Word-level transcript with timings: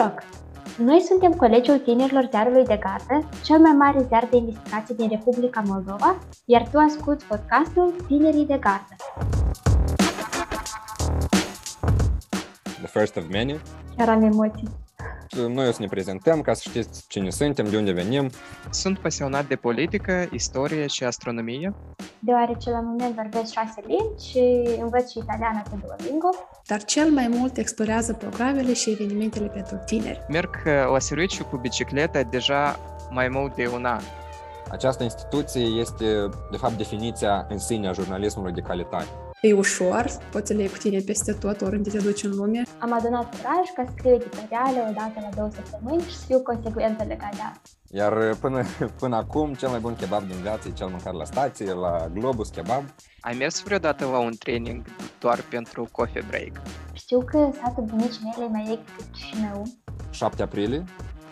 rog! 0.00 0.22
Noi 0.78 1.00
suntem 1.00 1.32
Colegiul 1.32 1.78
Tinerilor 1.78 2.26
Ziarului 2.30 2.64
de 2.64 2.76
Gardă, 2.76 3.28
cel 3.44 3.58
mai 3.58 3.72
mare 3.72 4.04
ziar 4.08 4.26
de 4.30 4.36
investigații 4.36 4.94
din 4.94 5.08
Republica 5.08 5.62
Moldova, 5.66 6.18
iar 6.44 6.68
tu 6.68 6.78
asculti 6.78 7.24
podcastul 7.24 7.94
Tinerii 8.06 8.46
de 8.46 8.58
Gardă. 8.58 8.94
The 12.62 12.86
first 12.86 13.16
of 13.16 13.24
many. 13.32 13.60
Chiar 13.96 14.08
am 14.08 14.22
emoții. 14.22 14.68
Noi 15.36 15.68
o 15.68 15.72
să 15.72 15.80
ne 15.80 15.86
prezentăm 15.86 16.40
ca 16.40 16.52
să 16.52 16.62
știți 16.68 17.04
cine 17.08 17.30
suntem, 17.30 17.70
de 17.70 17.76
unde 17.76 17.92
venim. 17.92 18.30
Sunt 18.70 18.98
pasionat 18.98 19.46
de 19.46 19.56
politică, 19.56 20.28
istorie 20.32 20.86
și 20.86 21.04
astronomie. 21.04 21.74
Deoarece 22.18 22.70
la 22.70 22.80
moment 22.80 23.14
vorbesc 23.14 23.52
șase 23.52 23.80
limbi 23.86 24.22
și 24.22 24.68
învăț 24.80 25.10
și 25.10 25.18
italiană 25.18 25.62
pe 25.70 25.76
Duolingo. 25.86 26.28
Dar 26.66 26.84
cel 26.84 27.10
mai 27.10 27.28
mult 27.28 27.56
explorează 27.56 28.12
programele 28.12 28.72
și 28.72 28.90
evenimentele 28.90 29.46
pentru 29.46 29.80
tineri. 29.84 30.24
Merg 30.28 30.50
uh, 30.66 30.72
la 30.92 30.98
serviciu 30.98 31.44
cu 31.44 31.56
bicicletă 31.56 32.22
deja 32.30 32.76
mai 33.10 33.28
mult 33.28 33.54
de 33.54 33.70
un 33.74 33.84
an. 33.84 34.02
Această 34.70 35.02
instituție 35.02 35.64
este, 35.64 36.04
de 36.50 36.56
fapt, 36.56 36.76
definiția 36.76 37.46
în 37.48 37.58
sine 37.58 37.88
a 37.88 37.92
jurnalismului 37.92 38.52
de 38.52 38.60
calitate. 38.60 39.08
E 39.42 39.52
ușor, 39.52 40.04
poți 40.30 40.46
să 40.46 40.52
le 40.52 40.60
iei 40.60 40.70
cu 40.70 40.76
tine 40.76 41.00
peste 41.00 41.32
tot, 41.32 41.60
oriunde 41.60 41.90
te 41.90 41.98
duci 41.98 42.22
în 42.22 42.30
lume. 42.30 42.62
Am 42.78 42.92
adunat 42.92 43.36
curaj 43.36 43.66
ca 43.74 43.84
să 43.86 43.92
scriu 43.96 44.14
editoriale 44.14 44.78
o 44.88 44.92
dată 44.92 45.14
la 45.20 45.28
două 45.36 45.50
săptămâni 45.50 46.02
și 46.02 46.16
să 46.16 46.24
fiu 46.26 46.40
consecventă 46.40 47.04
legat 47.04 47.34
de 47.34 47.40
asta. 47.40 47.60
Iar 47.90 48.34
până, 48.34 48.62
până 49.00 49.16
acum, 49.16 49.54
cel 49.54 49.68
mai 49.68 49.78
bun 49.78 49.96
kebab 49.96 50.22
din 50.26 50.36
viață 50.36 50.68
e 50.68 50.72
cel 50.72 50.86
mâncat 50.88 51.14
la 51.14 51.24
stație, 51.24 51.72
la 51.72 52.08
Globus 52.12 52.48
Kebab. 52.48 52.84
Ai 53.20 53.36
mers 53.38 53.62
vreodată 53.62 54.04
la 54.04 54.18
un 54.18 54.32
training 54.38 54.84
doar 55.20 55.38
pentru 55.50 55.88
coffee 55.92 56.24
break? 56.28 56.52
Știu 56.92 57.20
că 57.24 57.50
satul 57.62 57.84
bunicii 57.84 58.20
mele 58.22 58.44
e 58.44 58.52
mai 58.52 58.64
vechi 58.68 58.84
decât 58.84 59.12
Chișinău. 59.12 59.62
7 60.10 60.42
aprilie. 60.42 60.84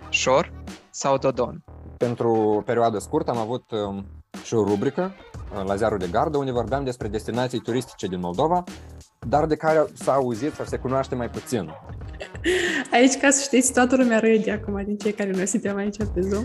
Șor 0.09 0.53
sau 0.91 1.19
Dodon? 1.19 1.65
Pentru 1.97 2.31
o 2.31 2.61
perioadă 2.61 2.99
scurtă 2.99 3.31
am 3.31 3.39
avut 3.39 3.71
um, 3.71 4.07
și 4.45 4.55
o 4.55 4.65
rubrică 4.65 5.15
uh, 5.59 5.65
la 5.67 5.77
ziarul 5.77 5.99
de 5.99 6.09
gardă 6.11 6.39
unde 6.39 6.51
vorbeam 6.51 6.85
despre 6.85 7.09
destinații 7.09 7.59
turistice 7.59 8.07
din 8.07 8.21
Moldova, 8.21 8.65
dar 9.29 9.47
de 9.47 9.57
care 9.57 9.85
s-a 9.95 10.13
auzit 10.13 10.53
sau 10.53 10.65
se 10.65 10.77
cunoaște 10.77 11.15
mai 11.15 11.31
puțin. 11.31 11.71
Aici, 12.93 13.17
ca 13.17 13.31
să 13.31 13.43
știți, 13.43 13.73
toată 13.73 13.97
lumea 13.97 14.19
râde 14.19 14.51
acum 14.51 14.85
din 14.85 14.97
cei 14.97 15.13
care 15.13 15.31
noi 15.31 15.47
suntem 15.47 15.77
aici 15.77 15.97
pe 16.15 16.21
Zoom. 16.21 16.45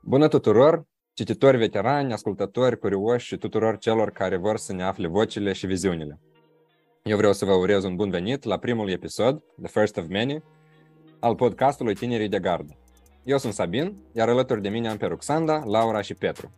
Bună 0.00 0.28
tuturor! 0.28 0.90
Cititori 1.14 1.56
veterani, 1.56 2.12
ascultători, 2.12 2.78
curioși 2.78 3.26
și 3.26 3.36
tuturor 3.36 3.78
celor 3.78 4.10
care 4.10 4.36
vor 4.36 4.56
să 4.56 4.72
ne 4.72 4.82
afle 4.82 5.06
vocile 5.06 5.52
și 5.52 5.66
viziunile. 5.66 6.20
Eu 7.02 7.16
vreau 7.16 7.32
să 7.32 7.44
vă 7.44 7.52
urez 7.52 7.84
un 7.84 7.96
bun 7.96 8.10
venit 8.10 8.44
la 8.44 8.58
primul 8.58 8.90
episod, 8.90 9.42
The 9.62 9.70
First 9.70 9.96
of 9.96 10.04
Many, 10.08 10.42
al 11.22 11.34
podcastului 11.34 11.94
Tinerii 11.94 12.28
de 12.28 12.38
Gardă. 12.38 12.76
Eu 13.24 13.38
sunt 13.38 13.52
Sabin, 13.52 13.96
iar 14.12 14.28
alături 14.28 14.62
de 14.62 14.68
mine 14.68 14.88
am 14.88 14.96
pe 14.96 15.06
Ruxanda, 15.06 15.62
Laura 15.64 16.00
și 16.00 16.14
Petru. 16.14 16.50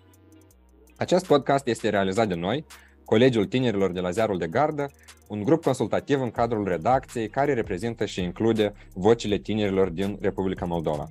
Acest 0.97 1.27
podcast 1.27 1.67
este 1.67 1.89
realizat 1.89 2.29
de 2.29 2.35
noi, 2.35 2.65
Colegiul 3.05 3.45
Tinerilor 3.45 3.93
de 3.93 4.01
la 4.01 4.11
Ziarul 4.11 4.39
de 4.39 4.47
Gardă, 4.47 4.91
un 5.29 5.43
grup 5.43 5.63
consultativ 5.63 6.21
în 6.21 6.31
cadrul 6.31 6.69
redacției 6.69 7.29
care 7.29 7.55
reprezintă 7.55 8.05
și 8.05 8.23
include 8.23 8.73
vocile 8.95 9.39
tinerilor 9.39 9.89
din 9.89 10.19
Republica 10.21 10.65
Moldova. 10.65 11.09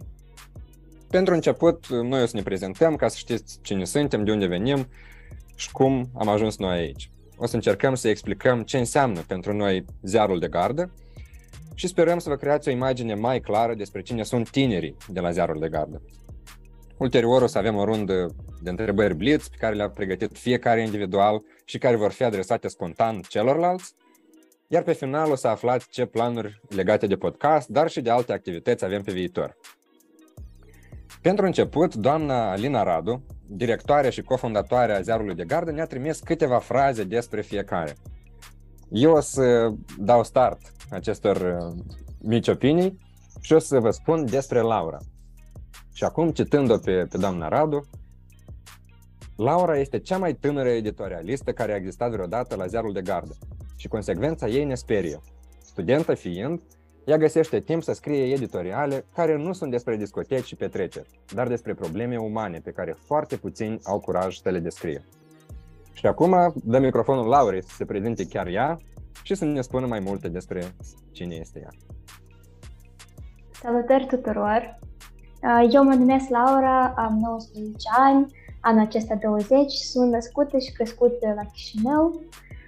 Pentru 1.09 1.33
început, 1.33 1.87
noi 1.87 2.21
o 2.21 2.25
să 2.25 2.35
ne 2.35 2.43
prezentăm 2.43 2.95
ca 2.95 3.07
să 3.07 3.17
știți 3.17 3.59
cine 3.61 3.85
suntem, 3.85 4.23
de 4.23 4.31
unde 4.31 4.45
venim 4.45 4.87
și 5.55 5.71
cum 5.71 6.09
am 6.13 6.27
ajuns 6.27 6.57
noi 6.57 6.77
aici. 6.77 7.11
O 7.37 7.45
să 7.45 7.55
încercăm 7.55 7.95
să 7.95 8.07
explicăm 8.07 8.61
ce 8.61 8.77
înseamnă 8.77 9.19
pentru 9.27 9.53
noi 9.53 9.85
ziarul 10.01 10.39
de 10.39 10.47
gardă 10.47 10.91
și 11.73 11.87
sperăm 11.87 12.19
să 12.19 12.29
vă 12.29 12.35
creați 12.35 12.67
o 12.67 12.71
imagine 12.71 13.13
mai 13.13 13.39
clară 13.39 13.73
despre 13.73 14.01
cine 14.01 14.23
sunt 14.23 14.49
tinerii 14.49 14.95
de 15.07 15.19
la 15.19 15.31
ziarul 15.31 15.59
de 15.59 15.69
gardă. 15.69 16.01
Ulterior 16.97 17.41
o 17.41 17.47
să 17.47 17.57
avem 17.57 17.75
o 17.75 17.85
rundă 17.85 18.35
de 18.61 18.69
întrebări 18.69 19.15
blitz 19.15 19.47
pe 19.47 19.55
care 19.59 19.75
le-a 19.75 19.89
pregătit 19.89 20.37
fiecare 20.37 20.81
individual 20.81 21.41
și 21.65 21.77
care 21.77 21.95
vor 21.95 22.11
fi 22.11 22.23
adresate 22.23 22.67
spontan 22.67 23.21
celorlalți, 23.27 23.93
iar 24.67 24.83
pe 24.83 24.93
final 24.93 25.31
o 25.31 25.35
să 25.35 25.47
aflați 25.47 25.87
ce 25.89 26.05
planuri 26.05 26.61
legate 26.69 27.07
de 27.07 27.15
podcast, 27.15 27.67
dar 27.67 27.89
și 27.89 28.01
de 28.01 28.09
alte 28.09 28.33
activități 28.33 28.85
avem 28.85 29.01
pe 29.01 29.11
viitor. 29.11 29.57
Pentru 31.21 31.45
început, 31.45 31.95
doamna 31.95 32.51
Alina 32.51 32.83
Radu, 32.83 33.25
directoarea 33.47 34.09
și 34.09 34.21
cofondatoarea 34.21 35.01
Ziarului 35.01 35.35
de 35.35 35.43
Gardă, 35.43 35.71
ne-a 35.71 35.85
trimis 35.85 36.19
câteva 36.19 36.59
fraze 36.59 37.03
despre 37.03 37.41
fiecare. 37.41 37.95
Eu 38.95 39.11
o 39.11 39.19
să 39.19 39.73
dau 39.97 40.23
start 40.23 40.59
acestor 40.89 41.35
uh, 41.35 41.83
mici 42.21 42.47
opinii 42.47 42.99
și 43.41 43.53
o 43.53 43.59
să 43.59 43.79
vă 43.79 43.89
spun 43.89 44.25
despre 44.25 44.59
Laura. 44.59 44.97
Și 45.93 46.03
acum, 46.03 46.31
citând-o 46.31 46.77
pe, 46.77 47.05
pe 47.09 47.17
doamna 47.17 47.47
Radu, 47.47 47.89
Laura 49.35 49.77
este 49.77 49.99
cea 49.99 50.17
mai 50.17 50.33
tânără 50.33 50.69
editorialistă 50.69 51.51
care 51.51 51.73
a 51.73 51.75
existat 51.75 52.11
vreodată 52.11 52.55
la 52.55 52.65
ziarul 52.65 52.93
de 52.93 53.01
gardă 53.01 53.33
și 53.75 53.87
consecvența 53.87 54.47
ei 54.47 54.65
ne 54.65 54.75
sperie. 54.75 55.19
Studentă 55.61 56.13
fiind, 56.13 56.61
ea 57.05 57.17
găsește 57.17 57.59
timp 57.59 57.83
să 57.83 57.93
scrie 57.93 58.33
editoriale 58.33 59.05
care 59.13 59.37
nu 59.37 59.53
sunt 59.53 59.71
despre 59.71 59.97
discoteci 59.97 60.45
și 60.45 60.55
petreceri, 60.55 61.19
dar 61.33 61.47
despre 61.47 61.73
probleme 61.73 62.17
umane 62.17 62.59
pe 62.63 62.71
care 62.71 62.95
foarte 63.05 63.35
puțini 63.35 63.79
au 63.83 63.99
curaj 63.99 64.37
să 64.37 64.49
le 64.49 64.59
descrie. 64.59 65.03
Și 65.93 66.05
acum 66.05 66.53
dă 66.53 66.79
microfonul 66.79 67.27
Laurei 67.27 67.63
să 67.63 67.75
se 67.75 67.85
prezinte 67.85 68.27
chiar 68.27 68.47
ea 68.47 68.77
și 69.23 69.35
să 69.35 69.45
ne 69.45 69.61
spună 69.61 69.85
mai 69.85 69.99
multe 69.99 70.27
despre 70.27 70.75
cine 71.11 71.35
este 71.35 71.59
ea. 71.59 71.69
Salutări 73.51 74.05
tuturor! 74.05 74.79
Eu 75.69 75.83
mă 75.83 75.93
numesc 75.93 76.29
Laura, 76.29 76.93
am 76.97 77.19
19 77.21 77.75
ani, 77.97 78.25
anul 78.59 78.81
acesta 78.81 79.15
20, 79.15 79.71
sunt 79.71 80.11
născută 80.11 80.57
și 80.57 80.71
crescută 80.71 81.33
la 81.35 81.43
Chișinău, 81.53 82.21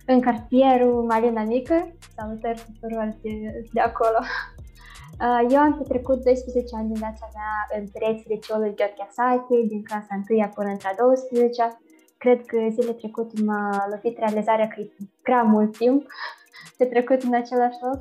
în 0.05 0.21
cartierul 0.21 1.03
Marina 1.03 1.43
Mică. 1.43 1.93
Salutări 2.15 2.65
tuturor 2.65 3.15
de, 3.21 3.31
de 3.73 3.79
acolo! 3.79 4.19
Eu 5.49 5.59
am 5.59 5.77
petrecut 5.77 6.23
12 6.23 6.75
ani 6.75 6.87
din 6.87 6.99
viața 7.03 7.29
mea 7.37 7.79
în 7.79 7.87
pereții 7.93 8.33
liceului 8.33 8.75
Gheorghe 8.75 9.07
Asache, 9.09 9.57
din 9.67 9.83
clasa 9.83 10.23
1 10.29 10.49
până 10.55 10.69
într-a 10.69 10.93
12 10.97 11.61
Cred 12.25 12.45
că 12.45 12.57
zile 12.69 12.91
trecute 12.91 13.41
m-a 13.41 13.87
lovit 13.89 14.17
realizarea 14.17 14.67
că 14.67 14.79
e 14.81 14.89
prea 15.21 15.43
mult 15.43 15.77
timp 15.77 16.05
petrecut 16.77 17.21
în 17.21 17.33
același 17.33 17.77
loc. 17.81 17.99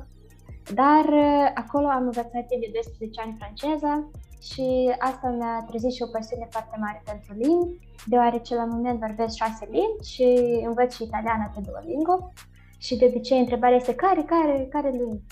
Dar 0.73 1.05
uh, 1.05 1.51
acolo 1.53 1.87
am 1.87 2.03
învățat 2.03 2.45
de 2.63 2.69
12 2.73 3.21
ani 3.21 3.37
franceza 3.39 4.09
și 4.47 4.95
asta 4.99 5.27
mi-a 5.37 5.65
trezit 5.67 5.93
și 5.93 6.01
o 6.05 6.13
pasiune 6.15 6.47
foarte 6.49 6.75
mare 6.79 7.01
pentru 7.05 7.33
limbi, 7.33 7.79
deoarece 8.05 8.55
la 8.55 8.65
moment 8.65 8.99
vorbesc 8.99 9.35
șase 9.35 9.67
limbi 9.71 10.07
și 10.13 10.27
învăț 10.69 10.95
și 10.95 11.03
italiană 11.03 11.51
pe 11.53 11.61
Duolingo. 11.65 12.31
Și 12.77 12.97
de 12.97 13.05
obicei 13.05 13.39
întrebarea 13.39 13.75
este 13.75 13.95
care, 13.95 14.21
care, 14.21 14.67
care 14.69 14.89
limbi? 14.89 15.23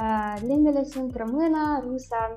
Uh, 0.00 0.36
limbile 0.40 0.84
sunt 0.84 1.16
româna, 1.16 1.80
rusa, 1.86 2.34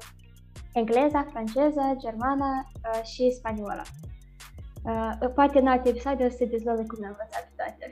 engleza, 0.74 1.26
franceza, 1.32 1.96
germana 1.98 2.52
uh, 2.66 3.04
și 3.04 3.32
spaniola. 3.32 3.84
Uh, 4.86 5.30
poate 5.36 5.60
în 5.60 5.68
alte 5.68 5.90
episoade 5.90 6.26
o 6.26 6.30
să 6.30 6.46
dezvălui 6.46 6.88
cum 6.88 7.04
am 7.04 7.10
învățat 7.10 7.52
toate. 7.56 7.90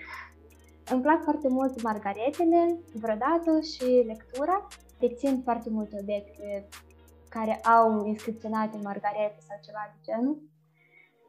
Îmi 0.91 1.01
plac 1.01 1.23
foarte 1.23 1.47
mult 1.47 1.81
margaretele, 1.81 2.79
brodatul 2.99 3.61
și 3.61 4.03
lectura. 4.11 4.67
Dețin 4.99 5.41
foarte 5.43 5.69
multe 5.69 5.97
obiecte 6.01 6.67
care 7.29 7.55
au 7.55 8.05
inscripționate 8.05 8.79
margarete 8.83 9.37
sau 9.47 9.57
ceva 9.65 9.93
de 9.93 9.99
genul. 10.11 10.37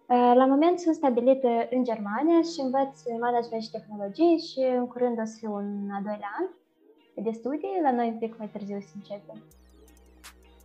Uh, 0.09 0.33
la 0.35 0.47
moment 0.47 0.79
sunt 0.79 0.95
stabilită 0.95 1.49
în 1.71 1.85
Germania 1.85 2.41
și 2.53 2.61
învăț 2.61 2.95
management 3.21 3.63
și 3.63 3.71
tehnologie 3.71 4.37
și 4.37 4.61
în 4.79 4.87
curând 4.87 5.19
o 5.21 5.25
să 5.25 5.37
fiu 5.39 5.55
în 5.55 5.89
a 5.97 6.01
doilea 6.05 6.33
an 6.39 6.47
de 7.25 7.31
studii, 7.31 7.81
la 7.83 7.93
noi 7.93 8.09
un 8.09 8.19
pic 8.19 8.39
mai 8.39 8.49
târziu 8.49 8.81
să 8.81 8.93
începem. 8.95 9.43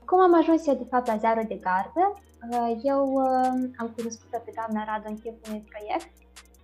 Cum 0.05 0.19
am 0.19 0.33
ajuns 0.33 0.67
eu, 0.67 0.75
de 0.75 0.83
fapt, 0.83 1.07
la 1.07 1.17
ziarul 1.17 1.45
de 1.47 1.55
gardă? 1.55 2.13
Uh, 2.51 2.79
eu 2.83 3.01
uh, 3.13 3.69
am 3.81 3.87
cunoscut-o 3.95 4.39
pe 4.45 4.51
doamna 4.55 4.85
Radu 4.89 5.07
în 5.09 5.19
timpul 5.23 5.49
unui 5.49 5.67
proiect 5.71 6.11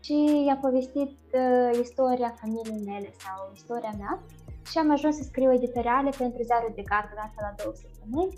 și 0.05 0.15
i-a 0.47 0.57
povestit 0.65 1.15
uh, 1.41 1.79
istoria 1.85 2.37
familiei 2.41 2.85
mele 2.91 3.09
sau 3.23 3.37
istoria 3.53 3.93
mea 3.97 4.13
și 4.69 4.77
am 4.77 4.91
ajuns 4.91 5.15
să 5.15 5.23
scriu 5.23 5.53
editoriale 5.53 6.11
pentru 6.17 6.41
ziarul 6.43 6.71
de 6.75 6.81
gardă 6.91 7.13
dată 7.21 7.37
la 7.45 7.53
două 7.59 7.73
săptămâni 7.81 8.37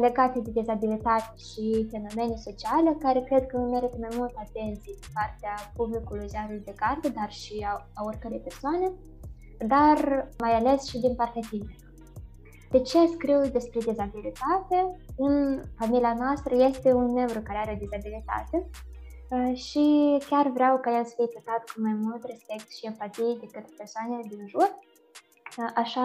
legate 0.00 0.38
de 0.40 0.50
dizabilitate 0.50 1.34
și 1.48 1.88
fenomene 1.90 2.36
sociale 2.36 2.96
care 3.04 3.20
cred 3.20 3.46
că 3.46 3.56
merită 3.58 3.96
mai 4.00 4.08
mult 4.16 4.34
atenție 4.36 4.92
din 5.00 5.10
partea 5.18 5.54
publicului 5.76 6.28
ziarului 6.28 6.62
de 6.64 6.74
gardă, 6.76 7.08
dar 7.08 7.30
și 7.30 7.66
a, 7.70 7.72
a 7.94 8.04
oricărei 8.04 8.38
persoane, 8.38 8.92
dar 9.66 10.28
mai 10.38 10.52
ales 10.52 10.88
și 10.88 10.98
din 10.98 11.14
partea 11.14 11.42
tinerilor. 11.50 11.89
De 12.70 12.80
ce 12.80 13.06
scriu 13.06 13.40
despre 13.40 13.80
dizabilitate? 13.80 14.96
În 15.16 15.62
familia 15.78 16.14
noastră 16.18 16.54
este 16.54 16.92
un 16.92 17.12
membru 17.12 17.40
care 17.40 17.58
are 17.58 17.78
dizabilitate 17.80 18.70
Uh, 19.30 19.56
și 19.56 19.84
chiar 20.28 20.46
vreau 20.48 20.78
ca 20.78 20.96
el 20.98 21.04
să 21.04 21.14
fie 21.16 21.26
tratat 21.26 21.70
cu 21.70 21.80
mai 21.80 21.96
mult 22.04 22.24
respect 22.24 22.70
și 22.76 22.86
empatie 22.86 23.38
decât 23.40 23.76
persoanele 23.76 24.24
din 24.28 24.46
jur. 24.46 24.68
Uh, 25.58 25.70
așa 25.74 26.04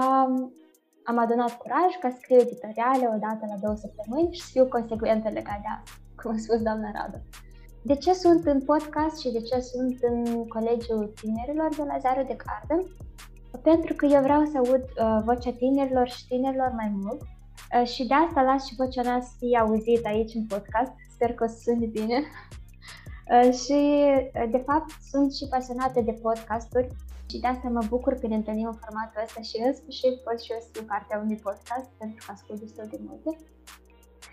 am 1.04 1.18
adunat 1.18 1.54
curaj 1.58 1.92
ca 2.02 2.10
să 2.10 2.18
scriu 2.22 2.40
editoriale 2.40 3.06
o 3.16 3.18
dată 3.26 3.44
la 3.52 3.58
două 3.64 3.76
săptămâni 3.76 4.34
și 4.34 4.42
să 4.42 4.50
fiu 4.52 4.66
consecventă 4.68 5.30
legat 5.30 5.60
de 5.64 5.70
asta, 5.76 5.92
cum 6.20 6.32
a 6.32 6.38
spus 6.38 6.60
doamna 6.68 6.92
Radu. 6.98 7.20
De 7.90 7.96
ce 7.96 8.14
sunt 8.14 8.46
în 8.46 8.60
podcast 8.62 9.16
și 9.20 9.32
de 9.32 9.42
ce 9.42 9.60
sunt 9.60 9.98
în 10.02 10.48
Colegiul 10.48 11.14
Tinerilor 11.22 11.70
de 11.76 11.84
la 11.92 11.98
Zero 12.06 12.22
de 12.30 12.38
Garden? 12.44 12.82
Pentru 13.64 13.94
că 13.94 14.06
eu 14.06 14.22
vreau 14.22 14.46
să 14.46 14.58
aud 14.58 14.84
uh, 14.84 15.22
vocea 15.26 15.52
tinerilor 15.52 16.08
și 16.10 16.28
tinerilor 16.28 16.72
mai 16.76 16.92
mult 16.96 17.22
uh, 17.22 17.88
și 17.88 18.08
de 18.08 18.14
asta 18.14 18.42
las 18.42 18.66
și 18.66 18.76
vocea 18.76 19.02
mea 19.02 19.22
să 19.22 19.32
fie 19.38 19.58
auzită 19.58 20.08
aici 20.08 20.34
în 20.34 20.46
podcast. 20.46 20.92
Sper 21.14 21.34
că 21.34 21.44
o 21.44 21.48
să 21.48 21.58
sune 21.64 21.86
bine. 21.86 22.24
Uh, 23.32 23.54
și, 23.54 23.74
uh, 23.74 24.50
de 24.52 24.58
fapt, 24.58 24.90
sunt 25.12 25.34
și 25.34 25.48
pasionată 25.50 26.02
de 26.02 26.12
podcasturi 26.12 26.88
și 27.30 27.40
de 27.40 27.48
asta 27.48 27.68
mă 27.68 27.84
bucur 27.90 28.14
când 28.14 28.32
ne 28.32 28.38
întâlnim 28.38 28.68
în 28.68 28.80
formatul 28.84 29.22
ăsta 29.26 29.42
și 29.42 29.58
în 29.66 29.74
sfârșit 29.74 30.16
pot 30.26 30.38
și 30.42 30.52
eu 30.52 30.60
să 30.62 30.70
fiu 30.72 30.84
partea 30.84 31.22
unui 31.24 31.36
podcast 31.48 31.88
pentru 31.98 32.18
că 32.26 32.32
ascult 32.32 32.60
destul 32.60 32.88
de 32.90 33.00
multe. 33.08 33.32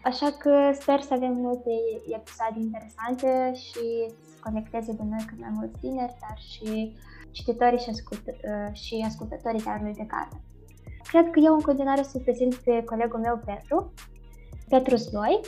Așa 0.04 0.30
că 0.42 0.52
sper 0.80 1.00
să 1.00 1.14
avem 1.14 1.32
multe 1.32 1.72
episoade 2.18 2.58
interesante 2.60 3.52
și 3.54 3.84
să 4.28 4.34
conecteze 4.46 4.92
de 4.92 5.04
noi 5.12 5.24
cât 5.26 5.38
mai 5.40 5.52
mulți 5.58 5.78
tineri, 5.80 6.16
dar 6.20 6.38
și 6.50 6.96
cititorii 7.32 7.78
și, 7.78 7.90
ascult, 7.90 8.26
uh, 8.26 8.74
și 8.74 9.04
ascultătorii 9.06 9.60
Teatrului 9.60 9.94
de 9.94 10.06
carte. 10.06 10.42
Cred 11.10 11.30
că 11.30 11.38
eu 11.38 11.54
în 11.54 11.60
continuare 11.60 12.02
să 12.02 12.18
prezint 12.18 12.54
pe 12.54 12.84
colegul 12.84 13.20
meu 13.20 13.40
Petru, 13.44 13.92
Petru 14.68 14.96
Sloi, 14.96 15.40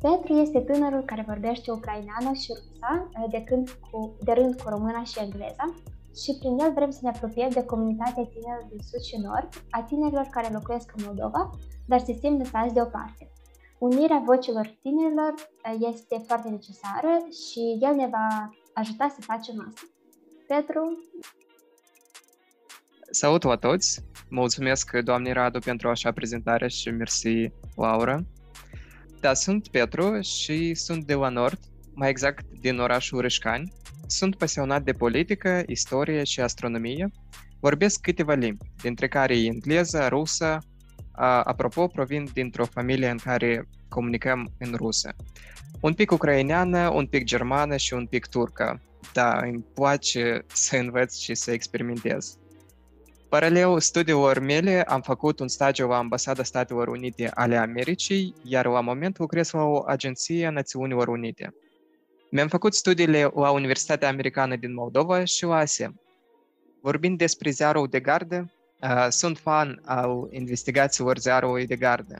Petru 0.00 0.32
este 0.34 0.60
tânărul 0.60 1.02
care 1.02 1.24
vorbește 1.26 1.70
ucraineană 1.70 2.32
și 2.32 2.52
rusa, 2.58 3.10
de, 3.30 3.42
când 3.44 3.70
cu, 3.90 4.16
de 4.24 4.32
rând 4.32 4.60
cu 4.60 4.68
româna 4.68 5.02
și 5.04 5.18
engleza, 5.18 5.74
și 6.22 6.36
prin 6.38 6.58
el 6.58 6.72
vrem 6.72 6.90
să 6.90 6.98
ne 7.02 7.08
apropiem 7.08 7.50
de 7.50 7.64
comunitatea 7.64 8.24
tinerilor 8.24 8.66
din 8.68 8.78
sud 8.90 9.00
și 9.00 9.16
nord, 9.16 9.48
a 9.70 9.82
tinerilor 9.82 10.26
care 10.30 10.52
locuiesc 10.52 10.92
în 10.96 11.04
Moldova, 11.06 11.50
dar 11.86 12.00
se 12.00 12.12
simt 12.12 12.38
lăsați 12.38 12.74
deoparte. 12.74 13.30
Unirea 13.78 14.22
vocilor 14.24 14.66
tinerilor 14.82 15.34
este 15.90 16.16
foarte 16.26 16.48
necesară 16.48 17.12
și 17.42 17.78
el 17.80 17.94
ne 17.94 18.06
va 18.06 18.50
ajuta 18.74 19.08
să 19.14 19.20
facem 19.20 19.64
asta. 19.68 19.95
Petru? 20.46 20.98
Salut 23.10 23.42
la 23.42 23.56
toți! 23.56 24.00
Mulțumesc 24.28 24.96
doamnei 24.96 25.32
Radu 25.32 25.58
pentru 25.58 25.88
așa 25.88 26.12
prezentare 26.12 26.68
și 26.68 26.90
mersi 26.90 27.52
Laura. 27.76 28.20
Da, 29.20 29.34
sunt 29.34 29.68
Petru 29.68 30.20
și 30.20 30.74
sunt 30.74 31.04
de 31.04 31.14
la 31.14 31.28
Nord, 31.28 31.58
mai 31.94 32.10
exact 32.10 32.44
din 32.60 32.78
orașul 32.78 33.20
Râșcani. 33.20 33.72
Sunt 34.06 34.36
pasionat 34.36 34.82
de 34.82 34.92
politică, 34.92 35.62
istorie 35.66 36.24
și 36.24 36.40
astronomie. 36.40 37.10
Vorbesc 37.60 38.00
câteva 38.00 38.34
limbi, 38.34 38.64
dintre 38.82 39.08
care 39.08 39.38
engleză, 39.38 40.06
rusă. 40.08 40.58
A, 41.12 41.42
apropo, 41.42 41.86
provin 41.86 42.28
dintr-o 42.32 42.64
familie 42.64 43.08
în 43.08 43.18
care 43.18 43.68
comunicăm 43.88 44.52
în 44.58 44.74
rusă. 44.76 45.14
Un 45.80 45.94
pic 45.94 46.10
ucraineană, 46.10 46.90
un 46.90 47.06
pic 47.06 47.24
germană 47.24 47.76
și 47.76 47.94
un 47.94 48.06
pic 48.06 48.26
turcă. 48.26 48.80
Da, 49.12 49.38
îmi 49.38 49.64
place 49.74 50.44
să 50.52 50.76
învăț 50.76 51.16
și 51.16 51.34
să 51.34 51.50
experimentez. 51.50 52.38
Paralel 53.28 53.80
studiilor 53.80 54.38
mele, 54.38 54.82
am 54.82 55.00
făcut 55.00 55.40
un 55.40 55.48
stagiu 55.48 55.86
la 55.86 55.96
Ambasada 55.96 56.42
Statelor 56.42 56.88
Unite 56.88 57.30
ale 57.34 57.56
Americii, 57.56 58.34
iar 58.42 58.66
la 58.66 58.80
moment 58.80 59.18
lucrez 59.18 59.50
la 59.50 59.62
o 59.62 59.82
agenție 59.86 60.46
a 60.46 60.50
Națiunilor 60.50 61.08
Unite. 61.08 61.54
Mi-am 62.30 62.48
făcut 62.48 62.74
studiile 62.74 63.30
la 63.34 63.50
Universitatea 63.50 64.08
Americană 64.08 64.56
din 64.56 64.74
Moldova 64.74 65.24
și 65.24 65.44
la 65.44 65.56
ASEM. 65.56 66.00
Vorbind 66.82 67.18
despre 67.18 67.50
ziarul 67.50 67.86
de 67.86 68.00
gardă, 68.00 68.52
uh, 68.82 69.06
sunt 69.08 69.38
fan 69.38 69.82
al 69.84 70.28
investigațiilor 70.30 71.18
ziarului 71.18 71.66
de 71.66 71.76
gardă. 71.76 72.18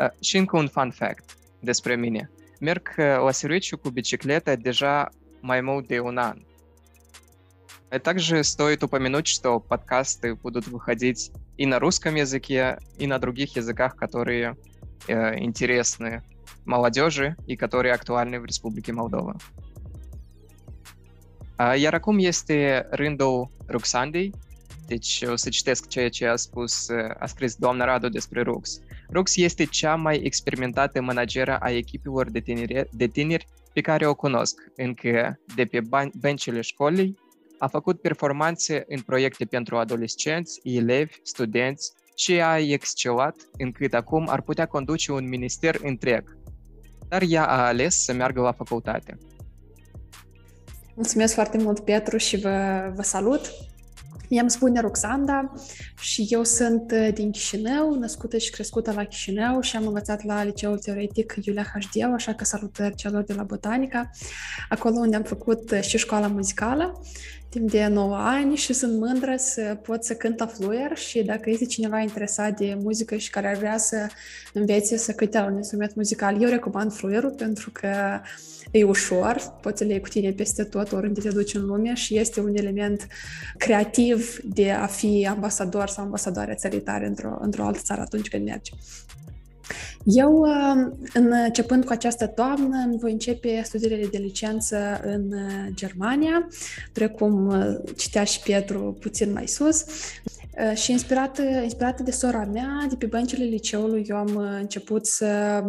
Uh, 0.00 0.08
și 0.20 0.36
încă 0.36 0.56
un 0.56 0.68
fun 0.68 0.90
fact 0.90 1.36
despre 1.60 1.96
mine. 1.96 2.30
Merg 2.60 2.94
uh, 2.98 3.04
la 3.04 3.30
serviciu 3.30 3.78
cu 3.78 3.88
bicicleta 3.88 4.56
deja 4.56 5.08
un 5.44 6.18
an. 6.18 6.42
Также 8.02 8.42
стоит 8.42 8.82
упомянуть, 8.82 9.26
что 9.26 9.60
подкасты 9.60 10.34
будут 10.34 10.66
выходить 10.66 11.30
и 11.56 11.66
на 11.66 11.78
русском 11.78 12.16
языке, 12.16 12.78
и 12.98 13.06
на 13.06 13.18
других 13.18 13.56
языках, 13.56 13.94
которые 13.96 14.56
э, 15.06 15.38
интересны 15.38 16.22
молодежи 16.64 17.36
и 17.46 17.56
которые 17.56 17.94
актуальны 17.94 18.40
в 18.40 18.44
Республике 18.44 18.92
Молдова. 18.92 19.36
Iar 21.56 22.00
este 22.18 22.88
rândul 22.90 23.48
Ruxandei, 23.68 24.32
deci 24.86 25.24
o 25.26 25.36
să 25.36 25.48
citesc 25.48 25.88
ceea 25.88 26.08
ce 26.08 26.26
a 26.26 26.36
spus, 26.36 26.88
a 27.18 27.26
scris 27.26 27.54
doamna 27.54 27.84
Radu 27.84 28.08
despre 28.08 28.42
Rux. 28.42 28.80
Rux 29.12 29.36
este 29.36 29.64
cea 29.64 29.94
mai 29.94 30.16
experimentată 30.16 31.00
manageră 31.00 31.58
a 31.58 31.70
echipelor 31.70 32.30
de 32.30 32.40
tineri, 32.40 32.88
de 32.90 33.06
tineri 33.06 33.46
pe 33.74 33.80
care 33.80 34.06
o 34.06 34.14
cunosc, 34.14 34.60
încă 34.76 35.40
de 35.54 35.64
pe 35.64 35.80
bencile 36.20 36.60
școlii 36.60 37.18
a 37.58 37.66
făcut 37.66 38.00
performanțe 38.00 38.84
în 38.88 39.00
proiecte 39.00 39.44
pentru 39.44 39.76
adolescenți, 39.76 40.60
elevi, 40.62 41.14
studenți 41.22 41.92
și 42.16 42.40
a 42.40 42.58
excelat 42.58 43.36
încât 43.58 43.94
acum 43.94 44.28
ar 44.28 44.42
putea 44.42 44.66
conduce 44.66 45.12
un 45.12 45.28
minister 45.28 45.78
întreg. 45.82 46.38
Dar 47.08 47.22
ea 47.28 47.46
a 47.46 47.66
ales 47.66 48.04
să 48.04 48.12
meargă 48.12 48.40
la 48.40 48.52
facultate. 48.52 49.18
Mulțumesc 50.94 51.34
foarte 51.34 51.58
mult, 51.58 51.80
Petru, 51.80 52.16
și 52.16 52.36
vă, 52.36 52.92
vă 52.94 53.02
salut! 53.02 53.50
I-am 54.28 54.48
spune 54.48 54.80
Roxanda 54.80 55.52
și 56.00 56.26
eu 56.28 56.44
sunt 56.44 56.92
uh, 56.92 57.08
din 57.14 57.30
Chișinău, 57.30 57.94
născută 57.98 58.36
și 58.38 58.50
crescută 58.50 58.92
la 58.92 59.04
Chișinău 59.04 59.60
și 59.60 59.76
am 59.76 59.86
învățat 59.86 60.24
la 60.24 60.44
liceul 60.44 60.78
teoretic 60.78 61.34
Iulia 61.42 61.66
Hașdieu, 61.72 62.12
așa 62.12 62.34
că 62.34 62.44
salutări 62.44 62.94
celor 62.94 63.22
de 63.22 63.32
la 63.32 63.42
Botanica, 63.42 64.10
acolo 64.68 64.98
unde 64.98 65.16
am 65.16 65.22
făcut 65.22 65.70
uh, 65.70 65.80
și 65.80 65.98
școala 65.98 66.26
muzicală 66.26 67.00
timp 67.54 67.70
de 67.70 67.86
9 67.86 68.16
ani 68.16 68.56
și 68.56 68.72
sunt 68.72 68.98
mândră 68.98 69.34
să 69.36 69.76
pot 69.82 70.04
să 70.04 70.14
cânt 70.14 70.38
la 70.38 70.46
fluier 70.46 70.96
și 70.96 71.22
dacă 71.22 71.50
este 71.50 71.64
cineva 71.64 71.98
interesat 72.00 72.58
de 72.58 72.78
muzică 72.82 73.16
și 73.16 73.30
care 73.30 73.48
ar 73.48 73.56
vrea 73.56 73.78
să 73.78 74.06
învețe 74.52 74.96
să 74.96 75.12
cânte 75.12 75.38
la 75.38 75.44
un 75.44 75.56
instrument 75.56 75.94
muzical, 75.94 76.42
eu 76.42 76.48
recomand 76.48 76.92
fluierul 76.92 77.30
pentru 77.30 77.70
că 77.70 78.20
e 78.70 78.84
ușor, 78.84 79.54
poți 79.60 79.78
să 79.78 79.84
le 79.84 79.90
iei 79.90 80.00
cu 80.00 80.08
tine 80.08 80.30
peste 80.30 80.64
tot 80.64 80.92
oriunde 80.92 81.20
te 81.20 81.28
duci 81.28 81.54
în 81.54 81.64
lume 81.64 81.94
și 81.94 82.18
este 82.18 82.40
un 82.40 82.56
element 82.56 83.06
creativ 83.58 84.38
de 84.44 84.70
a 84.70 84.86
fi 84.86 85.26
ambasador 85.30 85.88
sau 85.88 86.04
ambasadoare 86.04 86.54
țării 86.54 86.80
tare 86.80 87.06
într-o, 87.06 87.38
într-o 87.40 87.64
altă 87.64 87.80
țară 87.82 88.00
atunci 88.00 88.28
când 88.28 88.44
mergi. 88.44 88.72
Eu, 90.04 90.32
um, 90.32 90.98
începând 91.12 91.84
cu 91.84 91.92
această 91.92 92.26
toamnă, 92.26 92.96
voi 93.00 93.12
începe 93.12 93.60
studiile 93.64 94.06
de 94.10 94.18
licență 94.18 95.00
în 95.04 95.32
uh, 95.32 95.66
Germania, 95.74 96.48
precum 96.92 97.46
uh, 97.46 97.92
citea 97.96 98.24
și 98.24 98.40
Petru 98.40 98.96
puțin 99.00 99.32
mai 99.32 99.48
sus. 99.48 99.84
Uh, 100.58 100.76
și 100.76 100.90
inspirată, 100.90 101.42
inspirată 101.42 102.02
de 102.02 102.10
sora 102.10 102.44
mea, 102.52 102.86
de 102.88 102.94
pe 102.98 103.06
băncile 103.06 103.44
liceului, 103.44 104.04
eu 104.08 104.16
am 104.16 104.36
început 104.36 105.06
să 105.06 105.62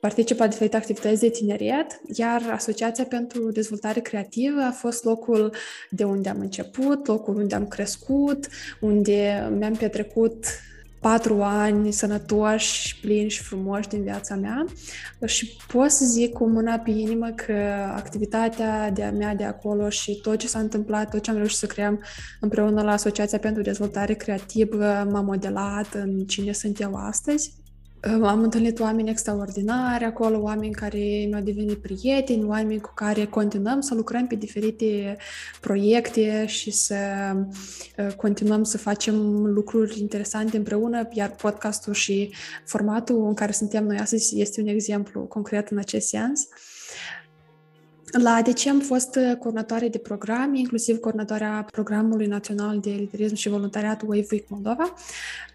particip 0.00 0.38
la 0.38 0.46
diferite 0.46 0.76
activități 0.76 1.20
de 1.20 1.28
tineret, 1.28 2.00
iar 2.14 2.42
Asociația 2.52 3.04
pentru 3.04 3.50
Dezvoltare 3.50 4.00
Creativă 4.00 4.60
a 4.60 4.70
fost 4.70 5.04
locul 5.04 5.54
de 5.90 6.04
unde 6.04 6.28
am 6.28 6.40
început, 6.40 7.06
locul 7.06 7.36
unde 7.36 7.54
am 7.54 7.66
crescut, 7.66 8.48
unde 8.80 9.48
mi-am 9.58 9.74
petrecut 9.74 10.44
patru 11.00 11.42
ani 11.42 11.92
sănătoși, 11.92 13.00
plini 13.00 13.30
și 13.30 13.42
frumoși 13.42 13.88
din 13.88 14.02
viața 14.02 14.34
mea 14.34 14.64
și 15.26 15.56
pot 15.72 15.90
să 15.90 16.04
zic 16.04 16.32
cu 16.32 16.48
mâna 16.48 16.78
pe 16.78 16.90
inimă 16.90 17.28
că 17.34 17.52
activitatea 17.94 18.90
de 18.90 19.02
a 19.02 19.10
mea 19.10 19.34
de 19.34 19.44
acolo 19.44 19.88
și 19.88 20.20
tot 20.20 20.38
ce 20.38 20.48
s-a 20.48 20.58
întâmplat, 20.58 21.10
tot 21.10 21.22
ce 21.22 21.30
am 21.30 21.36
reușit 21.36 21.58
să 21.58 21.66
creăm 21.66 22.00
împreună 22.40 22.82
la 22.82 22.92
Asociația 22.92 23.38
pentru 23.38 23.62
Dezvoltare 23.62 24.14
Creativă 24.14 25.08
m-a 25.10 25.20
modelat 25.20 25.94
în 25.94 26.24
cine 26.24 26.52
sunt 26.52 26.80
eu 26.80 26.94
astăzi. 26.94 27.59
Am 28.02 28.42
întâlnit 28.42 28.80
oameni 28.80 29.10
extraordinari 29.10 30.04
acolo, 30.04 30.40
oameni 30.40 30.72
care 30.72 31.26
mi-au 31.28 31.42
devenit 31.42 31.78
prieteni, 31.78 32.44
oameni 32.44 32.80
cu 32.80 32.92
care 32.94 33.24
continuăm 33.24 33.80
să 33.80 33.94
lucrăm 33.94 34.26
pe 34.26 34.34
diferite 34.34 35.16
proiecte 35.60 36.46
și 36.46 36.70
să 36.70 36.96
uh, 37.98 38.14
continuăm 38.16 38.62
să 38.62 38.78
facem 38.78 39.44
lucruri 39.46 40.00
interesante 40.00 40.56
împreună, 40.56 41.08
iar 41.12 41.30
podcastul 41.30 41.92
și 41.92 42.32
formatul 42.64 43.26
în 43.26 43.34
care 43.34 43.52
suntem 43.52 43.84
noi 43.84 43.98
astăzi 43.98 44.40
este 44.40 44.60
un 44.60 44.66
exemplu 44.66 45.20
concret 45.20 45.68
în 45.68 45.78
acest 45.78 46.08
sens. 46.08 46.48
La 48.12 48.34
ADC 48.34 48.66
am 48.66 48.80
fost 48.80 49.16
uh, 49.16 49.36
coordonatoare 49.38 49.88
de 49.88 49.98
program, 49.98 50.54
inclusiv 50.54 50.98
coordonatoarea 50.98 51.66
programului 51.72 52.26
național 52.26 52.80
de 52.80 52.90
liderism 52.90 53.34
și 53.34 53.48
voluntariat 53.48 54.02
Wave 54.02 54.26
Week 54.30 54.48
Moldova, 54.48 54.94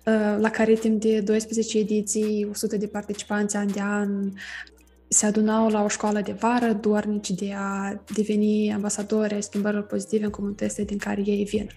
uh, 0.05 0.37
la 0.39 0.49
care 0.49 0.73
timp 0.73 1.01
de 1.01 1.21
12 1.21 1.77
ediții, 1.77 2.47
100 2.51 2.77
de 2.77 2.87
participanți 2.87 3.55
an 3.55 3.71
de 3.71 3.81
an, 3.81 4.31
se 5.15 5.25
adunau 5.25 5.69
la 5.69 5.83
o 5.83 5.87
școală 5.87 6.21
de 6.21 6.31
vară, 6.31 6.73
doarnici 6.73 7.31
de 7.31 7.53
a 7.57 8.01
deveni 8.13 8.73
ambasadori 8.73 9.33
ai 9.33 9.43
schimbărilor 9.43 9.85
pozitive 9.85 10.25
în 10.25 10.31
comunitățile 10.31 10.85
din 10.85 10.97
care 10.97 11.21
ei 11.25 11.43
vin. 11.43 11.69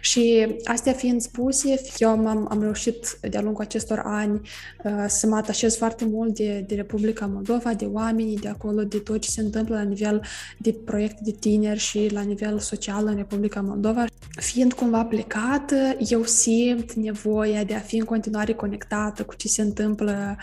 Și 0.00 0.46
astea 0.64 0.92
fiind 0.92 1.20
spuse, 1.20 1.80
eu 1.98 2.08
am, 2.08 2.46
am 2.50 2.60
reușit 2.60 3.18
de-a 3.20 3.40
lungul 3.40 3.64
acestor 3.64 4.02
ani 4.04 4.40
uh, 4.84 5.04
să 5.08 5.26
mă 5.26 5.36
atașez 5.36 5.76
foarte 5.76 6.04
mult 6.04 6.34
de, 6.34 6.64
de 6.66 6.74
Republica 6.74 7.26
Moldova, 7.26 7.74
de 7.74 7.84
oamenii 7.84 8.38
de 8.38 8.48
acolo, 8.48 8.82
de 8.82 8.98
tot 8.98 9.20
ce 9.20 9.30
se 9.30 9.40
întâmplă 9.40 9.74
la 9.74 9.82
nivel 9.82 10.22
de 10.58 10.72
proiecte 10.84 11.20
de 11.24 11.30
tineri 11.30 11.78
și 11.78 12.08
la 12.12 12.20
nivel 12.20 12.58
social 12.58 13.06
în 13.06 13.16
Republica 13.16 13.60
Moldova. 13.60 14.04
Fiind 14.40 14.72
cumva 14.72 15.04
plecată, 15.04 15.96
eu 16.08 16.24
simt 16.24 16.92
nevoia 16.92 17.64
de 17.64 17.74
a 17.74 17.78
fi 17.78 17.96
în 17.96 18.04
continuare 18.04 18.52
conectată 18.52 19.22
cu 19.22 19.34
ce 19.34 19.48
se 19.48 19.62
întâmplă 19.62 20.36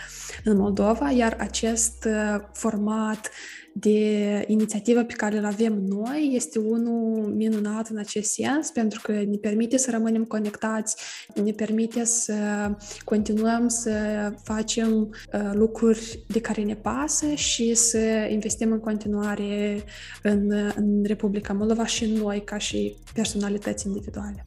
în 0.44 0.56
Moldova, 0.56 1.10
iar 1.10 1.36
acest 1.38 2.04
uh, 2.06 2.29
format 2.52 3.30
de 3.72 4.44
inițiativă 4.46 5.02
pe 5.02 5.12
care 5.12 5.36
îl 5.36 5.44
avem 5.44 5.72
noi 5.72 6.30
este 6.32 6.58
unul 6.58 7.34
minunat 7.34 7.88
în 7.88 7.98
acest 7.98 8.32
sens, 8.32 8.70
pentru 8.70 9.00
că 9.02 9.12
ne 9.12 9.36
permite 9.36 9.76
să 9.76 9.90
rămânem 9.90 10.24
conectați, 10.24 10.96
ne 11.44 11.52
permite 11.52 12.04
să 12.04 12.34
continuăm 13.04 13.68
să 13.68 13.92
facem 14.42 14.92
uh, 14.92 15.50
lucruri 15.52 16.24
de 16.28 16.40
care 16.40 16.62
ne 16.62 16.74
pasă 16.74 17.34
și 17.34 17.74
să 17.74 18.28
investim 18.30 18.72
în 18.72 18.80
continuare 18.80 19.84
în, 20.22 20.50
în 20.76 21.04
Republica 21.04 21.52
Moldova 21.52 21.86
și 21.86 22.04
în 22.04 22.12
noi 22.12 22.44
ca 22.44 22.58
și 22.58 22.96
personalități 23.14 23.86
individuale. 23.86 24.46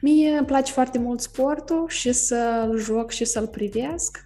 Mie 0.00 0.30
îmi 0.30 0.46
place 0.46 0.72
foarte 0.72 0.98
mult 0.98 1.20
sportul 1.20 1.84
și 1.88 2.12
să-l 2.12 2.78
joc 2.78 3.10
și 3.10 3.24
să-l 3.24 3.46
privesc 3.46 4.24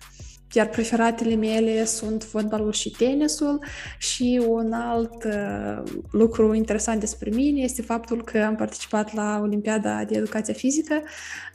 iar 0.52 0.68
preferatele 0.68 1.34
mele 1.34 1.84
sunt 1.84 2.22
fotbalul 2.22 2.72
și 2.72 2.90
tenisul. 2.90 3.64
Și 3.98 4.42
un 4.48 4.72
alt 4.72 5.24
uh, 5.24 5.82
lucru 6.10 6.54
interesant 6.54 7.00
despre 7.00 7.30
mine 7.30 7.60
este 7.60 7.82
faptul 7.82 8.24
că 8.24 8.38
am 8.38 8.56
participat 8.56 9.14
la 9.14 9.38
Olimpiada 9.42 10.04
de 10.04 10.16
Educație 10.16 10.54
Fizică 10.54 11.02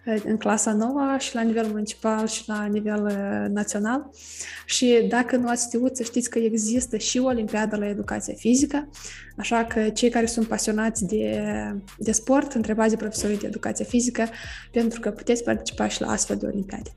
uh, 0.06 0.22
în 0.24 0.38
clasa 0.38 0.74
nouă 0.74 1.16
și 1.20 1.36
la 1.36 1.42
nivel 1.42 1.68
municipal 1.68 2.28
și 2.28 2.44
la 2.46 2.66
nivel 2.66 3.06
uh, 3.06 3.50
național. 3.50 4.10
Și 4.66 5.06
dacă 5.10 5.36
nu 5.36 5.48
ați 5.48 5.66
știut 5.66 5.96
să 5.96 6.04
știți 6.04 6.30
că 6.30 6.40
există 6.40 6.98
și 6.98 7.20
o 7.20 7.26
Olimpiadă 7.26 7.76
la 7.76 7.88
Educație 7.88 8.34
Fizică, 8.34 8.90
așa 9.38 9.66
că 9.66 9.90
cei 9.90 10.10
care 10.10 10.26
sunt 10.26 10.48
pasionați 10.48 11.06
de, 11.06 11.44
de 11.98 12.12
sport, 12.12 12.54
întrebați 12.54 12.90
de 12.90 12.96
profesorii 12.96 13.38
de 13.38 13.48
educație 13.48 13.86
fizică 13.86 14.26
pentru 14.72 15.00
că 15.00 15.12
puteți 15.12 15.44
participa 15.44 15.88
și 15.88 16.02
la 16.02 16.12
astfel 16.12 16.38
de 16.38 16.46
Olimpiade. 16.46 16.94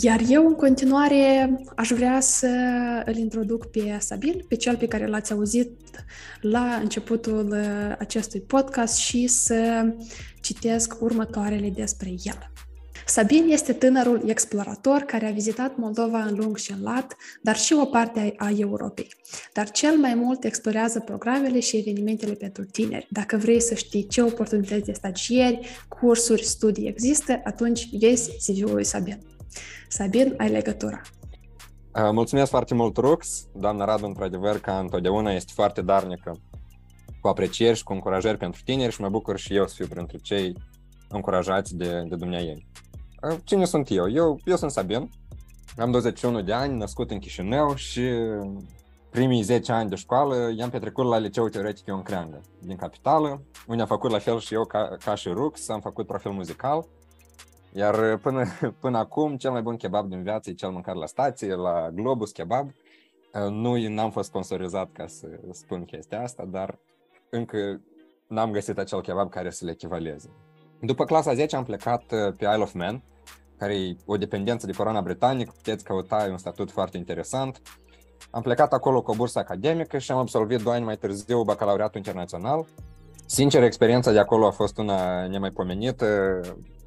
Iar 0.00 0.20
eu, 0.28 0.46
în 0.46 0.54
continuare, 0.54 1.56
aș 1.76 1.88
vrea 1.88 2.20
să 2.20 2.48
îl 3.04 3.16
introduc 3.16 3.66
pe 3.66 3.96
Sabin, 4.00 4.44
pe 4.48 4.54
cel 4.54 4.76
pe 4.76 4.86
care 4.86 5.06
l-ați 5.06 5.32
auzit 5.32 5.70
la 6.40 6.78
începutul 6.82 7.48
uh, 7.50 7.96
acestui 7.98 8.40
podcast 8.40 8.96
și 8.96 9.26
să 9.26 9.86
citesc 10.40 10.96
următoarele 11.00 11.70
despre 11.70 12.08
el. 12.08 12.50
Sabin 13.08 13.46
este 13.48 13.72
tânărul 13.72 14.22
explorator 14.26 15.00
care 15.00 15.26
a 15.26 15.30
vizitat 15.30 15.76
Moldova 15.76 16.22
în 16.22 16.34
lung 16.34 16.56
și 16.56 16.72
în 16.72 16.82
lat, 16.82 17.16
dar 17.42 17.56
și 17.56 17.72
o 17.72 17.84
parte 17.84 18.34
a 18.36 18.50
Europei. 18.56 19.14
Dar 19.52 19.70
cel 19.70 19.96
mai 19.96 20.14
mult 20.14 20.44
explorează 20.44 21.00
programele 21.00 21.60
și 21.60 21.76
evenimentele 21.76 22.32
pentru 22.32 22.64
tineri. 22.64 23.06
Dacă 23.10 23.36
vrei 23.36 23.60
să 23.60 23.74
știi 23.74 24.06
ce 24.06 24.22
oportunități 24.22 24.84
de 24.84 24.92
stagieri, 24.92 25.78
cursuri, 25.88 26.44
studii 26.44 26.88
există, 26.88 27.40
atunci 27.44 27.88
vezi 27.98 28.30
CV-ul 28.46 28.74
lui 28.74 28.84
Sabin. 28.84 29.18
Sabin, 29.88 30.34
ai 30.38 30.48
legătura. 30.48 31.00
Mulțumesc 32.12 32.50
foarte 32.50 32.74
mult, 32.74 32.96
Rux. 32.96 33.46
Doamna 33.54 33.84
Radu, 33.84 34.06
într-adevăr, 34.06 34.58
ca 34.58 34.78
întotdeauna, 34.78 35.32
este 35.32 35.52
foarte 35.54 35.82
darnică 35.82 36.40
cu 37.20 37.28
aprecieri 37.28 37.76
și 37.76 37.82
cu 37.82 37.92
încurajări 37.92 38.38
pentru 38.38 38.60
tineri 38.64 38.92
și 38.92 39.00
mă 39.00 39.08
bucur 39.08 39.38
și 39.38 39.54
eu 39.54 39.66
să 39.66 39.74
fiu 39.74 39.86
printre 39.86 40.18
cei 40.18 40.56
încurajați 41.08 41.76
de, 41.76 42.02
de 42.08 42.26
ei. 42.36 42.66
Cine 43.44 43.64
sunt 43.64 43.90
eu? 43.90 44.10
eu? 44.10 44.40
Eu 44.44 44.56
sunt 44.56 44.70
Sabin, 44.70 45.10
am 45.78 45.90
21 45.90 46.42
de 46.42 46.52
ani, 46.52 46.76
născut 46.76 47.10
în 47.10 47.18
Chișinău 47.18 47.74
și 47.74 48.02
primii 49.10 49.42
10 49.42 49.72
ani 49.72 49.88
de 49.88 49.94
școală 49.94 50.52
i-am 50.56 50.70
petrecut 50.70 51.04
la 51.04 51.18
liceu 51.18 51.48
teoretic 51.48 51.86
Ion 51.86 52.02
Creangă, 52.02 52.40
din 52.60 52.76
capitală, 52.76 53.42
unde 53.66 53.82
am 53.82 53.88
făcut 53.88 54.10
la 54.10 54.18
fel 54.18 54.38
și 54.38 54.54
eu 54.54 54.64
ca, 54.64 54.96
ca 55.04 55.14
și 55.14 55.28
Rux, 55.28 55.68
am 55.68 55.80
făcut 55.80 56.06
profil 56.06 56.30
muzical 56.30 56.86
iar 57.76 58.12
uh, 58.12 58.18
până, 58.22 58.44
până 58.80 58.98
acum, 58.98 59.36
cel 59.36 59.50
mai 59.50 59.62
bun 59.62 59.76
kebab 59.76 60.08
din 60.08 60.22
viață 60.22 60.50
e 60.50 60.52
cel 60.52 60.70
mâncat 60.70 60.94
la 60.94 61.06
stație, 61.06 61.54
la 61.54 61.90
Globus 61.90 62.30
Kebab. 62.30 62.66
Uh, 62.66 63.50
nu 63.50 63.88
n-am 63.88 64.10
fost 64.10 64.28
sponsorizat 64.28 64.92
ca 64.92 65.06
să 65.06 65.26
spun 65.50 65.84
chestia 65.84 66.22
asta, 66.22 66.44
dar 66.44 66.78
încă 67.30 67.80
n-am 68.26 68.50
găsit 68.50 68.78
acel 68.78 69.00
kebab 69.00 69.30
care 69.30 69.50
să 69.50 69.64
le 69.64 69.70
echivaleze. 69.70 70.30
După 70.80 71.04
clasa 71.04 71.34
10 71.34 71.56
am 71.56 71.64
plecat 71.64 72.02
uh, 72.02 72.34
pe 72.38 72.44
Isle 72.44 72.62
of 72.62 72.72
Man, 72.72 73.02
care 73.58 73.74
e 73.74 73.96
o 74.04 74.16
dependență 74.16 74.66
de 74.66 74.72
corona 74.72 75.00
britanică, 75.00 75.52
puteți 75.56 75.84
căuta, 75.84 76.26
e 76.26 76.30
un 76.30 76.38
statut 76.38 76.70
foarte 76.70 76.96
interesant. 76.96 77.62
Am 78.30 78.42
plecat 78.42 78.72
acolo 78.72 79.02
cu 79.02 79.10
o 79.10 79.14
bursă 79.14 79.38
academică 79.38 79.98
și 79.98 80.10
am 80.10 80.18
absolvit 80.18 80.62
doi 80.62 80.74
ani 80.74 80.84
mai 80.84 80.96
târziu 80.96 81.42
bacalaureatul 81.42 81.96
internațional. 81.96 82.66
Sincer, 83.28 83.62
experiența 83.62 84.12
de 84.12 84.18
acolo 84.18 84.46
a 84.46 84.50
fost 84.50 84.78
una 84.78 85.26
nemaipomenită 85.26 86.40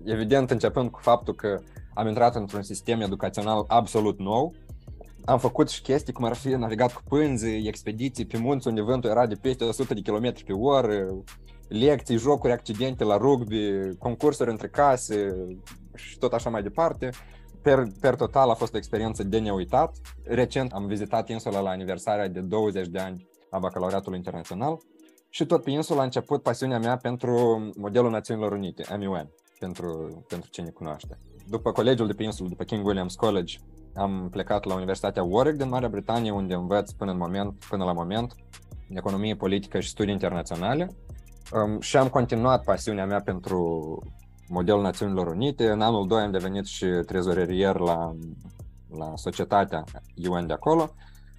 evident 0.06 0.52
începând 0.52 0.90
cu 0.90 1.00
faptul 1.00 1.36
că 1.36 1.60
am 1.94 2.08
intrat 2.08 2.36
într-un 2.36 2.62
sistem 2.62 3.02
educațional 3.02 3.64
absolut 3.68 4.20
nou, 4.20 4.54
am 5.26 5.40
făcut 5.40 5.70
și 5.70 5.82
chestii 5.82 6.14
cum 6.14 6.26
ar 6.26 6.36
fi 6.36 6.48
navigat 6.48 6.94
cu 6.94 7.02
pânzi, 7.08 7.68
expediții 7.68 8.26
pe 8.26 8.38
munți 8.38 8.68
unde 8.68 8.82
vântul 8.82 9.10
era 9.10 9.26
de 9.26 9.36
peste 9.36 9.64
100 9.64 9.94
de 9.94 10.02
km 10.02 10.34
pe 10.46 10.54
oră, 10.54 11.08
lecții, 11.68 12.18
jocuri, 12.18 12.54
accidente 12.54 13.04
la 13.04 13.18
rugby, 13.18 13.96
concursuri 13.98 14.50
între 14.50 14.68
case 14.68 15.48
și 15.96 16.18
tot 16.18 16.34
așa 16.34 16.50
mai 16.50 16.64
departe. 16.64 17.10
Per, 17.62 17.88
per 18.02 18.16
total 18.16 18.50
a 18.50 18.54
fost 18.54 18.74
o 18.74 18.78
experiență 18.78 19.24
de 19.24 19.40
neuitat. 19.40 19.98
Recent 20.24 20.72
am 20.72 20.86
vizitat 20.86 21.30
insula 21.30 21.60
la 21.60 21.70
aniversarea 21.70 22.28
de 22.28 22.40
20 22.40 22.88
de 22.88 23.00
ani 23.00 23.28
a 23.50 23.60
bacalaureatului 23.60 24.18
internațional 24.18 24.80
și 25.30 25.46
tot 25.46 25.64
pe 25.64 25.72
insula 25.72 26.02
a 26.02 26.04
început 26.04 26.42
pasiunea 26.42 26.80
mea 26.80 26.98
pentru 26.98 27.70
modelul 27.78 28.12
Națiunilor 28.12 28.52
Unite, 28.52 28.84
MUN 28.98 29.30
pentru, 29.60 30.24
pentru 30.28 30.50
cine 30.50 30.70
cunoaște. 30.70 31.18
După 31.48 31.72
colegiul 31.72 32.08
de 32.08 32.14
pe 32.14 32.24
insulă, 32.24 32.50
după 32.50 32.64
King 32.64 32.90
William's 32.90 33.16
College, 33.16 33.58
am 33.96 34.28
plecat 34.32 34.64
la 34.64 34.76
Universitatea 34.76 35.24
Warwick 35.24 35.58
din 35.58 35.70
Marea 35.70 35.90
Britanie, 35.90 36.32
unde 36.32 36.54
învăț 36.54 36.92
până, 36.92 37.12
în 37.12 37.18
moment, 37.18 37.66
până 37.70 37.84
la 37.84 37.94
moment 37.94 38.36
economie 38.98 39.36
politică 39.36 39.80
și 39.80 39.90
studii 39.90 40.14
internaționale 40.14 40.96
um, 41.52 41.80
și 41.80 41.98
am 41.98 42.08
continuat 42.08 42.64
pasiunea 42.64 43.06
mea 43.06 43.22
pentru 43.22 44.00
modelul 44.48 44.82
Națiunilor 44.82 45.28
Unite. 45.28 45.70
În 45.70 45.82
anul 45.82 46.08
2 46.08 46.22
am 46.22 46.32
devenit 46.32 46.66
și 46.66 46.86
trezorerier 46.86 47.76
la, 47.76 48.16
la 48.98 49.12
societatea 49.16 49.84
UN 50.30 50.48
de 50.48 50.54
acolo. 50.54 50.94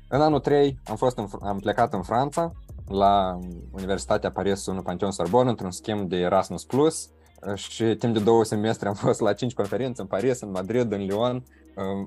În 0.08 0.20
anul 0.20 0.40
3 0.40 0.78
am, 0.84 0.96
fost 0.96 1.18
în, 1.18 1.28
am 1.42 1.58
plecat 1.58 1.92
în 1.92 2.02
Franța, 2.02 2.52
la 2.90 3.38
Universitatea 3.72 4.30
Paris 4.30 4.66
1 4.66 4.82
Pantheon 4.82 5.10
Sorbonne, 5.10 5.50
într-un 5.50 5.70
schimb 5.70 6.08
de 6.08 6.16
Erasmus+, 6.16 6.64
Plus, 6.64 7.10
și 7.54 7.84
timp 7.84 8.14
de 8.14 8.20
două 8.20 8.44
semestre 8.44 8.88
am 8.88 8.94
fost 8.94 9.20
la 9.20 9.32
cinci 9.32 9.54
conferințe 9.54 10.00
în 10.00 10.06
Paris, 10.06 10.40
în 10.40 10.50
Madrid, 10.50 10.92
în 10.92 11.04
Lyon. 11.04 11.44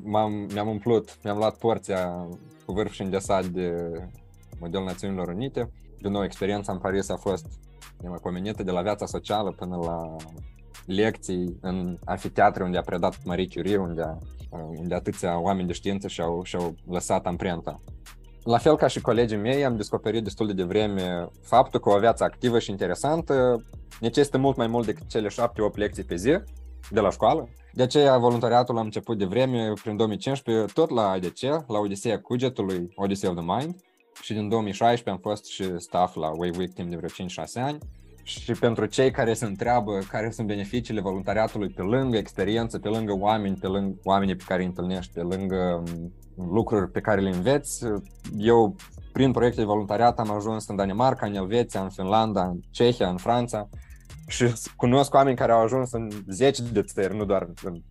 M-am, 0.04 0.32
mi-am 0.54 0.68
umplut, 0.68 1.18
mi-am 1.24 1.38
luat 1.38 1.58
porția 1.58 2.28
cu 2.66 2.74
vârf 2.74 2.92
și 2.92 3.02
îndesat 3.02 3.46
de 3.46 3.92
modelul 4.60 4.86
Națiunilor 4.86 5.28
Unite. 5.28 5.72
De 6.00 6.10
nou, 6.10 6.24
experiența 6.24 6.72
în 6.72 6.78
Paris 6.78 7.10
a 7.10 7.16
fost 7.16 7.46
nemăpomenită 8.02 8.64
de 8.64 8.72
la 8.72 8.82
viața 8.82 9.06
socială 9.06 9.52
până 9.52 9.76
la 9.76 10.16
lecții 10.86 11.58
în 11.62 11.98
anfiteatre 12.06 12.64
unde 12.64 12.78
a 12.78 12.82
predat 12.82 13.18
Marie 13.24 13.48
Curie, 13.48 13.78
unde, 13.78 14.02
a, 14.02 14.18
unde 14.78 14.96
atâția 14.96 15.40
oameni 15.40 15.68
de 15.68 15.74
știință 15.74 16.08
și-au, 16.08 16.44
și-au 16.44 16.76
lăsat 16.90 17.26
amprenta. 17.26 17.80
La 18.44 18.58
fel 18.58 18.76
ca 18.78 18.88
și 18.88 19.02
colegii 19.02 19.38
mei, 19.38 19.66
am 19.66 19.76
descoperit 19.76 20.24
destul 20.24 20.48
de 20.48 20.54
devreme 20.54 21.28
faptul 21.42 21.80
că 21.80 21.90
o 21.90 22.00
viață 22.00 22.24
activă 22.24 22.60
și 22.60 22.70
interesantă 22.70 23.66
necesită 24.00 24.38
mult 24.38 24.58
mai 24.58 24.68
mult 24.68 24.86
decât 24.86 25.08
cele 25.08 25.28
7-8 25.28 25.32
lecții 25.74 26.04
pe 26.04 26.16
zi 26.16 26.38
de 26.92 27.00
la 27.00 27.10
școală. 27.10 27.50
De 27.74 27.84
aceea 27.84 28.18
voluntariatul 28.18 28.78
am 28.78 28.84
început 28.84 29.18
de 29.18 29.26
vreme, 29.26 29.74
prin 29.84 29.98
2015, 29.98 30.74
tot 30.74 30.90
la 30.90 31.10
ADC, 31.10 31.42
la 31.68 31.80
Odiseea 31.80 32.20
Cugetului, 32.20 32.92
Odyssey 32.96 33.30
of 33.30 33.36
the 33.36 33.46
Mind. 33.46 33.76
Și 34.22 34.34
din 34.34 34.50
2016 34.50 35.10
am 35.10 35.32
fost 35.32 35.46
și 35.46 35.80
staff 35.80 36.16
la 36.16 36.28
Wave 36.28 36.58
Week 36.58 36.74
timp 36.74 36.90
de 36.90 36.96
vreo 36.96 37.10
5-6 37.10 37.12
ani. 37.56 37.78
Și 38.24 38.52
pentru 38.52 38.86
cei 38.86 39.12
care 39.12 39.34
se 39.34 39.46
întreabă 39.46 40.00
care 40.10 40.32
sunt 40.32 40.48
beneficiile 40.48 41.02
voluntariatului 41.02 41.70
pe 41.70 41.82
lângă 41.82 42.18
experiență, 42.18 42.80
pe 42.80 42.88
lângă 42.88 43.18
oameni, 43.20 43.56
pe 43.56 43.68
lângă 43.68 44.00
oamenii 44.04 44.36
pe 44.36 44.44
care 44.48 44.62
îi 44.62 44.68
întâlnești, 44.68 45.14
pe 45.14 45.22
lângă 45.22 45.84
lucruri 46.36 46.92
pe 46.92 47.00
care 47.00 47.22
le 47.22 47.30
înveți. 47.30 47.86
Eu, 48.38 48.76
prin 49.12 49.32
proiecte 49.32 49.60
de 49.60 49.66
voluntariat, 49.66 50.20
am 50.20 50.32
ajuns 50.32 50.68
în 50.68 50.76
Danemarca, 50.76 51.26
în 51.26 51.36
Elveția, 51.36 51.82
în 51.82 51.90
Finlanda, 51.90 52.44
în 52.44 52.60
Cehia, 52.72 53.10
în 53.10 53.18
Franța 53.18 53.70
și 54.28 54.54
cunosc 54.76 55.14
oameni 55.14 55.38
care 55.38 55.52
au 55.52 55.62
ajuns 55.62 55.92
în 55.92 56.10
10 56.28 56.64
de 56.72 56.82
țări, 56.82 57.16
nu 57.16 57.26
doar 57.26 57.50
în 57.64 57.76
5-6 57.76 57.82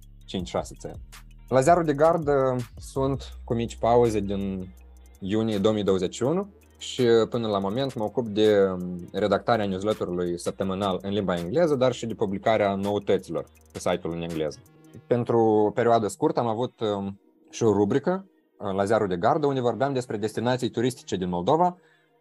țări. 0.78 1.00
La 1.48 1.60
Ziarul 1.60 1.84
de 1.84 1.94
Gardă 1.94 2.56
sunt 2.78 3.38
cu 3.44 3.54
mici 3.54 3.76
pauze 3.76 4.20
din 4.20 4.74
iunie 5.18 5.58
2021 5.58 6.52
și 6.78 7.02
până 7.30 7.48
la 7.48 7.58
moment 7.58 7.94
mă 7.94 8.04
ocup 8.04 8.28
de 8.28 8.76
redactarea 9.12 9.66
newsletterului 9.66 10.38
săptămânal 10.38 10.98
în 11.02 11.12
limba 11.12 11.36
engleză, 11.36 11.74
dar 11.74 11.92
și 11.92 12.06
de 12.06 12.14
publicarea 12.14 12.74
noutăților 12.74 13.46
pe 13.72 13.78
site-ul 13.78 14.14
în 14.14 14.22
engleză. 14.22 14.58
Pentru 15.06 15.38
o 15.38 15.70
perioadă 15.70 16.06
scurtă 16.06 16.40
am 16.40 16.46
avut 16.46 16.80
um, 16.80 17.20
și 17.50 17.62
o 17.62 17.72
rubrică 17.72 18.24
uh, 18.26 18.31
la 18.74 18.84
Ziarul 18.84 19.08
de 19.08 19.16
Gardă 19.16 19.46
unde 19.46 19.60
vorbeam 19.60 19.92
despre 19.92 20.16
destinații 20.16 20.70
turistice 20.70 21.16
din 21.16 21.28
Moldova, 21.28 21.76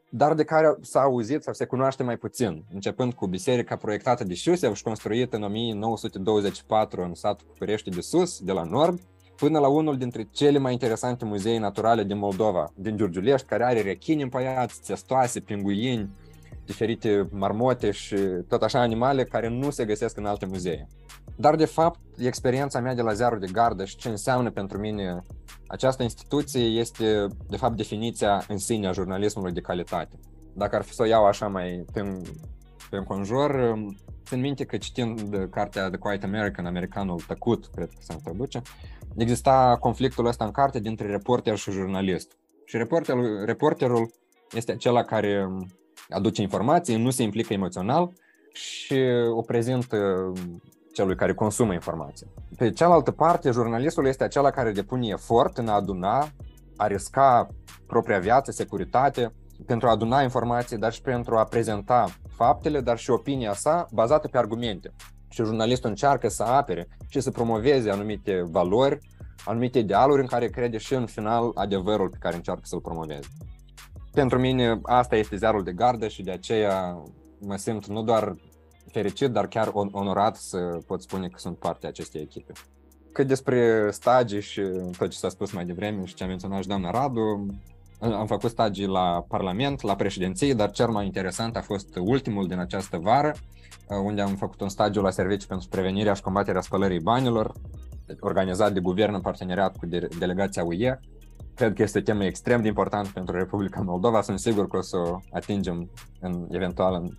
dar 0.09 0.33
de 0.33 0.43
care 0.43 0.75
s-a 0.81 1.01
auzit 1.01 1.43
sau 1.43 1.53
se 1.53 1.65
cunoaște 1.65 2.03
mai 2.03 2.17
puțin, 2.17 2.65
începând 2.73 3.13
cu 3.13 3.27
biserica 3.27 3.75
proiectată 3.75 4.23
de 4.23 4.33
Șusev 4.33 4.75
și 4.75 4.83
construită 4.83 5.35
în 5.35 5.43
1924 5.43 7.01
în 7.03 7.13
satul 7.13 7.47
Cuperești 7.47 7.89
de 7.89 8.01
Sus, 8.01 8.39
de 8.39 8.51
la 8.51 8.63
nord, 8.63 8.99
până 9.35 9.59
la 9.59 9.67
unul 9.67 9.97
dintre 9.97 10.27
cele 10.31 10.57
mai 10.57 10.71
interesante 10.71 11.25
muzee 11.25 11.59
naturale 11.59 12.03
din 12.03 12.17
Moldova, 12.17 12.71
din 12.75 12.97
Giurgiulești, 12.97 13.47
care 13.47 13.63
are 13.63 13.81
rechini 13.81 14.21
împăiați, 14.21 14.81
testoase, 14.81 15.39
pinguini, 15.39 16.09
diferite 16.71 17.27
marmote 17.31 17.91
și 17.91 18.15
tot 18.47 18.61
așa 18.61 18.79
animale 18.79 19.23
care 19.23 19.47
nu 19.49 19.69
se 19.69 19.85
găsesc 19.85 20.17
în 20.17 20.25
alte 20.25 20.45
muzee. 20.45 20.87
Dar, 21.35 21.55
de 21.55 21.65
fapt, 21.65 21.99
experiența 22.17 22.79
mea 22.79 22.93
de 22.93 23.01
la 23.01 23.13
Ziarul 23.13 23.39
de 23.39 23.47
Gardă 23.51 23.85
și 23.85 23.95
ce 23.95 24.09
înseamnă 24.09 24.51
pentru 24.51 24.77
mine 24.77 25.23
această 25.67 26.03
instituție 26.03 26.61
este, 26.61 27.27
de 27.49 27.57
fapt, 27.57 27.75
definiția 27.75 28.43
în 28.47 28.57
sine 28.57 28.87
a 28.87 28.91
jurnalismului 28.91 29.51
de 29.51 29.61
calitate. 29.61 30.19
Dacă 30.53 30.75
ar 30.75 30.81
fi 30.81 30.93
să 30.93 31.01
o 31.01 31.05
iau 31.05 31.25
așa 31.25 31.47
mai 31.47 31.85
pe, 31.93 32.21
pe 32.89 32.97
înconjur, 32.97 33.73
țin 34.25 34.39
minte 34.39 34.63
că 34.63 34.77
citind 34.77 35.47
cartea 35.49 35.89
The 35.89 35.97
Quiet 35.97 36.23
American, 36.23 36.65
americanul 36.65 37.21
tăcut, 37.27 37.65
cred 37.75 37.87
că 37.87 37.99
se 37.99 38.15
traduce, 38.23 38.61
exista 39.17 39.77
conflictul 39.79 40.25
ăsta 40.25 40.45
în 40.45 40.51
carte 40.51 40.79
dintre 40.79 41.07
reporter 41.07 41.57
și 41.57 41.71
jurnalist. 41.71 42.37
Și 42.65 42.77
reporterul, 42.77 43.45
reporterul 43.45 44.11
este 44.51 44.71
acela 44.71 45.03
care 45.03 45.47
aduce 46.11 46.41
informații, 46.41 47.01
nu 47.01 47.09
se 47.09 47.23
implică 47.23 47.53
emoțional 47.53 48.11
și 48.53 48.95
o 49.35 49.41
prezintă 49.41 50.31
celui 50.93 51.15
care 51.15 51.33
consumă 51.33 51.73
informații. 51.73 52.27
Pe 52.57 52.71
cealaltă 52.71 53.11
parte, 53.11 53.51
jurnalistul 53.51 54.05
este 54.05 54.23
acela 54.23 54.49
care 54.49 54.71
depune 54.71 55.07
efort 55.07 55.57
în 55.57 55.67
a 55.67 55.73
aduna, 55.73 56.29
a 56.77 56.87
risca 56.87 57.47
propria 57.87 58.19
viață, 58.19 58.51
securitate, 58.51 59.33
pentru 59.65 59.87
a 59.87 59.91
aduna 59.91 60.21
informații, 60.21 60.77
dar 60.77 60.93
și 60.93 61.01
pentru 61.01 61.37
a 61.37 61.43
prezenta 61.43 62.05
faptele, 62.29 62.81
dar 62.81 62.97
și 62.97 63.09
opinia 63.09 63.53
sa 63.53 63.85
bazată 63.91 64.27
pe 64.27 64.37
argumente. 64.37 64.93
Și 65.29 65.43
jurnalistul 65.43 65.89
încearcă 65.89 66.27
să 66.27 66.43
apere 66.43 66.87
și 67.07 67.19
să 67.19 67.31
promoveze 67.31 67.89
anumite 67.89 68.43
valori, 68.49 68.99
anumite 69.45 69.79
idealuri 69.79 70.21
în 70.21 70.27
care 70.27 70.47
crede 70.47 70.77
și 70.77 70.93
în 70.93 71.05
final 71.05 71.51
adevărul 71.53 72.09
pe 72.09 72.17
care 72.19 72.35
încearcă 72.35 72.61
să-l 72.63 72.79
promoveze. 72.79 73.27
Pentru 74.13 74.39
mine 74.39 74.79
asta 74.83 75.15
este 75.15 75.35
ziarul 75.35 75.63
de 75.63 75.71
gardă 75.71 76.07
și 76.07 76.23
de 76.23 76.31
aceea 76.31 77.03
mă 77.39 77.55
simt 77.55 77.87
nu 77.87 78.03
doar 78.03 78.35
fericit, 78.91 79.29
dar 79.29 79.47
chiar 79.47 79.71
onorat 79.73 80.35
să 80.35 80.57
pot 80.87 81.01
spune 81.01 81.27
că 81.27 81.37
sunt 81.37 81.57
parte 81.57 81.85
a 81.85 81.89
acestei 81.89 82.21
echipe. 82.21 82.53
Cât 83.11 83.27
despre 83.27 83.87
stagii 83.91 84.41
și 84.41 84.61
tot 84.97 85.09
ce 85.09 85.17
s-a 85.17 85.29
spus 85.29 85.51
mai 85.51 85.65
devreme 85.65 86.05
și 86.05 86.13
ce 86.13 86.23
a 86.23 86.27
menționat 86.27 86.61
și 86.61 86.67
doamna 86.67 86.91
Radu, 86.91 87.45
am 87.99 88.25
făcut 88.25 88.49
stagii 88.49 88.85
la 88.85 89.25
Parlament, 89.27 89.81
la 89.81 89.95
președinție, 89.95 90.53
dar 90.53 90.71
cel 90.71 90.87
mai 90.87 91.05
interesant 91.05 91.55
a 91.55 91.61
fost 91.61 91.95
ultimul 91.95 92.47
din 92.47 92.59
această 92.59 92.97
vară, 92.97 93.33
unde 94.03 94.21
am 94.21 94.35
făcut 94.35 94.61
un 94.61 94.69
stagiu 94.69 95.01
la 95.01 95.09
Serviciu 95.09 95.47
pentru 95.47 95.67
Prevenirea 95.69 96.13
și 96.13 96.21
Combaterea 96.21 96.61
Spălării 96.61 96.99
Banilor, 96.99 97.53
organizat 98.19 98.73
de 98.73 98.79
guvern 98.79 99.13
în 99.13 99.21
parteneriat 99.21 99.77
cu 99.77 99.85
delegația 100.19 100.63
UE. 100.63 100.99
Cred 101.61 101.73
că 101.73 101.81
este 101.81 101.97
o 101.97 102.01
temă 102.01 102.25
extrem 102.25 102.61
de 102.61 102.67
importantă 102.67 103.09
pentru 103.13 103.37
Republica 103.37 103.81
Moldova. 103.81 104.21
Sunt 104.21 104.39
sigur 104.39 104.67
că 104.67 104.77
o 104.77 104.81
să 104.81 104.97
o 104.97 105.17
atingem 105.31 105.91
în, 106.19 106.47
eventual 106.51 106.93
în 106.93 107.09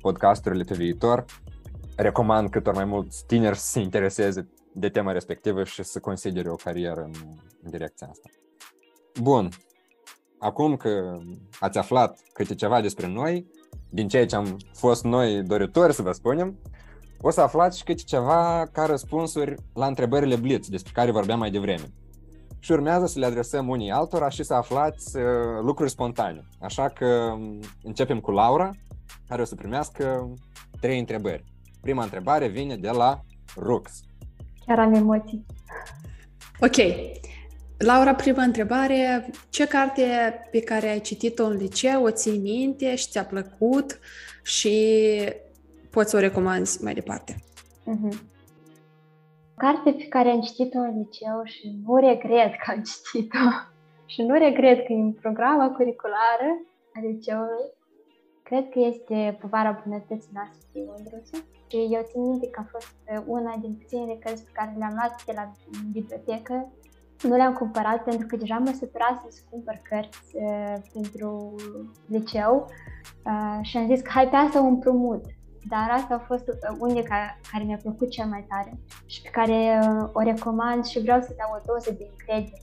podcasturile 0.00 0.64
pe 0.64 0.74
viitor. 0.74 1.24
Recomand 1.96 2.50
cât 2.50 2.66
ori 2.66 2.76
mai 2.76 2.84
mulți 2.84 3.26
tineri 3.26 3.58
să 3.58 3.66
se 3.66 3.80
intereseze 3.80 4.48
de 4.74 4.88
tema 4.88 5.12
respectivă 5.12 5.64
și 5.64 5.82
să 5.82 6.00
considere 6.00 6.50
o 6.50 6.54
carieră 6.54 7.00
în, 7.00 7.12
în 7.62 7.70
direcția 7.70 8.06
asta. 8.10 8.28
Bun. 9.22 9.48
Acum 10.38 10.76
că 10.76 11.18
ați 11.58 11.78
aflat 11.78 12.18
câte 12.32 12.54
ceva 12.54 12.80
despre 12.80 13.06
noi, 13.06 13.46
din 13.90 14.08
ceea 14.08 14.26
ce 14.26 14.36
am 14.36 14.56
fost 14.72 15.04
noi 15.04 15.42
doritori 15.42 15.94
să 15.94 16.02
vă 16.02 16.12
spunem, 16.12 16.58
o 17.20 17.30
să 17.30 17.40
aflați 17.40 17.78
și 17.78 17.84
câte 17.84 18.02
ceva 18.02 18.68
ca 18.72 18.84
răspunsuri 18.84 19.54
la 19.74 19.86
întrebările 19.86 20.36
Blitz, 20.36 20.68
despre 20.68 20.92
care 20.94 21.10
vorbeam 21.10 21.38
mai 21.38 21.50
devreme. 21.50 21.92
Și 22.60 22.72
urmează 22.72 23.06
să 23.06 23.18
le 23.18 23.26
adresăm 23.26 23.68
unii 23.68 23.90
altora 23.90 24.28
și 24.28 24.42
să 24.42 24.54
aflați 24.54 25.16
uh, 25.16 25.22
lucruri 25.62 25.90
spontane. 25.90 26.44
Așa 26.60 26.88
că 26.88 27.06
um, 27.06 27.60
începem 27.82 28.20
cu 28.20 28.30
Laura, 28.30 28.70
care 29.28 29.42
o 29.42 29.44
să 29.44 29.54
primească 29.54 30.34
trei 30.80 30.98
întrebări. 30.98 31.44
Prima 31.80 32.02
întrebare 32.02 32.48
vine 32.48 32.76
de 32.76 32.90
la 32.90 33.20
Rux. 33.56 33.90
Chiar 34.66 34.78
am 34.78 34.94
emoții. 34.94 35.46
Ok. 36.60 36.76
Laura, 37.78 38.14
prima 38.14 38.42
întrebare. 38.42 39.30
Ce 39.50 39.66
carte 39.66 40.02
pe 40.50 40.60
care 40.60 40.88
ai 40.88 41.00
citit-o 41.00 41.44
în 41.44 41.56
liceu 41.56 42.02
o 42.02 42.10
ții 42.10 42.38
minte 42.38 42.94
și 42.96 43.08
ți-a 43.08 43.24
plăcut 43.24 43.98
și 44.42 44.98
poți 45.90 46.10
să 46.10 46.16
o 46.16 46.20
recomanzi 46.20 46.82
mai 46.82 46.94
departe? 46.94 47.34
Uh-huh. 47.34 48.18
Carte 49.64 49.92
pe 49.92 50.06
care 50.08 50.28
am 50.30 50.40
citit-o 50.40 50.78
în 50.78 50.96
liceu 50.98 51.38
și 51.44 51.78
nu 51.86 51.96
regret 51.96 52.52
că 52.62 52.70
am 52.70 52.82
citit-o 52.90 53.48
și 54.12 54.22
nu 54.22 54.34
regret 54.38 54.78
că 54.86 54.92
e 54.92 55.06
în 55.08 55.12
programa 55.12 55.70
curriculară 55.76 56.50
a 56.94 56.98
liceului, 57.00 57.66
cred 58.42 58.68
că 58.68 58.78
este 58.78 59.38
Povara 59.40 59.82
bunătății 59.84 60.30
noastre 60.32 60.60
de 60.72 60.80
Mândruță. 60.86 61.36
Și 61.70 61.76
eu 61.96 62.02
țin 62.10 62.22
minte 62.22 62.48
că 62.50 62.60
a 62.62 62.70
fost 62.70 62.94
una 63.26 63.56
din 63.60 63.74
puținele 63.74 64.18
cărți 64.24 64.44
pe 64.44 64.50
care 64.52 64.74
le-am 64.78 64.96
luat 64.98 65.24
de 65.24 65.32
la 65.34 65.52
bibliotecă. 65.92 66.72
Nu 67.22 67.36
le-am 67.36 67.54
cumpărat 67.54 68.02
pentru 68.04 68.26
că 68.26 68.36
deja 68.36 68.58
mă 68.58 68.72
săturasem 68.80 69.28
să 69.28 69.40
cumpăr 69.50 69.80
cărți 69.88 70.30
uh, 70.32 70.76
pentru 70.92 71.54
liceu 72.06 72.66
uh, 73.28 73.58
și 73.62 73.76
am 73.76 73.86
zis 73.86 74.00
că 74.00 74.10
hai 74.10 74.28
pe 74.28 74.36
asta 74.36 74.62
o 74.62 74.66
împrumut. 74.66 75.24
Dar 75.68 75.90
asta 75.90 76.14
a 76.14 76.24
fost 76.26 76.44
unica 76.78 77.38
care 77.52 77.64
mi-a 77.64 77.78
plăcut 77.82 78.10
cel 78.10 78.26
mai 78.26 78.46
tare 78.48 78.78
și 79.06 79.22
pe 79.22 79.28
care 79.28 79.80
uh, 79.82 80.08
o 80.12 80.20
recomand 80.20 80.84
și 80.84 81.00
vreau 81.00 81.20
să 81.20 81.34
dau 81.36 81.58
o 81.58 81.72
doză 81.72 81.90
de 81.98 82.08
încredere 82.10 82.62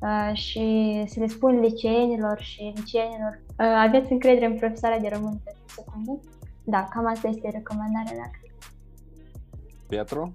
uh, 0.00 0.36
și 0.36 1.04
să 1.06 1.20
le 1.20 1.26
spun 1.26 1.60
liceenilor 1.60 2.40
și 2.40 2.72
liceenilor 2.74 3.42
uh, 3.58 3.66
aveți 3.66 4.12
încredere 4.12 4.46
în 4.46 4.58
profesoara 4.58 4.98
de 4.98 5.08
român 5.08 5.40
pe 5.44 5.54
secundă? 5.66 6.20
Da, 6.64 6.88
cam 6.90 7.06
asta 7.06 7.28
este 7.28 7.50
recomandarea 7.50 8.16
mea. 8.16 8.30
Pietru? 9.88 10.34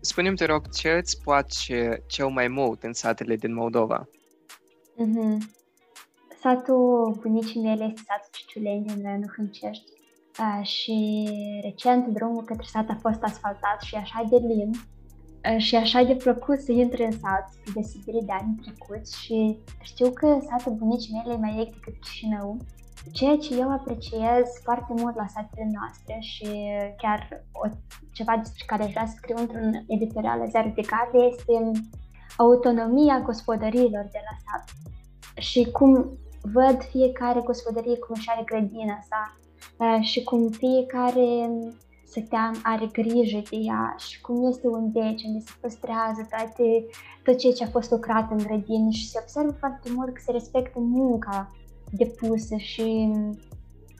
Spune-mi, 0.00 0.36
te 0.36 0.44
rog, 0.44 0.68
ce 0.68 0.90
îți 0.90 1.20
place 1.22 2.02
cel 2.06 2.28
mai 2.28 2.48
mult 2.48 2.82
în 2.82 2.92
satele 2.92 3.36
din 3.36 3.54
Moldova? 3.54 4.08
Mm-hmm. 4.94 5.58
Satul 6.40 7.18
bunicii 7.20 7.60
mele 7.60 7.84
este 7.84 8.00
satul 8.06 8.28
Ciciuleni 8.32 8.84
din 8.84 9.20
Nuhâncești 9.20 9.99
și 10.62 11.28
recent 11.62 12.06
drumul 12.06 12.44
către 12.44 12.66
sat 12.66 12.88
a 12.88 12.98
fost 13.00 13.22
asfaltat 13.22 13.80
și 13.82 13.94
așa 13.94 14.26
de 14.30 14.36
lin 14.36 14.70
și 15.56 15.76
așa 15.76 16.02
de 16.02 16.14
plăcut 16.14 16.58
să 16.58 16.72
intri 16.72 17.04
în 17.04 17.12
sat, 17.12 17.48
spre 17.48 17.72
deosebire 17.74 18.20
de 18.24 18.32
ani 18.32 18.60
trecuți 18.62 19.22
și 19.22 19.58
știu 19.80 20.10
că 20.10 20.38
satul 20.48 20.72
bunicii 20.72 21.14
mele 21.14 21.34
e 21.34 21.40
mai 21.40 21.54
vechi 21.54 21.74
decât 21.74 22.00
Chișinău, 22.00 22.56
ceea 23.12 23.36
ce 23.36 23.58
eu 23.58 23.72
apreciez 23.72 24.46
foarte 24.62 24.92
mult 24.96 25.16
la 25.16 25.26
satele 25.26 25.70
noastre 25.72 26.16
și 26.20 26.48
chiar 26.96 27.44
o, 27.52 27.68
ceva 28.12 28.36
despre 28.36 28.64
care 28.66 28.86
vreau 28.86 29.06
să 29.06 29.14
scriu 29.16 29.36
într-un 29.38 29.84
editorial 29.86 30.38
la 30.38 30.44
Ziarul 30.44 30.72
de 30.74 30.82
Garde 30.90 31.18
este 31.30 31.80
autonomia 32.36 33.20
gospodăriilor 33.20 34.06
de 34.12 34.20
la 34.28 34.34
sat 34.44 34.64
și 35.42 35.70
cum 35.70 36.18
văd 36.42 36.82
fiecare 36.90 37.40
gospodărie 37.40 37.98
cum 37.98 38.14
își 38.18 38.30
are 38.30 38.42
grădina 38.44 38.98
sa, 39.08 39.36
și 40.00 40.22
cum 40.22 40.48
fiecare 40.48 41.50
sătean 42.04 42.54
are 42.62 42.86
grijă 42.92 43.42
de 43.50 43.56
ea 43.56 43.94
și 43.98 44.20
cum 44.20 44.48
este 44.48 44.66
un 44.68 44.92
deci 44.92 45.22
unde 45.22 45.38
se 45.38 45.52
păstrează 45.60 46.26
toate, 46.30 46.86
tot 47.24 47.38
ceea 47.38 47.52
ce 47.52 47.64
a 47.64 47.70
fost 47.70 47.90
lucrat 47.90 48.30
în 48.30 48.36
grădină 48.36 48.90
și 48.90 49.08
se 49.08 49.18
observă 49.20 49.52
foarte 49.58 49.90
mult 49.94 50.14
că 50.14 50.20
se 50.24 50.32
respectă 50.32 50.78
munca 50.78 51.50
depusă 51.90 52.56
și 52.56 53.12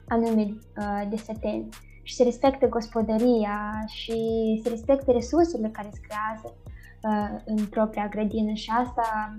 anume 0.07 0.57
de 1.09 1.17
săteni. 1.17 1.69
Și 2.03 2.15
se 2.15 2.23
respectă 2.23 2.67
gospodăria 2.67 3.83
și 3.87 4.15
se 4.63 4.69
respectă 4.69 5.11
resursele 5.11 5.69
care 5.69 5.89
se 5.93 5.99
creează 6.07 6.55
în 7.45 7.65
propria 7.65 8.07
grădină 8.07 8.53
și 8.53 8.71
asta 8.85 9.35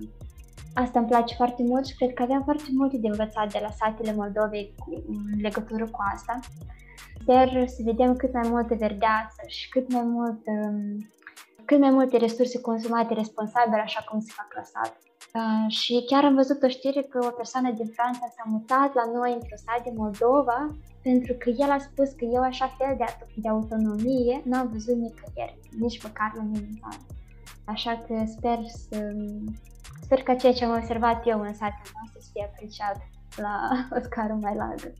Asta 0.73 0.99
îmi 0.99 1.07
place 1.07 1.35
foarte 1.35 1.63
mult 1.63 1.85
și 1.85 1.95
cred 1.95 2.13
că 2.13 2.21
aveam 2.21 2.43
foarte 2.43 2.69
multe 2.73 2.97
de 2.97 3.07
învățat 3.07 3.51
de 3.51 3.59
la 3.61 3.69
satele 3.69 4.13
Moldovei 4.13 4.73
cu, 4.77 5.03
în 5.07 5.39
legătură 5.41 5.85
cu 5.85 5.99
asta. 6.13 6.39
Sper 7.21 7.67
să 7.67 7.81
vedem 7.83 8.15
cât 8.15 8.33
mai 8.33 8.49
multă 8.49 8.75
verdeață 8.75 9.41
și 9.47 9.69
cât 9.69 9.93
mai 9.93 10.03
mult 10.03 10.41
um, 10.45 11.07
cât 11.65 11.79
mai 11.79 11.89
multe 11.89 12.17
resurse 12.17 12.61
consumate 12.61 13.13
responsabil, 13.13 13.79
așa 13.79 14.03
cum 14.09 14.19
se 14.19 14.33
va 14.37 14.45
clasat. 14.49 14.97
Uh, 15.39 15.71
și 15.71 16.03
chiar 16.09 16.23
am 16.23 16.35
văzut 16.35 16.63
o 16.63 16.67
știre 16.67 17.01
că 17.01 17.19
o 17.25 17.29
persoană 17.29 17.71
din 17.71 17.85
Franța 17.85 18.27
s-a 18.35 18.43
mutat 18.45 18.93
la 18.93 19.05
noi 19.13 19.31
într-o 19.33 19.55
stat 19.55 19.83
din 19.83 19.93
Moldova 19.95 20.59
pentru 21.03 21.33
că 21.33 21.49
el 21.49 21.71
a 21.71 21.77
spus 21.77 22.09
că 22.09 22.25
eu 22.25 22.41
așa 22.41 22.67
fel 22.77 22.93
de, 22.97 23.05
de 23.35 23.49
autonomie 23.49 24.41
n-am 24.45 24.69
văzut 24.71 24.95
nicăieri, 24.95 25.59
nici 25.79 26.03
măcar 26.03 26.31
la 26.35 26.43
mine 26.43 26.67
în 26.69 26.75
țară. 26.81 27.03
Așa 27.65 28.03
că 28.07 28.23
sper 28.25 28.59
să... 28.65 28.97
Sper 30.03 30.23
că 30.23 30.33
ceea 30.33 30.53
ce 30.53 30.65
am 30.65 30.77
observat 30.77 31.27
eu 31.27 31.41
în 31.41 31.53
satul 31.53 31.91
nostru 32.01 32.19
să 32.19 32.29
fie 32.33 32.49
apreciat 32.51 33.07
la 33.35 33.69
o 33.97 34.01
scară 34.03 34.37
mai 34.41 34.55
largă. 34.55 34.93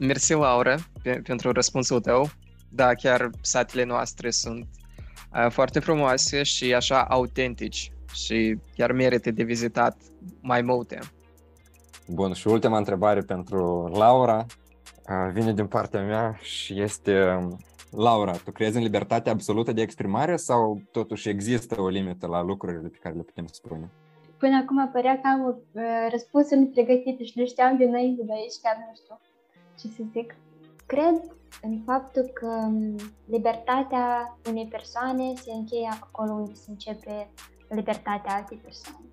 Mersi, 0.00 0.32
Laura, 0.32 0.74
pe, 1.02 1.20
pentru 1.24 1.52
răspunsul 1.52 2.00
tău. 2.00 2.28
Da, 2.68 2.94
chiar 2.94 3.30
satele 3.40 3.84
noastre 3.84 4.30
sunt 4.30 4.68
uh, 5.34 5.50
foarte 5.50 5.80
frumoase 5.80 6.42
și 6.42 6.74
așa 6.74 7.04
autentici 7.04 7.92
și 8.12 8.58
chiar 8.74 8.92
merită 8.92 9.30
de 9.30 9.42
vizitat 9.42 9.96
mai 10.40 10.62
multe. 10.62 10.98
Bun, 12.08 12.32
și 12.32 12.48
ultima 12.48 12.78
întrebare 12.78 13.20
pentru 13.20 13.86
Laura 13.86 14.46
vine 15.32 15.52
din 15.52 15.66
partea 15.66 16.02
mea 16.02 16.38
și 16.40 16.80
este 16.80 17.38
Laura, 17.90 18.32
tu 18.32 18.50
crezi 18.50 18.76
în 18.76 18.82
libertatea 18.82 19.32
absolută 19.32 19.72
de 19.72 19.82
exprimare 19.82 20.36
sau 20.36 20.82
totuși 20.90 21.28
există 21.28 21.80
o 21.80 21.88
limită 21.88 22.26
la 22.26 22.42
lucrurile 22.42 22.88
pe 22.88 22.98
care 23.00 23.14
le 23.14 23.22
putem 23.22 23.46
spune? 23.46 23.90
Până 24.38 24.56
acum 24.56 24.90
părea 24.92 25.20
că 25.20 25.28
am 25.28 25.46
uh, 25.72 25.82
răspunsuri 26.10 26.66
pregătite 26.66 27.24
și 27.24 27.38
nu 27.38 27.46
știam 27.46 27.76
dinainte 27.76 28.22
de 28.22 28.32
aici, 28.32 28.60
chiar 28.62 28.76
nu 28.76 28.94
știu 28.94 29.18
ce 29.78 29.88
să 29.88 30.02
zic. 30.12 30.34
Cred 30.86 31.36
în 31.62 31.82
faptul 31.84 32.30
că 32.34 32.46
um, 32.46 32.96
libertatea 33.26 34.38
unei 34.48 34.66
persoane 34.66 35.34
se 35.34 35.52
încheie 35.52 35.88
acolo 36.00 36.32
unde 36.32 36.54
se 36.54 36.70
începe 36.70 37.30
libertatea 37.68 38.34
altei 38.34 38.56
persoane. 38.56 39.06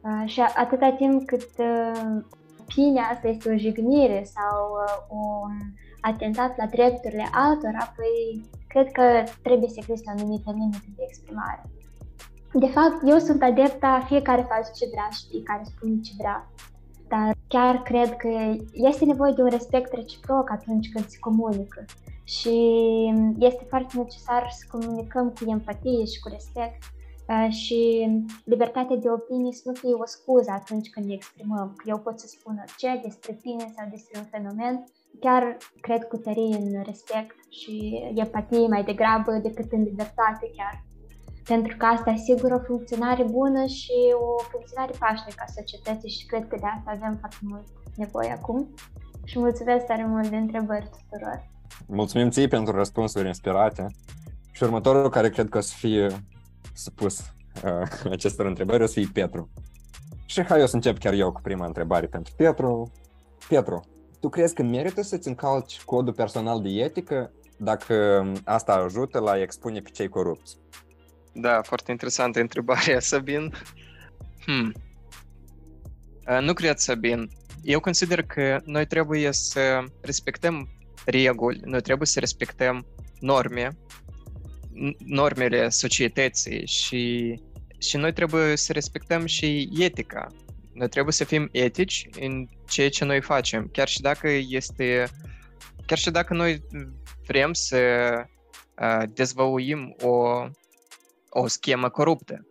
Uh, 0.00 0.28
și 0.28 0.40
atâta 0.40 0.92
timp 0.92 1.26
cât 1.26 1.50
uh, 1.58 2.22
opinia 2.60 3.02
asta 3.02 3.28
este 3.28 3.50
o 3.50 3.56
jignire 3.56 4.24
sau 4.24 4.70
uh, 4.72 4.96
un 5.08 5.56
atentat 6.00 6.56
la 6.56 6.66
drepturile 6.66 7.28
altora, 7.32 7.92
păi 7.96 8.50
cred 8.68 8.92
că 8.92 9.02
trebuie 9.42 9.68
să 9.68 9.76
existe 9.78 10.10
o 10.10 10.12
anumită 10.18 10.50
limită 10.50 10.86
de 10.96 11.02
exprimare. 11.06 11.62
De 12.54 12.66
fapt, 12.66 13.00
eu 13.06 13.18
sunt 13.18 13.42
adepta, 13.42 14.04
fiecare 14.06 14.42
face 14.42 14.70
ce 14.74 14.88
vrea 14.92 15.08
și 15.12 15.26
fiecare 15.30 15.62
spune 15.64 16.00
ce 16.00 16.12
vrea. 16.18 16.50
Dar 17.08 17.34
chiar 17.48 17.82
cred 17.82 18.16
că 18.16 18.56
este 18.72 19.04
nevoie 19.04 19.32
de 19.36 19.42
un 19.42 19.48
respect 19.48 19.92
reciproc 19.92 20.50
atunci 20.50 20.90
când 20.92 21.06
se 21.06 21.18
comunică. 21.18 21.84
Și 22.24 22.56
este 23.38 23.64
foarte 23.68 23.98
necesar 23.98 24.50
să 24.50 24.64
comunicăm 24.70 25.28
cu 25.28 25.50
empatie 25.50 26.04
și 26.04 26.20
cu 26.20 26.28
respect 26.28 26.82
Uh, 27.28 27.50
și 27.50 28.08
libertatea 28.44 28.96
de 28.96 29.10
opinie 29.10 29.52
să 29.52 29.62
nu 29.64 29.72
fie 29.72 29.92
o 29.92 30.06
scuză 30.06 30.50
atunci 30.50 30.90
când 30.90 31.06
ne 31.06 31.14
exprimăm, 31.14 31.74
că 31.76 31.84
eu 31.86 31.98
pot 31.98 32.18
să 32.20 32.26
spun 32.26 32.58
orice 32.60 33.00
despre 33.02 33.32
tine 33.32 33.72
sau 33.76 33.86
despre 33.90 34.18
un 34.18 34.24
fenomen, 34.24 34.84
chiar 35.20 35.56
cred 35.80 36.04
cu 36.04 36.16
tărie 36.16 36.56
în 36.56 36.82
respect 36.82 37.36
și 37.48 38.02
empatie 38.14 38.66
mai 38.66 38.84
degrabă 38.84 39.32
decât 39.32 39.72
în 39.72 39.82
libertate 39.82 40.50
chiar. 40.56 40.84
Pentru 41.44 41.76
că 41.76 41.84
asta 41.84 42.10
asigură 42.10 42.54
o 42.54 42.64
funcționare 42.66 43.24
bună 43.30 43.66
și 43.66 43.92
o 44.14 44.42
funcționare 44.50 44.92
pașnică 44.98 45.42
a 45.46 45.52
societății 45.52 46.10
și 46.10 46.26
cred 46.26 46.48
că 46.48 46.56
de 46.60 46.66
asta 46.76 46.90
avem 46.90 47.16
foarte 47.20 47.38
mult 47.40 47.66
nevoie 47.96 48.30
acum. 48.30 48.74
Și 49.24 49.38
mulțumesc 49.38 49.84
tare 49.86 50.06
mult 50.06 50.28
de 50.28 50.36
întrebări 50.36 50.90
tuturor. 50.90 51.48
Mulțumim 51.86 52.30
ție 52.30 52.48
pentru 52.48 52.76
răspunsuri 52.76 53.26
inspirate. 53.26 53.86
Și 54.52 54.62
următorul 54.62 55.10
care 55.10 55.30
cred 55.30 55.48
că 55.48 55.58
o 55.58 55.60
să 55.60 55.74
fie 55.76 56.06
supus 56.74 57.18
uh, 57.64 58.10
acestor 58.16 58.46
întrebări 58.46 58.82
o 58.82 58.86
să 58.86 58.92
fie 58.92 59.08
Petru. 59.12 59.50
Și 60.26 60.42
hai 60.42 60.60
eu 60.60 60.66
să 60.66 60.74
încep 60.74 60.98
chiar 60.98 61.12
eu 61.12 61.32
cu 61.32 61.40
prima 61.40 61.66
întrebare 61.66 62.06
pentru 62.06 62.32
Petru. 62.36 62.92
Petru, 63.48 63.80
tu 64.20 64.28
crezi 64.28 64.54
că 64.54 64.62
merită 64.62 65.02
să-ți 65.02 65.28
încalci 65.28 65.82
codul 65.84 66.12
personal 66.12 66.62
de 66.62 66.68
etică 66.68 67.32
dacă 67.56 68.26
asta 68.44 68.72
ajută 68.72 69.18
la 69.18 69.30
a 69.30 69.40
expune 69.40 69.80
pe 69.80 69.90
cei 69.90 70.08
corupți? 70.08 70.58
Da, 71.34 71.62
foarte 71.62 71.90
interesantă 71.90 72.40
întrebarea, 72.40 73.00
Sabin. 73.10 73.52
Hmm. 74.44 74.72
Uh, 76.28 76.38
nu 76.40 76.52
cred, 76.52 76.76
Sabin. 76.76 77.30
Eu 77.62 77.80
consider 77.80 78.22
că 78.22 78.60
noi 78.64 78.86
trebuie 78.86 79.32
să 79.32 79.84
respectăm 80.00 80.68
reguli, 81.04 81.60
noi 81.64 81.80
trebuie 81.80 82.06
să 82.06 82.20
respectăm 82.20 82.86
norme 83.20 83.70
normele 84.98 85.68
societății 85.68 86.66
și, 86.66 87.34
și 87.78 87.96
noi 87.96 88.12
trebuie 88.12 88.56
să 88.56 88.72
respectăm 88.72 89.26
și 89.26 89.68
etica. 89.78 90.26
Noi 90.72 90.88
trebuie 90.88 91.12
să 91.12 91.24
fim 91.24 91.48
etici 91.52 92.08
în 92.20 92.48
ceea 92.68 92.88
ce 92.88 93.04
noi 93.04 93.20
facem, 93.20 93.68
chiar 93.72 93.88
și 93.88 94.00
dacă 94.00 94.28
este 94.48 95.08
chiar 95.86 95.98
și 95.98 96.10
dacă 96.10 96.34
noi 96.34 96.62
vrem 97.26 97.52
să 97.52 97.78
uh, 98.80 99.02
dezvăluim 99.14 99.96
o, 100.02 100.44
o 101.34 101.46
schemă 101.46 101.88
coruptă. 101.88 102.46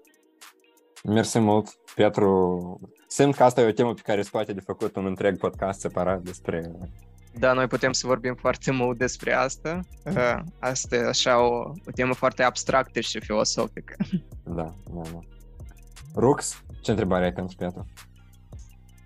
Mersi 1.03 1.39
mult, 1.39 1.69
Petru. 1.95 2.79
Simt 3.07 3.35
că 3.35 3.43
asta 3.43 3.61
e 3.61 3.67
o 3.67 3.71
temă 3.71 3.93
pe 3.93 4.01
care 4.03 4.21
se 4.21 4.29
poate 4.31 4.53
de 4.53 4.59
făcut 4.59 4.95
un 4.95 5.05
întreg 5.05 5.37
podcast 5.37 5.79
separat 5.79 6.21
despre 6.21 6.71
da, 7.35 7.53
noi 7.53 7.67
putem 7.67 7.91
să 7.91 8.07
vorbim 8.07 8.35
foarte 8.35 8.71
mult 8.71 8.97
despre 8.97 9.33
asta. 9.33 9.79
Uh, 10.05 10.39
asta 10.59 10.95
e 10.95 11.07
așa 11.07 11.41
o, 11.41 11.57
o 11.85 11.91
temă 11.95 12.13
foarte 12.13 12.43
abstractă 12.43 12.99
și 12.99 13.19
filosofică. 13.19 13.95
Da, 14.45 14.73
da, 14.93 15.01
da. 15.11 15.19
Rux, 16.15 16.63
ce 16.81 16.91
întrebare 16.91 17.23
ai 17.23 17.33
pentru 17.33 17.55
Pietru? 17.57 17.85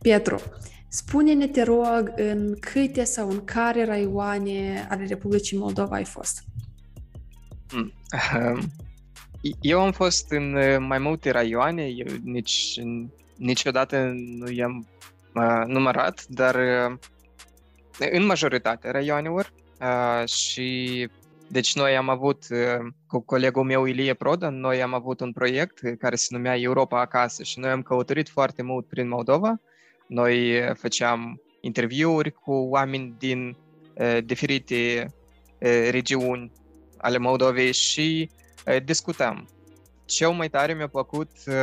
Pietru, 0.02 0.42
spune-ne, 0.88 1.48
te 1.48 1.64
rog, 1.64 2.14
în 2.16 2.56
câte 2.60 3.04
sau 3.04 3.30
în 3.30 3.44
care 3.44 3.86
raioane 3.86 4.88
ale 4.90 5.06
Republicii 5.06 5.58
Moldova 5.58 5.96
ai 5.96 6.06
fost? 6.06 6.44
Hmm. 7.68 7.94
Eu 9.62 9.82
am 9.82 9.92
fost 9.92 10.32
în 10.32 10.54
uh, 10.54 10.78
mai 10.80 10.98
multe 10.98 11.32
raioane, 11.32 11.88
eu 11.88 12.06
nici, 12.24 12.80
niciodată 13.36 14.12
nu 14.16 14.52
i-am 14.52 14.88
uh, 15.36 15.64
numărat, 15.66 16.26
dar 16.28 16.56
uh, 16.56 16.98
în 18.12 18.26
majoritatea 18.26 18.92
raioanelor 18.92 19.54
uh, 19.82 20.28
și 20.28 21.10
deci 21.48 21.76
noi 21.76 21.96
am 21.96 22.10
avut 22.10 22.46
uh, 22.50 22.88
cu 23.08 23.20
colegul 23.20 23.64
meu 23.64 23.86
Ilie 23.86 24.14
Prodan, 24.14 24.60
noi 24.60 24.82
am 24.82 24.94
avut 24.94 25.20
un 25.20 25.32
proiect 25.32 25.80
care 26.00 26.16
se 26.16 26.28
numea 26.30 26.60
Europa 26.60 27.00
acasă 27.00 27.44
și 27.44 27.60
noi 27.60 27.70
am 27.70 27.82
călătorit 27.82 28.30
foarte 28.30 28.62
mult 28.62 28.88
prin 28.88 29.08
Moldova. 29.08 29.62
Noi 30.08 30.62
făceam 30.74 31.42
interviuri 31.62 32.32
cu 32.32 32.52
oameni 32.52 33.16
din 33.18 33.58
uh, 33.94 34.18
diferite 34.24 35.06
uh, 35.60 35.88
regiuni 35.90 36.52
ale 36.98 37.18
Moldovei 37.18 37.74
și 37.74 38.30
uh, 38.32 38.47
discutam. 38.84 39.48
Cel 40.06 40.30
mai 40.30 40.50
tare 40.50 40.74
mi-a 40.74 40.88
plăcut 40.88 41.32
uh, 41.46 41.54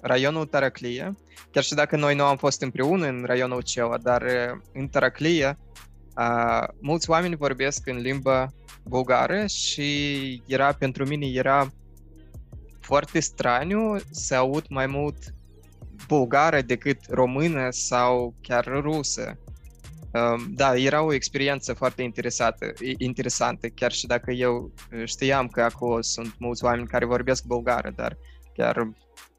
raionul 0.00 0.46
Taraclia, 0.46 1.14
chiar 1.50 1.62
și 1.62 1.74
dacă 1.74 1.96
noi 1.96 2.14
nu 2.14 2.24
am 2.24 2.36
fost 2.36 2.62
împreună 2.62 3.06
în 3.06 3.22
raionul 3.26 3.58
acela, 3.58 3.98
dar 3.98 4.22
uh, 4.22 4.60
în 4.72 4.88
Taraclia 4.88 5.58
Uh, 6.16 6.68
mulți 6.80 7.10
oameni 7.10 7.36
vorbesc 7.36 7.86
în 7.86 7.96
limba 7.96 8.48
bulgară 8.84 9.46
și 9.46 10.42
era 10.46 10.72
pentru 10.72 11.06
mine 11.06 11.26
era 11.26 11.72
foarte 12.80 13.20
straniu 13.20 13.96
să 14.10 14.34
aud 14.34 14.64
mai 14.68 14.86
mult 14.86 15.16
bulgară 16.06 16.60
decât 16.60 16.98
română 17.08 17.70
sau 17.70 18.34
chiar 18.40 18.64
rusă. 18.64 19.38
Uh, 20.12 20.44
da, 20.54 20.76
era 20.76 21.02
o 21.02 21.12
experiență 21.12 21.72
foarte 21.72 22.02
interesată, 22.02 22.72
interesantă, 22.96 23.68
chiar 23.68 23.92
și 23.92 24.06
dacă 24.06 24.30
eu 24.30 24.72
știam 25.04 25.48
că 25.48 25.62
acolo 25.62 26.00
sunt 26.00 26.34
mulți 26.38 26.64
oameni 26.64 26.86
care 26.86 27.04
vorbesc 27.04 27.44
bulgară, 27.44 27.92
dar 27.96 28.16
chiar 28.54 28.92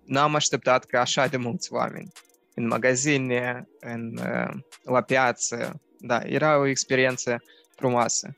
n-am 0.06 0.36
așteptat 0.36 0.86
că 0.86 0.98
așa 0.98 1.28
de 1.28 1.38
mulți 1.38 1.74
oameni 1.74 2.12
în 2.54 2.68
magazine, 2.68 3.68
în, 3.80 4.18
uh, 4.18 4.60
la 4.84 5.02
piață, 5.02 5.82
da, 6.00 6.20
era 6.24 6.58
o 6.58 6.66
experiență 6.66 7.44
frumoasă. 7.76 8.36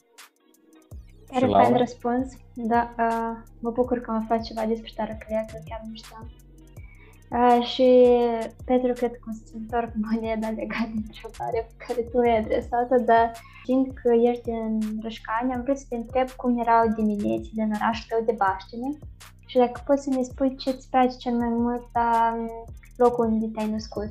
Chiar 1.27 1.49
fain 1.49 1.77
răspuns. 1.77 2.33
Da, 2.53 2.95
uh, 2.97 3.47
mă 3.59 3.71
bucur 3.71 3.99
că 3.99 4.11
mă 4.11 4.23
faci 4.27 4.47
ceva 4.47 4.65
despre 4.65 4.91
Tarăclea, 4.95 5.45
că 5.51 5.57
chiar 5.65 5.81
nu 5.87 5.95
știam. 5.95 6.44
Uh, 7.29 7.65
și 7.71 7.87
Petru, 8.65 8.93
cred 8.93 9.11
că 9.11 9.27
o 9.29 9.33
să 9.45 9.51
întorc 9.53 9.89
moneda 10.01 10.49
legată 10.49 10.91
de 10.93 11.01
întrebare 11.07 11.59
pe 11.67 11.85
care 11.85 12.01
tu 12.01 12.19
mi-ai 12.19 12.37
adresat-o, 12.37 12.97
dar 13.05 13.31
știind 13.61 13.87
că 14.01 14.09
ești 14.29 14.49
în 14.49 14.79
Rășcani, 15.01 15.53
am 15.53 15.61
vrut 15.63 15.77
să 15.77 15.85
te 15.89 15.95
întreb 15.95 16.29
cum 16.29 16.59
erau 16.59 16.83
diminețile 16.95 17.63
în 17.63 17.71
orașul 17.79 18.05
tău 18.09 18.21
de 18.25 18.35
Baștine 18.37 18.89
și 19.45 19.57
dacă 19.57 19.81
poți 19.85 20.03
să 20.03 20.09
ne 20.09 20.23
spui 20.23 20.55
ce 20.55 20.69
îți 20.69 20.89
place 20.89 21.17
cel 21.17 21.33
mai 21.33 21.49
mult 21.49 21.83
la 21.93 22.35
locul 22.95 23.25
unde 23.25 23.47
te-ai 23.53 23.69
născut. 23.69 24.09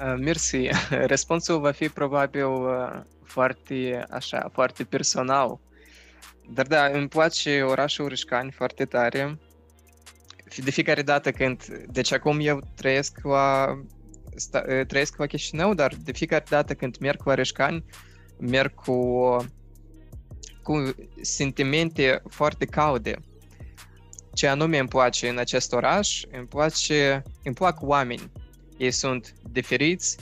Uh, 0.00 0.14
mersi. 0.18 0.68
Răspunsul 1.14 1.60
va 1.60 1.70
fi 1.70 1.88
probabil 1.88 2.44
uh, 2.44 3.00
foarte, 3.24 4.06
așa, 4.10 4.48
foarte 4.52 4.84
personal. 4.84 5.58
Dar 6.54 6.66
da, 6.66 6.84
îmi 6.84 7.08
place 7.08 7.62
orașul 7.62 8.08
Râșcani 8.08 8.50
foarte 8.50 8.84
tare. 8.84 9.38
De 10.64 10.70
fiecare 10.70 11.02
dată 11.02 11.30
când... 11.30 11.64
Deci 11.90 12.12
acum 12.12 12.38
eu 12.40 12.60
trăiesc 12.74 13.18
la, 13.22 13.78
sta, 14.34 14.84
trăiesc 14.86 15.16
la 15.16 15.26
Chișinău, 15.26 15.74
dar 15.74 15.94
de 16.02 16.12
fiecare 16.12 16.44
dată 16.48 16.74
când 16.74 16.96
merg 16.96 17.20
la 17.24 17.34
Reșcani, 17.34 17.84
merg 18.38 18.74
cu, 18.74 19.36
cu 20.62 20.94
sentimente 21.20 22.22
foarte 22.28 22.64
calde. 22.64 23.16
Ce 24.34 24.46
anume 24.46 24.78
îmi 24.78 24.88
place 24.88 25.28
în 25.28 25.38
acest 25.38 25.72
oraș, 25.72 26.22
îmi, 26.30 26.46
place, 26.46 27.22
îmi 27.44 27.54
plac 27.54 27.78
oameni. 27.80 28.30
Ei 28.76 28.90
sunt 28.90 29.34
diferiți, 29.50 30.16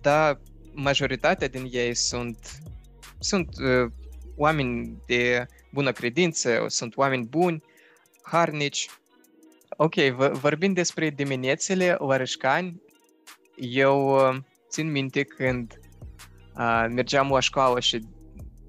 dar 0.00 0.40
majoritatea 0.72 1.48
din 1.48 1.68
ei 1.70 1.94
sunt, 1.94 2.58
sunt 3.18 3.48
uh, 3.58 3.92
oameni 4.36 5.02
de 5.06 5.46
bună 5.72 5.92
credință, 5.92 6.64
sunt 6.68 6.96
oameni 6.96 7.26
buni, 7.26 7.62
harnici. 8.22 8.88
Ok, 9.76 9.94
vorbind 10.32 10.74
despre 10.74 11.10
diminețile 11.10 11.96
la 11.98 12.16
Rășcani, 12.16 12.82
eu 13.56 14.14
uh, 14.14 14.36
țin 14.68 14.90
minte 14.90 15.22
când 15.22 15.80
uh, 16.58 16.86
mergeam 16.88 17.28
la 17.28 17.40
școală 17.40 17.80
și 17.80 18.06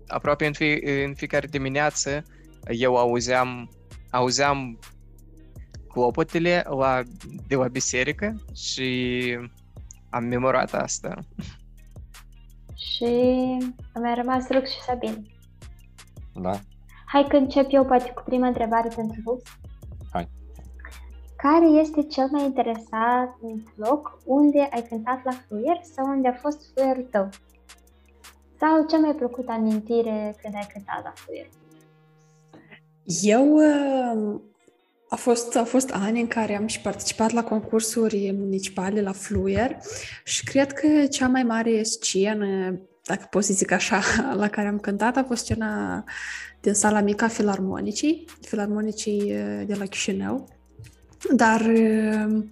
aproape 0.07 0.45
în, 0.45 0.53
fie, 0.53 1.03
în 1.05 1.15
fiecare 1.15 1.47
dimineață 1.47 2.23
eu 2.69 2.95
auzeam, 2.95 3.69
auzeam 4.11 4.79
clopotele 5.87 6.63
la, 6.69 7.01
de 7.47 7.55
la 7.55 7.67
biserică 7.67 8.35
și 8.55 9.39
am 10.09 10.23
memorat 10.23 10.73
asta. 10.73 11.19
Și 12.75 13.05
a 13.93 13.99
mai 13.99 14.15
rămas 14.15 14.49
Rux 14.49 14.69
și 14.69 14.81
Sabin. 14.81 15.27
Da. 16.33 16.59
Hai 17.05 17.25
că 17.29 17.35
încep 17.35 17.65
eu 17.69 17.85
poate 17.85 18.09
cu 18.09 18.23
prima 18.25 18.47
întrebare 18.47 18.89
pentru 18.95 19.21
Rux. 19.25 19.43
Hai. 21.37 21.51
Care 21.51 21.65
este 21.65 22.03
cel 22.03 22.27
mai 22.31 22.43
interesant 22.43 23.31
loc 23.75 24.19
unde 24.25 24.69
ai 24.71 24.85
cântat 24.89 25.23
la 25.23 25.31
fluier 25.47 25.81
sau 25.95 26.05
unde 26.07 26.27
a 26.27 26.33
fost 26.33 26.59
fluierul 26.73 27.07
tău? 27.11 27.29
Sau 28.59 28.85
cea 28.85 28.97
mai 28.97 29.15
plăcută 29.15 29.51
amintire 29.51 30.35
când 30.41 30.53
ai 30.55 30.67
cântat 30.73 31.03
la 31.03 31.13
fluier? 31.15 31.49
Eu 33.21 33.55
uh, 33.55 34.41
a 35.09 35.15
fost, 35.15 35.55
a 35.55 35.63
fost 35.63 35.89
ani 35.91 36.19
în 36.19 36.27
care 36.27 36.55
am 36.55 36.67
și 36.67 36.81
participat 36.81 37.31
la 37.31 37.43
concursuri 37.43 38.35
municipale 38.37 39.01
la 39.01 39.11
Fluier 39.11 39.77
și 40.23 40.43
cred 40.43 40.73
că 40.73 41.05
cea 41.05 41.27
mai 41.27 41.43
mare 41.43 41.83
scenă, 41.83 42.79
dacă 43.03 43.27
pot 43.29 43.43
să 43.43 43.53
zic 43.53 43.71
așa, 43.71 44.01
la 44.41 44.47
care 44.47 44.67
am 44.67 44.79
cântat 44.79 45.17
a 45.17 45.23
fost 45.23 45.43
scena 45.43 46.03
din 46.61 46.73
sala 46.73 47.01
mică 47.01 47.23
a 47.23 47.27
Filarmonicii, 47.27 48.25
Filarmonicii 48.41 49.21
uh, 49.21 49.63
de 49.65 49.73
la 49.73 49.85
Chișinău. 49.85 50.56
Dar 51.35 51.61
uh, 51.61 52.43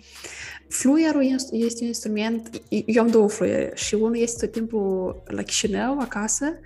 fluierul 0.69 1.23
este 1.51 1.81
un 1.81 1.87
instrument, 1.87 2.61
eu 2.69 3.03
am 3.03 3.09
două 3.09 3.29
fluiere. 3.29 3.71
Și 3.75 3.95
unul 3.95 4.17
este 4.17 4.45
tot 4.45 4.55
timpul 4.55 5.23
la 5.25 5.41
Chișinău, 5.41 5.99
acasă, 5.99 6.59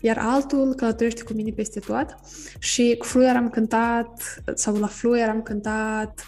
iar 0.00 0.18
altul 0.18 0.74
călătorește 0.74 1.22
cu 1.22 1.32
mine 1.32 1.50
peste 1.50 1.80
tot. 1.80 2.14
Și 2.58 2.94
cu 2.98 3.04
fluier 3.06 3.36
am 3.36 3.50
cântat, 3.50 4.42
sau 4.54 4.76
la 4.76 4.86
fluier 4.86 5.28
am 5.28 5.42
cântat 5.42 6.26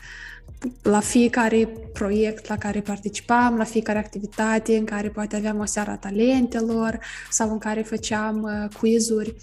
la 0.82 1.00
fiecare 1.00 1.68
proiect 1.92 2.48
la 2.48 2.56
care 2.56 2.80
participam, 2.80 3.56
la 3.56 3.64
fiecare 3.64 3.98
activitate 3.98 4.76
în 4.76 4.84
care 4.84 5.08
poate 5.08 5.36
aveam 5.36 5.58
o 5.58 5.64
seară 5.64 5.90
a 5.90 5.96
talentelor 5.96 6.98
sau 7.30 7.50
în 7.50 7.58
care 7.58 7.82
făceam 7.82 8.42
uh, 8.42 8.76
quizuri. 8.78 9.34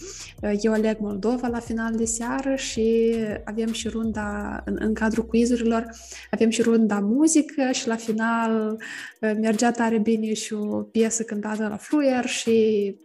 Uh, 0.41 0.53
eu 0.61 0.73
aleg 0.73 0.97
Moldova 0.99 1.47
la 1.47 1.59
final 1.59 1.95
de 1.95 2.05
seară 2.05 2.55
și 2.55 3.15
avem 3.43 3.71
și 3.71 3.87
runda, 3.87 4.61
în, 4.65 4.77
în 4.79 4.93
cadrul 4.93 5.25
quizurilor, 5.25 5.85
avem 6.31 6.49
și 6.49 6.61
runda 6.61 6.99
muzică 6.99 7.71
și 7.71 7.87
la 7.87 7.95
final 7.95 8.77
uh, 9.19 9.31
mergea 9.41 9.71
tare 9.71 9.97
bine 9.97 10.33
și 10.33 10.53
o 10.53 10.81
piesă 10.81 11.23
cântată 11.23 11.67
la 11.67 11.77
fluier 11.77 12.25
și 12.25 12.95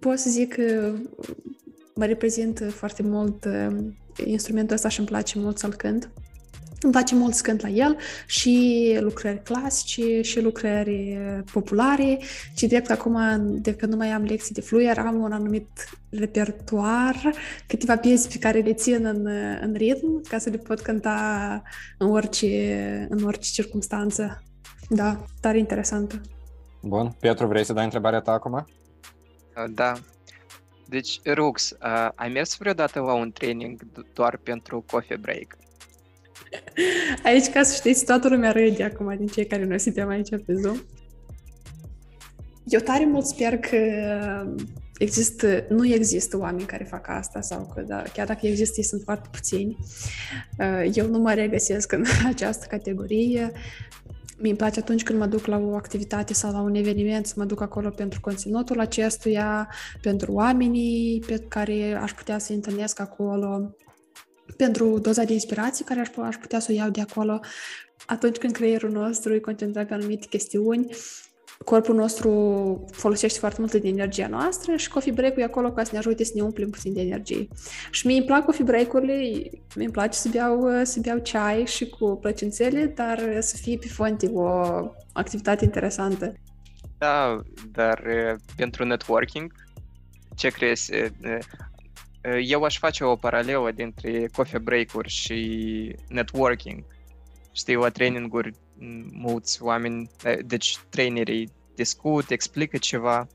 pot 0.00 0.18
să 0.18 0.30
zic 0.30 0.54
că 0.54 0.94
mă 1.94 2.04
reprezint 2.04 2.62
foarte 2.70 3.02
mult 3.02 3.46
instrumentul 4.24 4.74
ăsta 4.74 4.88
și 4.88 4.98
îmi 4.98 5.08
place 5.08 5.38
mult 5.38 5.58
să-l 5.58 5.74
cânt. 5.74 6.10
Îmi 6.80 6.92
place 6.92 7.14
mult 7.14 7.34
să 7.34 7.42
cânt 7.42 7.60
la 7.60 7.68
el 7.68 7.96
și 8.26 8.96
lucrări 9.00 9.42
clasice 9.42 10.20
și 10.22 10.40
lucrări 10.40 11.18
populare, 11.52 12.18
ci 12.54 12.62
drept 12.62 12.90
acum, 12.90 13.18
de 13.60 13.74
când 13.74 13.92
nu 13.92 13.98
mai 13.98 14.08
am 14.08 14.22
lecții 14.22 14.54
de 14.54 14.60
fluier, 14.60 14.98
am 14.98 15.22
un 15.22 15.32
anumit 15.32 15.68
repertoar, 16.10 17.32
câteva 17.66 17.96
piese 17.96 18.28
pe 18.28 18.38
care 18.38 18.58
le 18.58 18.72
țin 18.72 19.04
în, 19.04 19.26
în 19.60 19.74
ritm, 19.76 20.22
ca 20.28 20.38
să 20.38 20.50
le 20.50 20.56
pot 20.56 20.80
cânta 20.80 21.62
în 21.98 22.10
orice, 22.10 23.06
în 23.10 23.24
orice 23.24 23.50
circunstanță. 23.50 24.42
Da, 24.88 25.24
tare 25.40 25.58
interesantă. 25.58 26.20
Bun. 26.82 27.16
Pietru, 27.20 27.46
vrei 27.46 27.64
să 27.64 27.72
dai 27.72 27.84
întrebarea 27.84 28.20
ta 28.20 28.32
acum? 28.32 28.66
Da. 29.70 29.92
Deci, 30.88 31.20
Rux, 31.34 31.70
uh, 31.70 32.08
ai 32.14 32.28
mers 32.28 32.56
vreodată 32.56 33.00
la 33.00 33.12
un 33.12 33.30
training 33.30 33.80
doar 34.12 34.36
pentru 34.36 34.84
coffee 34.90 35.16
break? 35.16 35.56
Aici, 37.24 37.48
ca 37.48 37.62
să 37.62 37.74
știți, 37.74 38.04
toată 38.04 38.28
lumea 38.28 38.52
râde 38.52 38.84
acum 38.84 39.16
din 39.16 39.26
cei 39.26 39.46
care 39.46 39.64
noi 39.64 39.80
suntem 39.80 40.08
aici 40.08 40.28
pe 40.28 40.54
Zoom. 40.62 40.76
Eu 42.64 42.80
tare 42.80 43.06
mult 43.06 43.24
sper 43.24 43.58
că 43.58 43.78
există, 44.98 45.64
nu 45.68 45.86
există 45.86 46.38
oameni 46.38 46.66
care 46.66 46.84
fac 46.84 47.08
asta 47.08 47.40
sau 47.40 47.72
că 47.74 47.80
da, 47.80 48.02
chiar 48.12 48.26
dacă 48.26 48.46
există, 48.46 48.74
ei 48.76 48.84
sunt 48.84 49.02
foarte 49.04 49.28
puțini. 49.30 49.76
Eu 50.92 51.06
nu 51.06 51.18
mă 51.18 51.32
regăsesc 51.32 51.92
în 51.92 52.04
această 52.32 52.66
categorie. 52.68 53.52
Mi-mi 54.40 54.56
place 54.56 54.78
atunci 54.78 55.02
când 55.02 55.18
mă 55.18 55.26
duc 55.26 55.46
la 55.46 55.58
o 55.58 55.74
activitate 55.74 56.34
sau 56.34 56.52
la 56.52 56.60
un 56.60 56.74
eveniment 56.74 57.26
să 57.26 57.34
mă 57.36 57.44
duc 57.44 57.60
acolo 57.60 57.88
pentru 57.88 58.20
conținutul 58.20 58.80
acestuia, 58.80 59.68
pentru 60.02 60.32
oamenii 60.32 61.24
pe 61.26 61.44
care 61.48 61.98
aș 62.02 62.12
putea 62.12 62.38
să 62.38 62.52
întâlnesc 62.52 63.00
acolo, 63.00 63.74
pentru 64.58 64.98
doza 64.98 65.24
de 65.24 65.32
inspirație 65.32 65.84
care 65.84 66.00
aș, 66.00 66.08
aș 66.16 66.36
putea 66.36 66.58
să 66.58 66.68
o 66.70 66.74
iau 66.74 66.90
de 66.90 67.00
acolo 67.00 67.40
atunci 68.06 68.36
când 68.36 68.52
creierul 68.52 68.90
nostru 68.90 69.34
e 69.34 69.38
concentrat 69.38 69.86
pe 69.86 69.94
anumite 69.94 70.26
chestiuni, 70.30 70.86
corpul 71.64 71.94
nostru 71.94 72.30
folosește 72.90 73.38
foarte 73.38 73.60
mult 73.60 73.72
din 73.72 73.98
energia 73.98 74.26
noastră 74.26 74.76
și 74.76 74.88
coffee 74.88 75.12
break-ul 75.12 75.42
e 75.42 75.44
acolo 75.44 75.72
ca 75.72 75.84
să 75.84 75.90
ne 75.92 75.98
ajute 75.98 76.24
să 76.24 76.32
ne 76.34 76.42
umplem 76.42 76.70
puțin 76.70 76.92
de 76.92 77.00
energie. 77.00 77.48
Și 77.90 78.06
mie 78.06 78.16
îmi 78.16 78.26
plac 78.26 78.44
coffee 78.44 78.64
break-urile, 78.64 79.14
mi 79.76 79.84
îmi 79.84 79.92
place 79.92 80.18
să 80.18 80.28
beau, 80.28 80.84
să 80.84 81.00
beau 81.00 81.18
ceai 81.18 81.66
și 81.66 81.88
cu 81.88 82.18
plăcințele, 82.20 82.86
dar 82.86 83.40
să 83.40 83.56
fie 83.56 83.78
pe 83.78 83.88
fonte 83.88 84.26
o 84.32 84.48
activitate 85.12 85.64
interesantă. 85.64 86.34
Da, 86.98 87.42
dar 87.72 88.02
pentru 88.56 88.84
networking, 88.84 89.52
ce 90.36 90.48
crezi? 90.48 90.90
Eu 92.42 92.62
aș 92.62 92.78
face 92.78 93.04
o 93.04 93.16
paralelă 93.16 93.70
dintre 93.70 94.28
coffee 94.36 94.58
break-uri 94.58 95.08
și 95.08 95.94
networking. 96.08 96.84
Știi, 97.52 97.74
la 97.74 97.88
training-uri 97.88 98.50
mulți 99.12 99.62
oameni, 99.62 100.10
deci 100.44 100.78
trainerii 100.88 101.52
discut, 101.74 102.30
explică 102.30 102.76
ceva, 102.76 103.26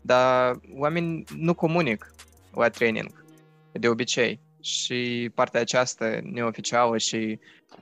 dar 0.00 0.60
oamenii 0.78 1.24
nu 1.36 1.54
comunic 1.54 2.14
la 2.54 2.68
training, 2.68 3.24
de 3.72 3.88
obicei. 3.88 4.40
Și 4.60 5.30
partea 5.34 5.60
aceasta 5.60 6.18
neoficială 6.22 6.98
și... 6.98 7.38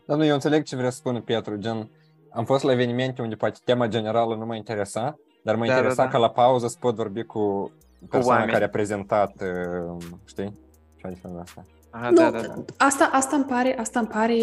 Dar 0.07 0.17
nu, 0.17 0.25
eu 0.25 0.35
înțeleg 0.35 0.65
ce 0.65 0.77
vrea 0.77 0.91
să 0.91 0.97
spună 0.97 1.21
Pietru, 1.21 1.57
gen, 1.57 1.91
am 2.31 2.45
fost 2.45 2.65
la 2.65 2.73
evenimente 2.73 3.23
unde 3.23 3.35
poate 3.35 3.59
tema 3.65 3.87
generală 3.87 4.35
nu 4.35 4.47
mă 4.47 4.55
interesa, 4.57 5.19
dar 5.43 5.57
mă 5.57 5.67
da, 5.67 5.73
interesa 5.73 6.03
da, 6.03 6.05
da. 6.05 6.11
ca 6.11 6.19
la 6.19 6.31
pauză 6.31 6.67
să 6.67 6.77
pot 6.81 6.95
vorbi 6.95 7.23
cu 7.23 7.73
persoana 8.09 8.45
care 8.45 8.65
a 8.65 8.69
prezentat, 8.69 9.43
uh, 9.43 10.05
știi? 10.25 10.53
Și 10.97 11.07
adică 11.07 11.39
asta. 11.43 11.65
Aha, 11.91 12.09
nu, 12.11 12.17
da, 12.17 12.31
da, 12.31 12.41
da. 12.41 12.65
Asta, 12.77 13.11
asta, 13.13 13.37
îmi 13.37 13.45
pare, 13.45 13.79
asta 13.79 13.99
îmi 13.99 14.09
pare 14.09 14.37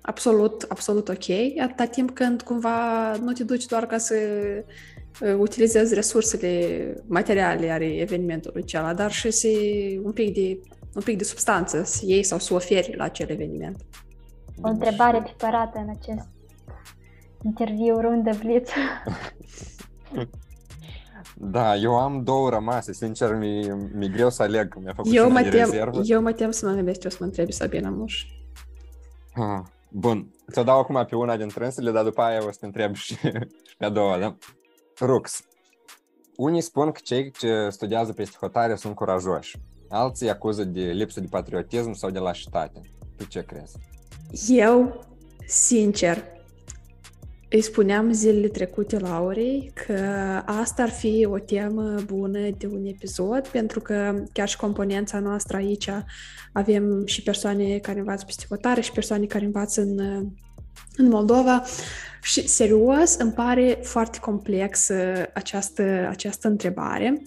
absolut, 0.00 0.64
absolut 0.68 1.08
ok, 1.08 1.58
atâta 1.62 1.84
timp 1.84 2.10
când 2.10 2.42
cumva 2.42 3.12
nu 3.16 3.32
te 3.32 3.44
duci 3.44 3.66
doar 3.66 3.86
ca 3.86 3.98
să 3.98 4.14
uh, 5.20 5.34
utilizezi 5.38 5.94
resursele 5.94 6.94
materiale 7.06 7.70
ale 7.70 8.00
evenimentului 8.00 8.62
acela, 8.62 8.94
dar 8.94 9.10
și 9.10 9.30
să 9.30 9.48
un 10.02 10.12
pic 10.12 10.34
de, 10.34 10.60
un 10.94 11.02
pic 11.02 11.18
de 11.18 11.24
substanță 11.24 11.82
să 11.84 12.02
iei 12.06 12.22
sau 12.22 12.38
să 12.38 12.54
oferi 12.54 12.96
la 12.96 13.04
acel 13.04 13.30
eveniment. 13.30 13.76
O 14.62 14.68
întrebare 14.68 15.22
pipărată 15.22 15.78
în 15.78 15.88
acest 15.88 16.28
interviu 17.44 18.00
rundă 18.00 18.30
blitz. 18.42 18.70
Da, 21.36 21.76
eu 21.76 21.98
am 21.98 22.22
două 22.22 22.50
rămase, 22.50 22.92
sincer, 22.92 23.34
mi, 23.34 23.68
mi 23.94 24.08
greu 24.08 24.30
să 24.30 24.42
aleg, 24.42 24.74
mi-a 24.82 24.92
făcut 24.96 25.14
eu 25.14 25.30
mă, 25.30 25.42
tem, 25.42 25.70
eu 26.04 26.22
mă 26.22 26.32
tem 26.32 26.50
să 26.50 26.66
mă 26.66 26.72
gândesc 26.72 27.00
ce 27.00 27.06
o 27.06 27.10
să 27.10 27.16
mă 27.20 27.26
întrebi 27.26 27.52
Sabina 27.52 27.90
Muș. 27.90 28.24
Ah, 29.34 29.60
bun, 29.90 30.30
ți-o 30.52 30.62
dau 30.62 30.78
acum 30.78 31.04
pe 31.08 31.16
una 31.16 31.36
dintre 31.36 31.64
însele, 31.64 31.90
dar 31.90 32.04
după 32.04 32.22
aia 32.22 32.46
o 32.46 32.50
să 32.50 32.56
te 32.60 32.66
întreb 32.66 32.94
și, 32.94 33.14
și 33.68 33.76
pe 33.78 33.84
a 33.84 33.88
doua, 33.88 34.18
da? 34.18 34.36
Rux. 35.00 35.40
Unii 36.36 36.60
spun 36.60 36.90
că 36.90 37.00
cei 37.04 37.30
ce 37.30 37.68
studiază 37.70 38.12
peste 38.12 38.36
hotare 38.40 38.74
sunt 38.74 38.94
curajoși. 38.94 39.56
Alții 39.88 40.30
acuză 40.30 40.64
de 40.64 40.80
lipsă 40.80 41.20
de 41.20 41.26
patriotism 41.30 41.92
sau 41.92 42.10
de 42.10 42.18
lașitate. 42.18 42.80
Tu 43.16 43.24
ce 43.24 43.42
crezi? 43.42 43.76
Eu, 44.48 45.04
sincer, 45.46 46.24
îi 47.50 47.60
spuneam 47.60 48.12
zilele 48.12 48.48
trecute 48.48 48.98
Laurei 48.98 49.72
că 49.86 49.94
asta 50.44 50.82
ar 50.82 50.90
fi 50.90 51.26
o 51.30 51.38
temă 51.38 51.94
bună 52.06 52.38
de 52.58 52.66
un 52.66 52.84
episod, 52.84 53.48
pentru 53.48 53.80
că 53.80 54.24
chiar 54.32 54.48
și 54.48 54.56
componența 54.56 55.18
noastră 55.18 55.56
aici 55.56 55.90
avem 56.52 57.06
și 57.06 57.22
persoane 57.22 57.78
care 57.78 57.98
învață 57.98 58.24
psihotare 58.24 58.80
și 58.80 58.92
persoane 58.92 59.26
care 59.26 59.44
învață 59.44 59.80
în, 59.80 59.98
în 60.96 61.08
Moldova 61.08 61.62
și 62.22 62.48
serios 62.48 63.14
îmi 63.14 63.32
pare 63.32 63.78
foarte 63.82 64.18
complex 64.18 64.88
această, 65.34 66.06
această 66.08 66.48
întrebare 66.48 67.22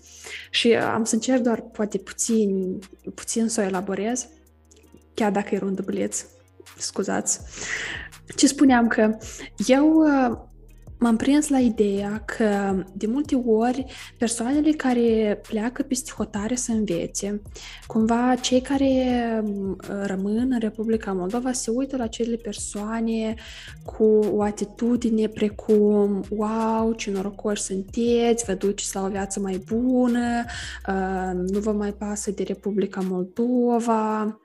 și 0.49 0.73
am 0.73 1.03
să 1.03 1.15
încerc 1.15 1.41
doar 1.41 1.61
poate 1.61 1.97
puțin, 1.97 2.79
puțin 3.15 3.47
să 3.47 3.61
o 3.61 3.63
elaborez, 3.63 4.27
chiar 5.13 5.31
dacă 5.31 5.55
e 5.55 5.59
un 5.63 5.75
dubleț, 5.75 6.25
scuzați. 6.77 7.39
Ce 8.35 8.47
spuneam 8.47 8.87
că 8.87 9.17
eu 9.67 9.93
uh, 9.93 10.37
m-am 11.03 11.15
prins 11.15 11.47
la 11.47 11.59
ideea 11.59 12.23
că 12.25 12.75
de 12.93 13.07
multe 13.07 13.35
ori 13.35 13.85
persoanele 14.17 14.71
care 14.71 15.39
pleacă 15.49 15.83
peste 15.83 16.11
hotare 16.17 16.55
să 16.55 16.71
învețe, 16.71 17.41
cumva 17.87 18.35
cei 18.41 18.61
care 18.61 18.91
uh, 19.43 19.75
rămân 20.03 20.47
în 20.51 20.59
Republica 20.59 21.13
Moldova 21.13 21.51
se 21.51 21.71
uită 21.71 21.97
la 21.97 22.07
cele 22.07 22.35
persoane 22.35 23.35
cu 23.85 24.03
o 24.31 24.41
atitudine 24.41 25.27
precum 25.27 26.23
wow, 26.29 26.93
ce 26.93 27.11
norocoși 27.11 27.61
sunteți, 27.61 28.45
vă 28.45 28.53
duceți 28.53 28.95
la 28.95 29.03
o 29.03 29.07
viață 29.09 29.39
mai 29.39 29.63
bună, 29.65 30.43
uh, 30.87 31.31
nu 31.33 31.59
vă 31.59 31.71
mai 31.71 31.91
pasă 31.91 32.31
de 32.31 32.43
Republica 32.43 33.01
Moldova, 33.09 34.39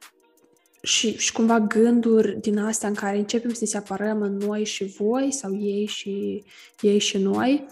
și, 0.89 1.17
și 1.17 1.33
cumva 1.33 1.61
gânduri 1.61 2.41
din 2.41 2.59
astea 2.59 2.89
în 2.89 2.95
care 2.95 3.19
începem 3.19 3.53
să 3.53 3.59
ne 3.61 3.67
separăm 3.67 4.21
în 4.21 4.37
noi 4.37 4.65
și 4.65 4.85
voi 4.85 5.33
sau 5.33 5.57
ei 5.61 5.87
și 5.87 6.45
ei 6.81 6.99
și 6.99 7.19
noi. 7.19 7.67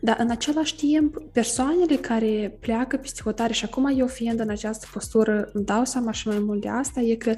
Dar 0.00 0.16
în 0.18 0.30
același 0.30 0.76
timp, 0.76 1.22
persoanele 1.32 1.96
care 1.96 2.56
pleacă 2.60 2.96
peste 2.96 3.22
hotare 3.22 3.52
și 3.52 3.64
acum 3.64 3.92
eu 3.98 4.06
fiind 4.06 4.40
în 4.40 4.48
această 4.48 4.86
postură 4.92 5.50
îmi 5.52 5.64
dau 5.64 5.84
seama 5.84 6.10
și 6.10 6.28
mai 6.28 6.38
mult 6.38 6.60
de 6.60 6.68
asta, 6.68 7.00
e 7.00 7.14
că 7.14 7.34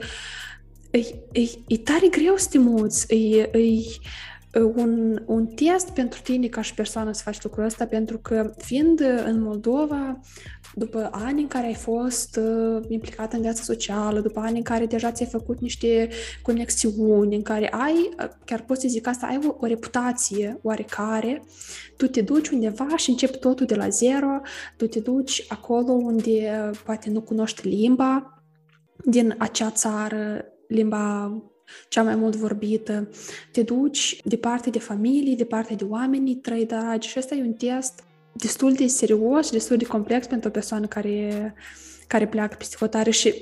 e, 0.90 0.98
e, 1.32 1.40
e 1.66 1.78
tare 1.78 2.08
greu 2.08 2.36
să 2.36 2.48
te 2.50 2.58
muți, 2.58 3.14
e, 3.14 3.40
e, 3.40 3.82
un, 4.60 5.22
un 5.26 5.46
test 5.46 5.90
pentru 5.90 6.20
tine 6.22 6.46
ca 6.46 6.62
și 6.62 6.74
persoană 6.74 7.12
să 7.12 7.22
faci 7.24 7.42
lucrul 7.42 7.64
ăsta, 7.64 7.86
pentru 7.86 8.18
că 8.18 8.54
fiind 8.58 9.00
în 9.00 9.42
Moldova, 9.42 10.20
după 10.78 11.08
ani 11.12 11.40
în 11.40 11.46
care 11.46 11.66
ai 11.66 11.74
fost 11.74 12.40
uh, 12.42 12.84
implicat 12.88 13.32
în 13.32 13.40
viața 13.40 13.62
socială, 13.62 14.20
după 14.20 14.40
ani 14.40 14.56
în 14.56 14.62
care 14.62 14.86
deja 14.86 15.12
ți-ai 15.12 15.28
făcut 15.28 15.60
niște 15.60 16.08
conexiuni, 16.42 17.36
în 17.36 17.42
care 17.42 17.68
ai, 17.68 18.08
chiar 18.44 18.62
poți 18.62 18.80
să 18.80 18.88
zic 18.88 19.06
asta, 19.06 19.26
ai 19.26 19.38
o, 19.46 19.56
o 19.60 19.66
reputație 19.66 20.58
oarecare, 20.62 21.44
tu 21.96 22.06
te 22.06 22.20
duci 22.20 22.48
undeva 22.48 22.96
și 22.96 23.10
începi 23.10 23.38
totul 23.38 23.66
de 23.66 23.74
la 23.74 23.88
zero, 23.88 24.40
tu 24.76 24.86
te 24.86 25.00
duci 25.00 25.44
acolo 25.48 25.92
unde 25.92 26.70
poate 26.84 27.10
nu 27.10 27.20
cunoști 27.20 27.68
limba 27.68 28.42
din 29.04 29.34
acea 29.38 29.70
țară, 29.70 30.44
limba 30.68 31.32
cea 31.88 32.02
mai 32.02 32.16
mult 32.16 32.36
vorbită, 32.36 33.08
te 33.52 33.62
duci 33.62 34.20
departe 34.24 34.70
de 34.70 34.78
familie, 34.78 35.34
departe 35.34 35.74
de 35.74 35.84
oamenii 35.84 36.34
trei 36.34 36.66
dragi 36.66 37.08
și 37.08 37.18
ăsta 37.18 37.34
e 37.34 37.42
un 37.42 37.52
test 37.52 38.04
destul 38.36 38.72
de 38.72 38.86
serios 38.86 39.46
și 39.46 39.52
destul 39.52 39.76
de 39.76 39.84
complex 39.84 40.26
pentru 40.26 40.48
o 40.48 40.52
persoană 40.52 40.86
care, 40.86 41.54
care 42.06 42.26
pleacă 42.26 42.56
psihotare 42.58 43.10
și 43.10 43.34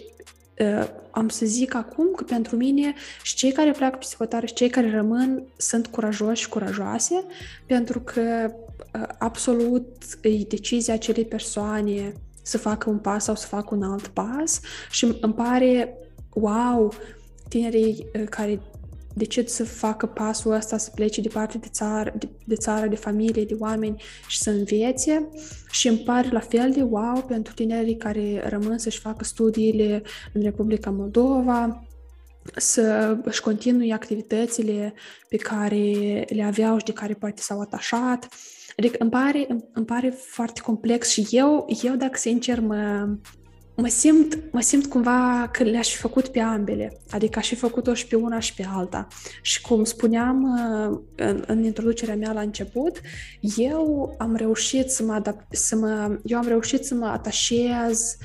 uh, 0.58 0.88
am 1.10 1.28
să 1.28 1.46
zic 1.46 1.74
acum 1.74 2.12
că 2.16 2.24
pentru 2.24 2.56
mine 2.56 2.94
și 3.22 3.34
cei 3.34 3.52
care 3.52 3.70
pleacă 3.70 3.96
psihotare 3.96 4.46
și 4.46 4.54
cei 4.54 4.68
care 4.68 4.90
rămân 4.90 5.44
sunt 5.56 5.86
curajoși 5.86 6.42
și 6.42 6.48
curajoase 6.48 7.24
pentru 7.66 8.00
că 8.00 8.54
uh, 8.94 9.02
absolut 9.18 9.86
e 10.20 10.44
decizia 10.48 10.94
acelei 10.94 11.24
persoane 11.24 12.12
să 12.42 12.58
facă 12.58 12.90
un 12.90 12.98
pas 12.98 13.24
sau 13.24 13.34
să 13.34 13.46
facă 13.46 13.74
un 13.74 13.82
alt 13.82 14.06
pas 14.06 14.60
și 14.90 15.16
îmi 15.20 15.34
pare 15.34 15.94
wow, 16.32 16.92
tinerii 17.48 18.06
uh, 18.14 18.24
care 18.28 18.60
decid 19.14 19.48
să 19.48 19.64
facă 19.64 20.06
pasul 20.06 20.52
ăsta, 20.52 20.78
să 20.78 20.90
plece 20.94 21.20
departe 21.20 21.58
de 21.58 21.68
țară, 21.70 22.14
de, 22.18 22.28
de 22.44 22.54
țară, 22.54 22.86
de 22.86 22.96
familie, 22.96 23.44
de 23.44 23.56
oameni 23.58 24.02
și 24.28 24.38
să 24.38 24.50
învețe 24.50 25.28
și 25.70 25.88
îmi 25.88 25.98
pare 25.98 26.28
la 26.30 26.40
fel 26.40 26.70
de 26.70 26.82
wow 26.82 27.22
pentru 27.22 27.54
tinerii 27.54 27.96
care 27.96 28.48
rămân 28.48 28.78
să-și 28.78 29.00
facă 29.00 29.24
studiile 29.24 30.02
în 30.32 30.42
Republica 30.42 30.90
Moldova, 30.90 31.84
să 32.56 33.16
își 33.22 33.40
continue 33.40 33.92
activitățile 33.92 34.94
pe 35.28 35.36
care 35.36 36.24
le 36.28 36.42
aveau 36.42 36.78
și 36.78 36.84
de 36.84 36.92
care 36.92 37.14
poate 37.14 37.40
s-au 37.40 37.60
atașat. 37.60 38.28
Adică 38.76 38.96
îmi 38.98 39.10
pare, 39.10 39.46
îmi 39.72 39.86
pare 39.86 40.10
foarte 40.10 40.60
complex 40.60 41.08
și 41.08 41.26
eu, 41.30 41.66
eu 41.82 41.94
dacă 41.94 42.16
sincer 42.18 42.60
mă, 42.60 43.08
mă 43.76 43.88
simt, 43.88 44.38
mă 44.52 44.60
simt 44.60 44.86
cumva 44.86 45.48
că 45.52 45.62
le-aș 45.62 45.88
fi 45.88 45.96
făcut 45.96 46.28
pe 46.28 46.40
ambele, 46.40 47.00
adică 47.10 47.38
aș 47.38 47.48
fi 47.48 47.54
făcut-o 47.54 47.94
și 47.94 48.06
pe 48.06 48.16
una 48.16 48.38
și 48.38 48.54
pe 48.54 48.66
alta. 48.68 49.06
Și 49.42 49.60
cum 49.60 49.84
spuneam 49.84 50.42
uh, 50.42 50.98
în, 51.16 51.44
în 51.46 51.64
introducerea 51.64 52.16
mea 52.16 52.32
la 52.32 52.40
început, 52.40 53.00
eu 53.56 54.14
am 54.18 54.36
reușit 54.36 54.90
să 54.90 55.02
mă, 55.02 55.12
adapt, 55.12 55.56
să 55.56 55.76
mă 55.76 56.18
eu 56.24 56.38
am 56.38 56.46
reușit 56.46 56.84
să 56.84 56.94
mă 56.94 57.06
atașez 57.06 58.16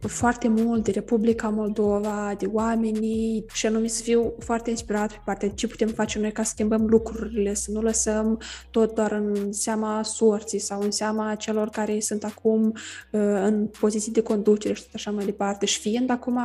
foarte 0.00 0.48
mult 0.48 0.84
de 0.84 0.90
Republica 0.90 1.48
Moldova, 1.48 2.34
de 2.38 2.46
oamenii 2.52 3.44
și 3.52 3.66
anume 3.66 3.86
să 3.86 4.02
fiu 4.02 4.32
foarte 4.38 4.70
inspirat 4.70 5.12
pe 5.12 5.20
partea 5.24 5.48
de 5.48 5.54
ce 5.54 5.66
putem 5.66 5.88
face 5.88 6.18
noi 6.18 6.32
ca 6.32 6.42
să 6.42 6.50
schimbăm 6.50 6.86
lucrurile, 6.86 7.54
să 7.54 7.70
nu 7.70 7.80
lăsăm 7.80 8.40
tot 8.70 8.94
doar 8.94 9.12
în 9.12 9.52
seama 9.52 10.02
sorții 10.02 10.58
sau 10.58 10.80
în 10.80 10.90
seama 10.90 11.34
celor 11.34 11.68
care 11.68 12.00
sunt 12.00 12.24
acum 12.24 12.66
uh, 12.66 13.20
în 13.20 13.66
poziții 13.80 14.12
de 14.12 14.22
conducere 14.22 14.74
și 14.74 14.82
tot 14.82 14.94
așa 14.94 15.10
mai 15.10 15.24
departe. 15.24 15.66
Și 15.66 15.80
fiind 15.80 16.10
acum 16.10 16.38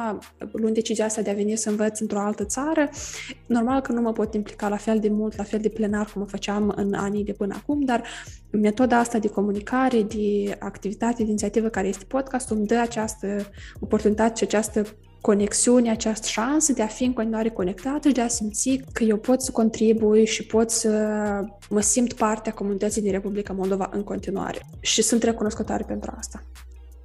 luând 0.52 0.74
decizia 0.74 1.06
asta 1.06 1.22
de 1.22 1.30
a 1.30 1.34
veni 1.34 1.56
să 1.56 1.70
învăț 1.70 2.00
într-o 2.00 2.20
altă 2.20 2.46
țară, 2.46 2.90
normal 3.46 3.82
că 3.82 3.92
nu 3.92 4.02
mă 4.02 4.12
pot 4.12 4.34
implica 4.34 4.68
la 4.68 4.78
fel 4.78 5.00
de 5.00 5.10
mult, 5.10 5.38
la 5.38 5.44
fel 5.44 5.60
de 5.60 5.70
plenar 5.70 6.12
cum 6.14 6.22
o 6.22 6.26
făceam 6.26 6.74
în 6.76 6.94
anii 6.94 7.24
de 7.24 7.34
până 7.34 7.56
acum, 7.58 7.82
dar 7.82 8.04
metoda 8.52 8.98
asta 8.98 9.20
de 9.20 9.28
comunicare, 9.28 10.02
de 10.02 10.56
activitate, 10.60 11.24
de 11.24 11.30
inițiativă 11.30 11.68
care 11.68 11.88
este 11.88 12.06
podcastul 12.06 12.58
îmi 12.58 12.66
dă 12.66 12.78
această 12.78 13.28
oportunitate 13.80 14.36
și 14.36 14.44
această 14.44 14.86
conexiune, 15.22 15.90
această 15.90 16.28
șansă 16.28 16.74
de 16.74 16.82
a 16.82 16.88
fi 16.88 17.04
în 17.04 17.14
continuare 17.14 17.50
conectată 17.50 18.08
și 18.08 18.14
de 18.14 18.22
a 18.22 18.28
simți 18.28 18.82
că 18.94 19.04
eu 19.04 19.18
pot 19.18 19.42
să 19.42 19.52
contribui 19.52 20.26
și 20.26 20.46
pot 20.46 20.70
să 20.70 20.90
mă 21.70 21.82
simt 21.82 22.14
parte 22.14 22.50
a 22.50 22.54
comunității 22.54 23.02
din 23.02 23.12
Republica 23.12 23.54
Moldova 23.54 23.90
în 23.92 24.04
continuare. 24.04 24.60
Și 24.80 25.02
sunt 25.02 25.24
recunoscătoare 25.24 25.84
pentru 25.88 26.14
asta. 26.18 26.44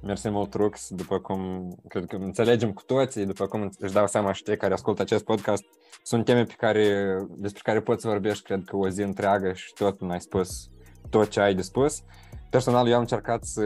Mersi 0.01 0.29
mult, 0.29 0.53
Rux. 0.53 0.87
După 0.89 1.19
cum 1.19 1.39
cred 1.87 2.05
că 2.05 2.15
înțelegem 2.15 2.71
cu 2.71 2.81
toții, 2.81 3.25
după 3.25 3.45
cum 3.45 3.69
își 3.79 3.93
dau 3.93 4.07
seama 4.07 4.33
și 4.33 4.43
cei 4.43 4.57
care 4.57 4.73
ascultă 4.73 5.01
acest 5.01 5.23
podcast, 5.23 5.63
sunt 6.03 6.25
teme 6.25 6.43
pe 6.43 6.53
care, 6.57 7.17
despre 7.37 7.61
care 7.63 7.81
poți 7.81 8.01
să 8.01 8.07
vorbești, 8.07 8.43
cred 8.43 8.63
că 8.65 8.75
o 8.75 8.89
zi 8.89 9.01
întreagă 9.01 9.53
și 9.53 9.73
tot 9.73 10.01
nu 10.01 10.09
ai 10.09 10.21
spus 10.21 10.69
tot 11.09 11.29
ce 11.29 11.39
ai 11.39 11.55
de 11.55 11.61
spus. 11.61 12.03
Personal, 12.49 12.87
eu 12.87 12.93
am 12.93 12.99
încercat 12.99 13.43
să 13.43 13.61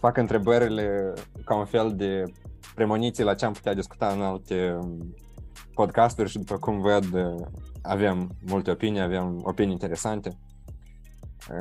fac 0.00 0.16
întrebările 0.16 1.12
ca 1.44 1.54
un 1.54 1.64
fel 1.64 1.92
de 1.96 2.22
premoniții 2.74 3.24
la 3.24 3.34
ce 3.34 3.44
am 3.44 3.52
putea 3.52 3.74
discuta 3.74 4.06
în 4.06 4.22
alte 4.22 4.78
podcasturi 5.74 6.30
și 6.30 6.38
după 6.38 6.56
cum 6.58 6.80
văd 6.80 7.04
avem 7.82 8.30
multe 8.46 8.70
opinii, 8.70 9.00
avem 9.00 9.40
opinii 9.44 9.72
interesante. 9.72 10.38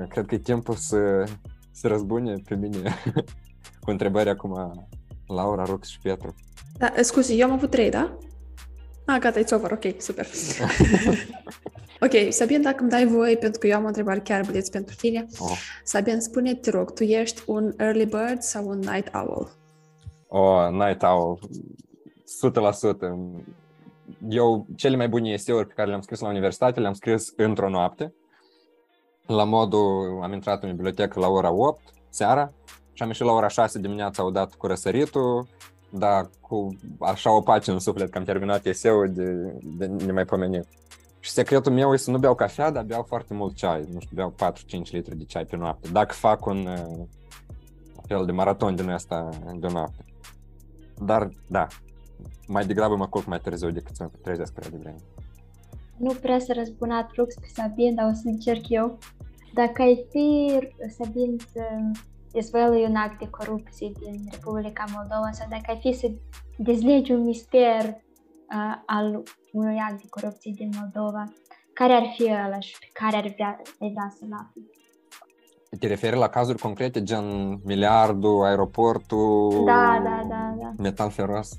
Cred 0.10 0.26
că 0.26 0.36
e 0.36 0.38
timpul 0.38 0.76
să 0.76 1.24
se 1.72 1.88
răzbune 1.88 2.36
pe 2.48 2.56
mine 2.56 2.96
cu 3.84 3.90
întrebări 3.90 4.30
acum 4.30 4.88
Laura, 5.28 5.64
Rux 5.64 5.88
și 5.88 6.00
Pietru. 6.00 6.36
Da, 6.78 6.94
scuzi, 7.02 7.40
eu 7.40 7.48
am 7.48 7.54
avut 7.54 7.70
trei, 7.70 7.90
da? 7.90 8.18
Ah, 9.06 9.20
gata, 9.20 9.40
e 9.40 9.46
over, 9.52 9.72
ok, 9.72 10.02
super. 10.02 10.28
ok, 12.02 12.34
Sabin, 12.34 12.62
dacă 12.62 12.82
îmi 12.82 12.90
dai 12.90 13.06
voie, 13.06 13.36
pentru 13.36 13.60
că 13.60 13.68
eu 13.68 13.76
am 13.76 13.84
o 13.84 13.88
întrebare 13.88 14.20
chiar 14.20 14.46
băieț 14.46 14.70
pentru 14.70 14.96
tine. 14.96 15.26
Oh. 15.40 15.58
Sabin, 15.84 16.20
spune 16.20 16.56
te 16.56 16.70
rog, 16.70 16.94
tu 16.94 17.04
ești 17.04 17.42
un 17.46 17.74
early 17.78 18.06
bird 18.06 18.42
sau 18.42 18.68
un 18.68 18.78
night 18.78 19.14
owl? 19.14 19.52
Oh, 20.28 20.70
night 20.72 21.02
owl. 21.02 21.40
100%. 22.46 23.42
Eu, 24.30 24.66
cele 24.76 24.96
mai 24.96 25.10
bune 25.10 25.30
eseuri 25.30 25.68
pe 25.68 25.74
care 25.76 25.88
le-am 25.88 26.02
scris 26.02 26.20
la 26.20 26.28
universitate, 26.28 26.80
le-am 26.80 26.94
scris 26.94 27.34
într-o 27.36 27.70
noapte. 27.70 28.14
La 29.26 29.44
modul, 29.44 30.20
am 30.22 30.34
intrat 30.34 30.64
în 30.64 30.70
bibliotecă 30.70 31.20
la 31.20 31.28
ora 31.28 31.52
8 31.52 31.82
seara 32.10 32.52
și 32.94 33.04
am 33.04 33.08
ieșit 33.08 33.26
la 33.26 33.32
ora 33.32 33.48
6 33.48 33.80
dimineața 33.80 34.26
odată 34.26 34.56
cu 34.58 34.68
răsăritul, 34.68 35.48
da, 35.90 36.30
cu 36.42 36.76
așa 37.00 37.32
o 37.36 37.42
pace 37.42 37.72
în 37.72 37.80
suflet 37.80 38.10
că 38.10 38.18
am 38.18 38.24
terminat 38.24 38.66
eseul 38.66 39.12
de, 39.14 39.32
de 39.78 39.86
nemaipomenit. 39.86 40.66
Și 41.22 41.32
secretul 41.32 41.72
meu 41.72 41.94
e 41.94 41.98
să 41.98 42.12
nu 42.12 42.18
beau 42.18 42.36
cafea, 42.36 42.70
dar 42.70 42.84
beau 42.84 43.04
foarte 43.04 43.34
mult 43.34 43.56
ceai. 43.56 43.88
Nu 43.94 44.00
știu, 44.00 44.16
beau 44.16 44.34
4-5 44.54 44.92
litri 44.92 45.18
de 45.18 45.24
ceai 45.24 45.46
pe 45.46 45.56
noapte. 45.56 45.90
Dacă 45.92 46.14
fac 46.14 46.46
un 46.46 46.66
uh, 46.66 47.06
fel 48.08 48.26
de 48.26 48.32
maraton 48.32 48.76
din 48.76 48.90
ăsta 48.90 49.30
de 49.56 49.68
noapte. 49.68 50.06
Dar, 50.98 51.30
da, 51.48 51.68
mai 52.48 52.66
degrabă 52.66 52.96
mă 52.96 53.08
culc 53.08 53.26
mai 53.26 53.40
târziu 53.40 53.72
decât 53.72 53.96
să 53.96 54.04
mă 54.04 54.10
trezesc 54.22 54.54
prea 54.54 54.70
devreme. 54.70 54.98
Nu 55.98 56.14
prea 56.14 56.40
să 56.40 56.54
răspund 56.54 56.92
atrux 56.92 57.36
pe 57.36 57.48
Sabin, 57.54 57.96
dar 57.96 58.10
o 58.12 58.14
să 58.14 58.22
încerc 58.26 58.70
eu. 58.70 58.98
Dacă 59.54 59.82
ai 59.82 60.06
fi, 60.10 60.60
Sabin, 60.98 61.38
să 61.54 61.62
dezvălui 62.32 62.86
un 62.86 62.96
act 62.96 63.20
de 63.20 63.30
corupție 63.30 63.92
din 64.00 64.28
Republica 64.32 64.84
Moldova 64.96 65.30
sau 65.32 65.48
dacă 65.50 65.64
ai 65.68 65.80
fi 65.80 65.94
să 65.94 66.12
dezlegi 66.58 67.12
un 67.12 67.24
mister 67.24 67.86
uh, 67.86 68.82
al 68.86 69.24
unui 69.52 69.78
act 69.90 70.02
de 70.02 70.08
corupție 70.10 70.52
din 70.56 70.70
Moldova, 70.80 71.24
care 71.74 71.94
ar 71.94 72.04
fi 72.18 72.24
ăla 72.24 72.60
și 72.60 72.76
pe 72.80 72.90
care 72.94 73.16
ar 73.16 73.32
vrea, 73.34 73.62
ai 73.80 73.92
vrea 73.92 74.14
să-l 74.20 74.30
afli? 74.32 74.70
Te 75.80 75.88
referi 75.88 76.16
la 76.18 76.28
cazuri 76.28 76.62
concrete, 76.62 77.04
gen 77.04 77.26
miliardul, 77.64 78.44
aeroportul, 78.44 79.64
Da, 79.66 80.02
da, 80.04 80.26
da, 80.30 80.56
da. 80.60 80.74
metal 80.78 81.10
feros? 81.10 81.50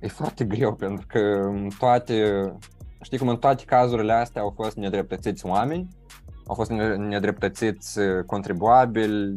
E 0.00 0.08
foarte 0.08 0.44
greu, 0.44 0.74
pentru 0.74 1.06
că 1.08 1.18
în 1.48 1.68
toate, 1.78 2.42
știi 3.02 3.18
cum 3.18 3.28
în 3.28 3.36
toate 3.36 3.64
cazurile 3.64 4.12
astea 4.12 4.42
au 4.42 4.52
fost 4.56 4.76
nedreptățiți 4.76 5.46
oameni, 5.46 5.88
au 6.46 6.54
fost 6.54 6.70
ne- 6.70 6.96
nedreptățiți 6.96 7.98
contribuabili, 8.26 9.34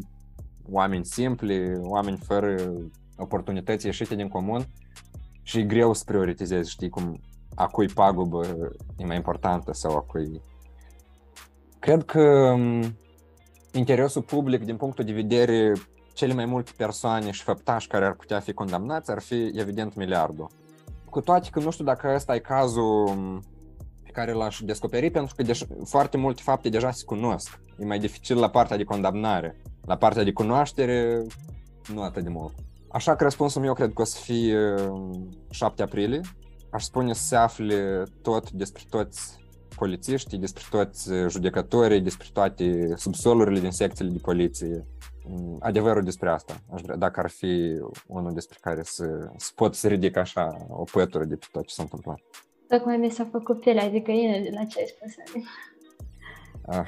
oameni 0.72 1.06
simpli, 1.06 1.74
oameni 1.82 2.18
fără 2.18 2.56
oportunități 3.18 3.86
ieșite 3.86 4.16
din 4.16 4.28
comun 4.28 4.66
și 5.42 5.60
e 5.60 5.64
greu 5.64 5.94
să 5.94 6.04
prioritizezi, 6.06 6.70
știi 6.72 6.90
cum, 6.90 7.20
a 7.56 7.68
cui 7.68 7.88
pagubă 7.88 8.46
e 8.98 9.06
mai 9.06 9.16
importantă 9.16 9.74
sau 9.74 9.96
a 9.96 10.00
cui... 10.02 10.42
Cred 11.80 12.04
că 12.04 12.56
m, 12.58 12.98
interesul 13.72 14.22
public 14.22 14.64
din 14.64 14.78
punctul 14.78 15.06
de 15.06 15.12
vedere 15.12 15.74
cele 16.14 16.34
mai 16.34 16.46
multe 16.46 16.72
persoane 16.78 17.32
și 17.32 17.44
făptași 17.44 17.88
care 17.88 18.06
ar 18.06 18.14
putea 18.14 18.40
fi 18.40 18.54
condamnați 18.54 19.12
ar 19.12 19.22
fi 19.22 19.52
evident 19.56 19.96
miliardul. 19.96 20.50
Cu 21.10 21.22
toate 21.22 21.50
că 21.52 21.60
nu 21.60 21.72
știu 21.72 21.86
dacă 21.86 22.12
ăsta 22.16 22.36
e 22.36 22.40
cazul 22.40 23.10
m, 23.10 23.44
pe 24.04 24.12
care 24.12 24.32
l-aș 24.32 24.60
descoperi, 24.64 25.10
pentru 25.10 25.36
că 25.36 25.44
deja, 25.44 25.66
foarte 25.84 26.18
multe 26.18 26.42
fapte 26.42 26.70
deja 26.70 26.92
se 26.92 27.04
cunosc. 27.06 27.60
E 27.80 27.86
mai 27.86 28.00
dificil 28.00 28.38
la 28.38 28.50
partea 28.50 28.78
de 28.78 28.84
condamnare. 28.84 29.62
La 29.86 29.96
partea 29.96 30.24
de 30.24 30.32
cunoaștere, 30.32 31.26
nu 31.94 32.02
atât 32.02 32.24
de 32.24 32.30
mult. 32.30 32.54
Așa 32.92 33.16
că 33.16 33.24
răspunsul 33.24 33.62
meu 33.62 33.74
cred 33.74 33.94
că 33.94 34.02
o 34.02 34.06
să 34.06 34.20
fie 34.22 34.74
um, 34.90 35.30
7 35.50 35.84
aprilie. 35.84 36.22
Aș 36.76 36.84
spune 36.84 37.14
să 37.14 37.24
se 37.24 37.36
afle 37.36 38.04
tot 38.22 38.52
despre 38.52 38.84
toți 38.90 39.40
polițiștii, 39.76 40.38
despre 40.38 40.64
toți 40.70 41.12
uh, 41.12 41.30
judecătorii, 41.30 42.02
despre 42.02 42.28
toate 42.34 42.94
subsolurile 42.96 43.60
din 43.60 43.72
secțiile 43.72 44.12
de 44.12 44.20
poliție. 44.22 44.86
Mm, 45.28 45.58
Adevărul 45.60 46.04
despre 46.04 46.30
asta, 46.30 46.62
aș 46.74 46.82
vrea, 46.82 46.96
dacă 46.96 47.20
ar 47.20 47.30
fi 47.30 47.82
unul 48.08 48.34
despre 48.34 48.58
care 48.62 48.82
să, 48.84 49.30
să 49.38 49.52
pot 49.56 49.76
să 49.76 49.88
ridic 49.88 50.18
așa 50.18 50.66
o 50.70 50.84
pătură 50.84 51.24
de 51.24 51.36
pe 51.36 51.46
tot 51.52 51.66
ce 51.66 51.74
s-a 51.74 51.84
întâmplat. 51.84 52.20
Tocmai 52.68 52.98
mi 52.98 53.10
s-a 53.10 53.28
făcut 53.32 53.60
pielea 53.60 53.90
de 53.90 54.00
găină 54.00 54.44
de 54.44 54.50
la 54.54 54.64
ce 54.64 54.80
ai 54.80 54.86
spus. 54.96 55.14
Adi. 55.28 55.46
Ah, 56.66 56.88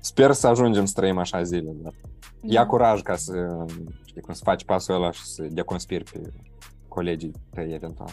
sper 0.00 0.32
să 0.32 0.46
ajungem 0.46 0.84
să 0.84 0.92
trăim 0.96 1.18
așa 1.18 1.42
zile, 1.42 1.70
dar 1.82 1.92
ia 2.40 2.66
curaj 2.66 3.02
ca 3.02 3.16
să, 3.16 3.64
știi, 4.04 4.20
cum 4.20 4.34
să 4.34 4.40
faci 4.44 4.64
pasul 4.64 4.94
ăla 4.94 5.10
și 5.10 5.24
să 5.24 5.42
deconspiri 5.42 6.04
pe 6.12 6.20
colegii 6.88 7.32
tăi 7.50 7.72
eventual. 7.72 8.10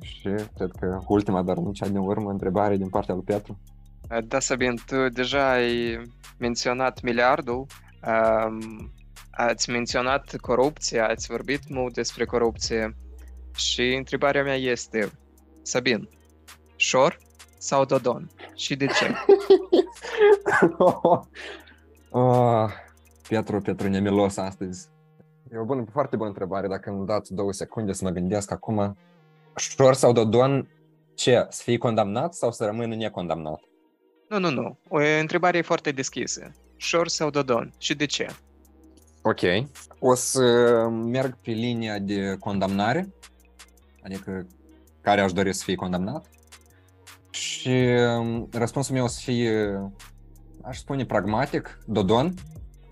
Și 0.00 0.28
cred 0.56 0.70
că 0.80 0.98
ultima, 1.06 1.42
dar 1.42 1.56
nu 1.56 1.72
cea 1.72 1.88
din 1.88 1.96
urmă, 1.96 2.30
întrebare 2.30 2.76
din 2.76 2.88
partea 2.88 3.14
lui 3.14 3.24
Petru. 3.24 3.58
Da, 4.24 4.40
Sabin, 4.40 4.78
tu 4.86 5.08
deja 5.08 5.50
ai 5.50 6.02
menționat 6.38 7.02
miliardul, 7.02 7.66
um, 8.06 8.92
ați 9.30 9.70
menționat 9.70 10.36
corupția, 10.36 11.08
ați 11.08 11.26
vorbit 11.26 11.68
mult 11.68 11.94
despre 11.94 12.24
corupție 12.24 12.96
și 13.54 13.94
întrebarea 13.94 14.42
mea 14.42 14.56
este, 14.56 15.12
Sabin, 15.62 16.08
Șor 16.76 17.18
sau 17.58 17.84
Dodon? 17.84 18.30
Și 18.54 18.76
de 18.76 18.86
ce? 18.86 19.14
oh, 22.10 22.70
Petru, 23.28 23.60
Petru 23.60 23.88
nemilos 23.88 24.36
astăzi. 24.36 24.88
E 25.52 25.58
o 25.58 25.64
bună, 25.64 25.84
foarte 25.92 26.16
bună 26.16 26.28
întrebare. 26.28 26.68
Dacă 26.68 26.90
îmi 26.90 27.06
dați 27.06 27.34
două 27.34 27.52
secunde 27.52 27.92
să 27.92 28.04
mă 28.04 28.10
gândesc 28.10 28.50
acum. 28.52 28.96
Șor 29.56 29.94
sau 29.94 30.12
Dodon, 30.12 30.68
ce? 31.14 31.46
Să 31.50 31.62
fie 31.62 31.78
condamnat 31.78 32.34
sau 32.34 32.52
să 32.52 32.64
rămână 32.64 32.94
necondamnat? 32.94 33.60
Nu, 34.28 34.38
nu, 34.38 34.50
nu. 34.50 34.78
O 34.88 34.98
întrebare 35.20 35.60
foarte 35.60 35.90
deschisă. 35.90 36.52
Șor 36.76 37.08
sau 37.08 37.30
Dodon? 37.30 37.72
Și 37.78 37.94
de 37.94 38.06
ce? 38.06 38.26
Ok. 39.22 39.40
O 39.98 40.14
să 40.14 40.42
merg 40.88 41.36
pe 41.36 41.50
linia 41.50 41.98
de 41.98 42.36
condamnare, 42.40 43.14
adică 44.02 44.46
care 45.00 45.20
aș 45.20 45.32
dori 45.32 45.54
să 45.54 45.64
fie 45.64 45.74
condamnat. 45.74 46.26
Și 47.30 47.68
um, 48.18 48.48
răspunsul 48.52 48.94
meu 48.94 49.04
o 49.04 49.08
să 49.08 49.20
fie, 49.22 49.80
aș 50.62 50.78
spune, 50.78 51.04
pragmatic, 51.04 51.78
Dodon. 51.86 52.34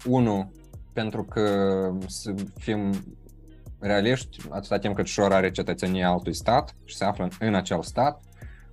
Unu, 0.05 0.53
pentru 0.93 1.25
că 1.25 1.93
să 2.07 2.35
fim 2.59 2.93
realiști, 3.87 4.39
atâta 4.51 4.79
timp 4.79 4.95
cât 4.95 5.07
Șor 5.07 5.33
are 5.33 5.51
cetățenia 5.51 6.09
altui 6.09 6.35
stat 6.35 6.75
și 6.85 6.97
se 6.97 7.05
află 7.05 7.29
în 7.39 7.55
acel 7.55 7.83
stat, 7.83 8.21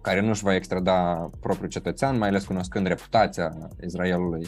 care 0.02 0.22
nu 0.22 0.30
își 0.30 0.44
va 0.44 0.56
extrada 0.56 1.30
propriul 1.40 1.70
cetățean, 1.70 2.18
mai 2.18 2.28
ales 2.28 2.46
cunoscând 2.46 2.88
reputația 2.88 3.70
Israelului 3.86 4.48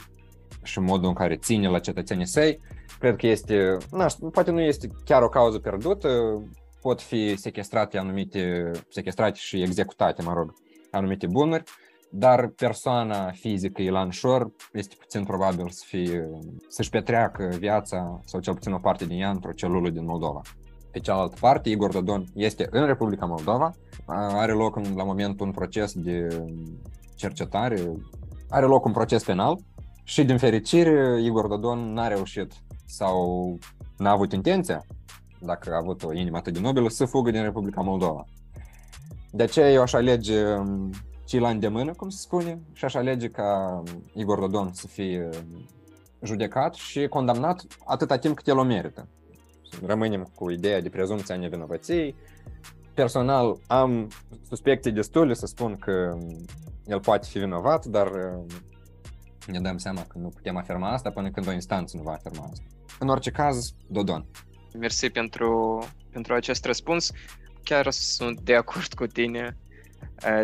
și 0.63 0.79
modul 0.79 1.07
în 1.07 1.13
care 1.13 1.35
ține 1.35 1.67
la 1.67 1.79
cetățenii 1.79 2.27
săi, 2.27 2.59
cred 2.99 3.15
că 3.15 3.27
este, 3.27 3.77
na, 3.91 4.05
poate 4.31 4.51
nu 4.51 4.61
este 4.61 4.87
chiar 5.05 5.21
o 5.21 5.29
cauză 5.29 5.59
pierdută, 5.59 6.41
pot 6.81 7.01
fi 7.01 7.35
sequestrate 7.35 7.97
anumite, 7.97 8.71
sequestrate 8.89 9.37
și 9.37 9.61
executate, 9.61 10.21
mă 10.21 10.33
rog, 10.33 10.53
anumite 10.91 11.27
bunuri, 11.27 11.63
dar 12.15 12.47
persoana 12.47 13.31
fizică 13.31 13.81
Ilan 13.81 14.09
Șor 14.09 14.51
este 14.73 14.95
puțin 14.99 15.23
probabil 15.23 15.69
să 15.69 15.83
fie, 15.85 16.29
să-și 16.67 16.89
petreacă 16.89 17.55
viața 17.59 18.19
sau 18.25 18.39
cel 18.39 18.53
puțin 18.53 18.71
o 18.71 18.77
parte 18.77 19.05
din 19.05 19.21
ea 19.21 19.29
într-o 19.29 19.51
celulă 19.51 19.89
din 19.89 20.05
Moldova. 20.05 20.41
Pe 20.91 20.99
cealaltă 20.99 21.35
parte, 21.39 21.69
Igor 21.69 21.91
Dodon 21.91 22.25
este 22.33 22.67
în 22.71 22.85
Republica 22.85 23.25
Moldova, 23.25 23.71
are 24.05 24.51
loc 24.51 24.75
în, 24.75 24.83
la 24.95 25.03
momentul 25.03 25.45
un 25.45 25.51
proces 25.51 25.93
de 25.93 26.27
cercetare, 27.15 27.91
are 28.49 28.65
loc 28.65 28.85
un 28.85 28.91
proces 28.91 29.23
penal 29.23 29.59
și 30.03 30.23
din 30.23 30.37
fericire 30.37 31.21
Igor 31.23 31.47
Dodon 31.47 31.93
n-a 31.93 32.07
reușit 32.07 32.53
sau 32.85 33.57
n-a 33.97 34.11
avut 34.11 34.33
intenția, 34.33 34.85
dacă 35.39 35.71
a 35.73 35.77
avut 35.81 36.03
o 36.03 36.13
inimă 36.13 36.37
atât 36.37 36.53
de 36.53 36.59
nobilă, 36.59 36.89
să 36.89 37.05
fugă 37.05 37.31
din 37.31 37.43
Republica 37.43 37.81
Moldova. 37.81 38.23
De 39.31 39.43
aceea 39.43 39.71
eu 39.71 39.81
aș 39.81 39.93
alege 39.93 40.43
ci 41.33 41.39
la 41.39 41.49
îndemână, 41.49 41.93
cum 41.93 42.09
se 42.09 42.17
spune, 42.21 42.61
și 42.73 42.85
aș 42.85 42.93
alege 42.93 43.27
ca 43.27 43.83
Igor 44.13 44.39
Dodon 44.39 44.73
să 44.73 44.87
fie 44.87 45.29
judecat 46.21 46.73
și 46.73 47.07
condamnat 47.07 47.65
atâta 47.85 48.17
timp 48.17 48.35
cât 48.35 48.47
el 48.47 48.57
o 48.57 48.63
merită. 48.63 49.07
Rămânem 49.85 50.31
cu 50.35 50.49
ideea 50.49 50.81
de 50.81 50.89
prezumția 50.89 51.35
nevinovăției. 51.35 52.15
Personal 52.93 53.57
am 53.67 54.07
suspecții 54.47 54.91
destule 54.91 55.33
să 55.33 55.45
spun 55.45 55.75
că 55.75 56.17
el 56.85 56.99
poate 56.99 57.27
fi 57.29 57.39
vinovat, 57.39 57.85
dar 57.85 58.11
ne 59.47 59.59
dăm 59.59 59.77
seama 59.77 60.01
că 60.01 60.17
nu 60.17 60.27
putem 60.27 60.57
afirma 60.57 60.91
asta 60.91 61.09
până 61.09 61.29
când 61.29 61.47
o 61.47 61.51
instanță 61.51 61.97
nu 61.97 62.03
va 62.03 62.11
afirma 62.11 62.49
asta. 62.51 62.65
În 62.99 63.07
orice 63.07 63.31
caz, 63.31 63.73
Dodon. 63.87 64.25
Mersi 64.79 65.09
pentru, 65.09 65.83
pentru 66.11 66.33
acest 66.33 66.65
răspuns. 66.65 67.11
Chiar 67.63 67.91
sunt 67.91 68.39
de 68.39 68.55
acord 68.55 68.93
cu 68.93 69.05
tine 69.05 69.57
uh, 69.57 69.62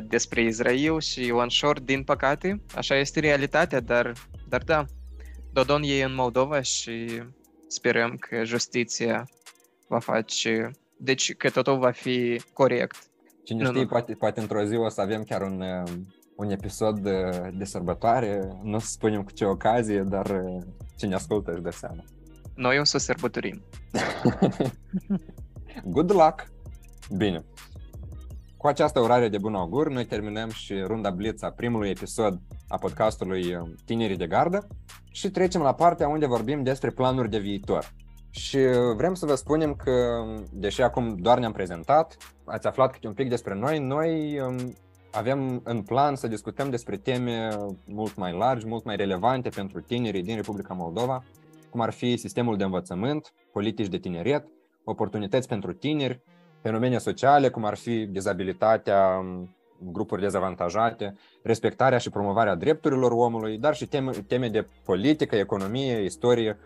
despre 0.04 0.44
Israel 0.44 1.00
și 1.00 1.26
Ilan 1.26 1.50
Shor, 1.50 1.80
din 1.80 2.04
păcate, 2.04 2.62
așa 2.76 2.96
este 2.96 3.20
realitatea, 3.20 3.80
dar, 3.80 4.14
dar 4.48 4.64
da, 4.64 4.86
Dodon 5.52 5.82
e 5.86 6.04
în 6.04 6.16
Moldova 6.16 6.62
și 6.62 7.24
sperăm 7.68 8.16
că 8.16 8.44
justiția 8.44 9.30
va 9.88 10.00
face, 10.00 10.72
deci 10.98 11.36
că 11.36 11.50
totul 11.50 11.78
va 11.78 11.92
fi 11.92 12.42
corect. 12.54 12.96
Cine 13.44 13.64
Nu, 13.64 13.70
știe, 13.70 13.82
nu. 13.82 13.88
poate, 13.88 14.14
poate 14.14 14.40
într-o 14.40 14.64
zi 14.64 14.76
o 14.76 14.90
să 14.90 15.02
avem 15.02 15.24
chiar 15.24 15.42
un, 15.42 15.62
uh, 15.62 15.92
un 16.36 16.50
episod 16.50 17.00
de, 17.00 17.52
de 17.54 17.66
sărbătoare, 17.66 18.60
nu 18.64 18.76
o 18.76 18.80
să 18.80 18.88
spunem 18.88 19.24
cu 19.24 19.32
ce 19.32 19.46
ocazie, 19.46 20.02
dar 20.02 20.26
uh, 20.26 20.62
cine 20.98 21.16
ascultă 21.16 21.52
își 21.52 21.62
dă 21.62 21.72
seama. 21.72 22.04
Noi 22.56 22.80
o 22.80 22.84
să 22.84 22.98
sărbătorim. 22.98 23.62
Good 25.96 26.12
luck! 26.12 26.52
Bine. 27.18 27.46
Cu 28.60 28.68
această 28.68 29.00
orare 29.00 29.30
de 29.30 29.38
bun 29.38 29.56
augur, 29.56 29.90
noi 29.90 30.06
terminăm 30.06 30.50
și 30.50 30.74
runda 30.74 31.10
blitz 31.10 31.44
a 31.44 31.50
primului 31.50 31.90
episod 31.90 32.40
a 32.68 32.78
podcastului 32.78 33.56
uh, 33.56 33.70
Tinerii 33.86 34.18
de 34.18 34.28
Gardă 34.28 34.68
și 35.12 35.30
trecem 35.30 35.62
la 35.62 35.74
partea 35.74 36.08
unde 36.08 36.26
vorbim 36.26 36.64
despre 36.64 36.90
planuri 36.90 37.30
de 37.30 37.38
viitor. 37.38 37.94
Și 38.30 38.58
uh, 38.58 38.96
vrem 38.96 39.14
să 39.14 39.26
vă 39.26 39.36
spunem 39.36 39.74
că, 39.74 40.26
deși 40.52 40.82
acum 40.82 41.16
doar 41.16 41.40
ne-am 41.40 41.52
prezentat, 41.52 42.18
ați 42.46 42.68
aflat 42.68 42.92
câte 42.92 43.08
un 43.08 43.14
pic 43.14 43.30
despre 43.30 43.56
noi, 43.56 43.80
noi 43.80 44.40
um, 44.40 44.74
avem 45.12 45.62
în 45.64 45.82
plan 45.82 46.16
să 46.16 46.28
discutăm 46.28 46.70
despre 46.70 46.98
teme 46.98 47.50
mult 47.88 48.16
mai 48.16 48.34
largi, 48.34 48.68
mult 48.68 48.84
mai 48.84 48.96
relevante 48.96 49.50
pentru 49.50 49.82
tinerii 49.82 50.24
din 50.24 50.36
Republica 50.36 50.74
Moldova, 50.74 51.24
cum 51.70 51.82
ar 51.82 51.92
fi 51.92 52.18
sistemul 52.18 52.58
de 52.58 52.64
învățământ, 52.64 53.34
politici 53.52 53.88
de 53.88 53.98
tineret, 53.98 54.48
oportunități 54.84 55.48
pentru 55.48 55.74
tineri 55.74 56.24
fenomene 56.62 56.98
sociale, 56.98 57.50
cum 57.50 57.66
ar 57.66 57.76
fi 57.76 58.06
dizabilitatea, 58.06 59.24
grupuri 59.80 60.22
dezavantajate, 60.22 61.16
respectarea 61.44 61.98
și 61.98 62.10
promovarea 62.10 62.56
drepturilor 62.56 63.12
omului, 63.12 63.58
dar 63.58 63.76
și 63.76 63.88
teme, 63.88 64.12
teme 64.28 64.50
de 64.50 64.68
politică, 64.86 65.36
economie, 65.36 66.04
istorie. 66.04 66.58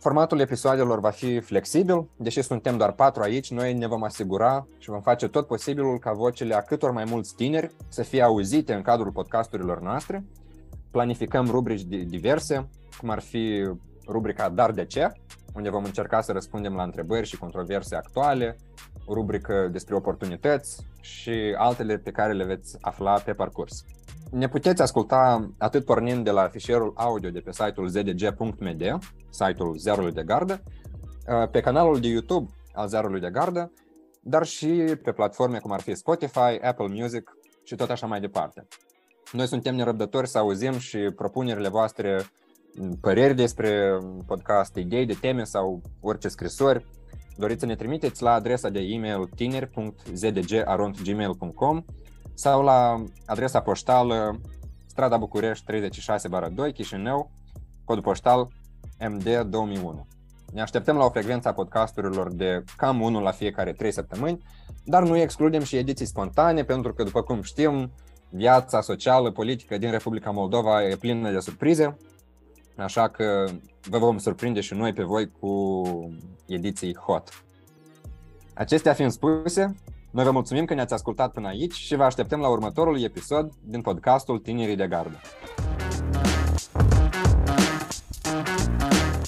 Formatul 0.00 0.40
episoadelor 0.40 1.00
va 1.00 1.10
fi 1.10 1.40
flexibil, 1.40 2.08
deși 2.16 2.42
suntem 2.42 2.76
doar 2.76 2.92
patru 2.92 3.22
aici, 3.22 3.50
noi 3.50 3.74
ne 3.74 3.86
vom 3.86 4.02
asigura 4.02 4.66
și 4.78 4.90
vom 4.90 5.00
face 5.00 5.28
tot 5.28 5.46
posibilul 5.46 5.98
ca 5.98 6.12
vocile 6.12 6.54
a 6.54 6.62
câtor 6.62 6.90
mai 6.90 7.04
mulți 7.04 7.34
tineri 7.34 7.70
să 7.88 8.02
fie 8.02 8.22
auzite 8.22 8.74
în 8.74 8.82
cadrul 8.82 9.12
podcasturilor 9.12 9.80
noastre. 9.80 10.24
Planificăm 10.90 11.46
rubrici 11.46 11.82
diverse, 11.82 12.68
cum 12.98 13.10
ar 13.10 13.20
fi 13.20 13.72
rubrica 14.06 14.48
Dar 14.48 14.70
de 14.70 14.84
ce?, 14.84 15.12
unde 15.58 15.70
vom 15.70 15.84
încerca 15.84 16.20
să 16.20 16.32
răspundem 16.32 16.74
la 16.74 16.82
întrebări 16.82 17.26
și 17.26 17.38
controverse 17.38 17.96
actuale, 17.96 18.56
o 19.06 19.14
rubrică 19.14 19.68
despre 19.72 19.94
oportunități 19.94 20.86
și 21.00 21.54
altele 21.56 21.96
pe 21.96 22.10
care 22.10 22.32
le 22.32 22.44
veți 22.44 22.76
afla 22.80 23.18
pe 23.18 23.32
parcurs. 23.32 23.84
Ne 24.30 24.48
puteți 24.48 24.82
asculta 24.82 25.50
atât 25.58 25.84
pornind 25.84 26.24
de 26.24 26.30
la 26.30 26.48
fișierul 26.48 26.92
audio 26.96 27.30
de 27.30 27.40
pe 27.40 27.52
site-ul 27.52 27.88
zdg.md, 27.88 28.98
site-ul 29.30 29.76
Zerului 29.76 30.12
de 30.12 30.22
Gardă, 30.22 30.62
uh, 30.62 31.48
pe 31.50 31.60
canalul 31.60 32.00
de 32.00 32.08
YouTube 32.08 32.50
al 32.74 32.88
Zerului 32.88 33.20
de 33.20 33.30
Gardă, 33.30 33.72
dar 34.20 34.44
și 34.44 34.98
pe 35.02 35.12
platforme 35.12 35.58
cum 35.58 35.72
ar 35.72 35.80
fi 35.80 35.94
Spotify, 35.94 36.60
Apple 36.62 36.86
Music 36.88 37.36
și 37.64 37.74
tot 37.74 37.90
așa 37.90 38.06
mai 38.06 38.20
departe. 38.20 38.66
Noi 39.32 39.46
suntem 39.46 39.74
nerăbdători 39.74 40.28
să 40.28 40.38
auzim 40.38 40.78
și 40.78 40.98
propunerile 40.98 41.68
voastre, 41.68 42.26
păreri 43.00 43.34
despre 43.34 43.98
podcast, 44.26 44.76
idei 44.76 45.06
de 45.06 45.16
teme 45.20 45.44
sau 45.44 45.82
orice 46.00 46.28
scrisori 46.28 46.86
doriți 47.36 47.60
să 47.60 47.66
ne 47.66 47.76
trimiteți 47.76 48.22
la 48.22 48.32
adresa 48.32 48.68
de 48.68 48.80
e-mail 48.80 49.28
tineri.zdg.gmail.com 49.34 51.84
sau 52.34 52.62
la 52.62 53.04
adresa 53.26 53.60
poștală 53.60 54.40
Strada 54.86 55.16
București 55.16 55.64
36 55.64 56.28
2 56.54 56.72
Chișinău, 56.72 57.30
cod 57.84 58.02
poștal 58.02 58.48
MD 59.08 59.40
2001. 59.40 60.06
Ne 60.52 60.60
așteptăm 60.60 60.96
la 60.96 61.04
o 61.04 61.10
frecvență 61.10 61.48
a 61.48 61.52
podcasturilor 61.52 62.32
de 62.32 62.64
cam 62.76 63.00
unul 63.00 63.22
la 63.22 63.30
fiecare 63.30 63.72
3 63.72 63.92
săptămâni, 63.92 64.42
dar 64.84 65.02
nu 65.02 65.16
excludem 65.16 65.62
și 65.62 65.76
ediții 65.76 66.06
spontane, 66.06 66.64
pentru 66.64 66.92
că, 66.92 67.02
după 67.02 67.22
cum 67.22 67.42
știm, 67.42 67.92
viața 68.30 68.80
socială, 68.80 69.30
politică 69.30 69.78
din 69.78 69.90
Republica 69.90 70.30
Moldova 70.30 70.84
e 70.84 70.96
plină 70.96 71.30
de 71.30 71.38
surprize 71.38 71.96
Așa 72.78 73.08
că 73.08 73.44
vă 73.88 73.98
vom 73.98 74.18
surprinde 74.18 74.60
și 74.60 74.74
noi 74.74 74.92
pe 74.92 75.02
voi 75.02 75.30
cu 75.40 75.82
ediții 76.46 76.96
hot. 76.96 77.44
Acestea 78.54 78.92
fiind 78.92 79.10
spuse, 79.10 79.74
noi 80.10 80.24
vă 80.24 80.30
mulțumim 80.30 80.64
că 80.64 80.74
ne-ați 80.74 80.94
ascultat 80.94 81.32
până 81.32 81.48
aici 81.48 81.74
și 81.74 81.94
vă 81.94 82.02
așteptăm 82.02 82.40
la 82.40 82.48
următorul 82.48 83.02
episod 83.02 83.52
din 83.64 83.80
podcastul 83.80 84.38
Tinerii 84.38 84.76
de 84.76 84.86
Gardă. 84.86 85.20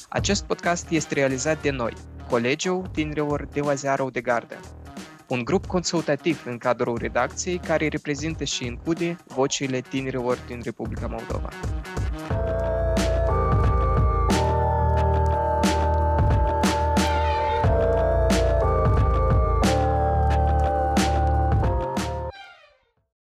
Acest 0.08 0.44
podcast 0.44 0.90
este 0.90 1.14
realizat 1.14 1.62
de 1.62 1.70
noi, 1.70 1.92
Colegiul 2.28 2.86
Tinerilor 2.92 3.48
de 3.52 3.60
Laziarul 3.60 4.10
de 4.10 4.20
Gardă, 4.20 4.56
un 5.28 5.44
grup 5.44 5.66
consultativ 5.66 6.42
în 6.46 6.58
cadrul 6.58 6.98
redacției 7.00 7.58
care 7.58 7.88
reprezintă 7.88 8.44
și 8.44 8.66
include 8.66 9.16
vocile 9.26 9.80
tinerilor 9.80 10.38
din 10.46 10.60
Republica 10.62 11.06
Moldova. 11.06 11.48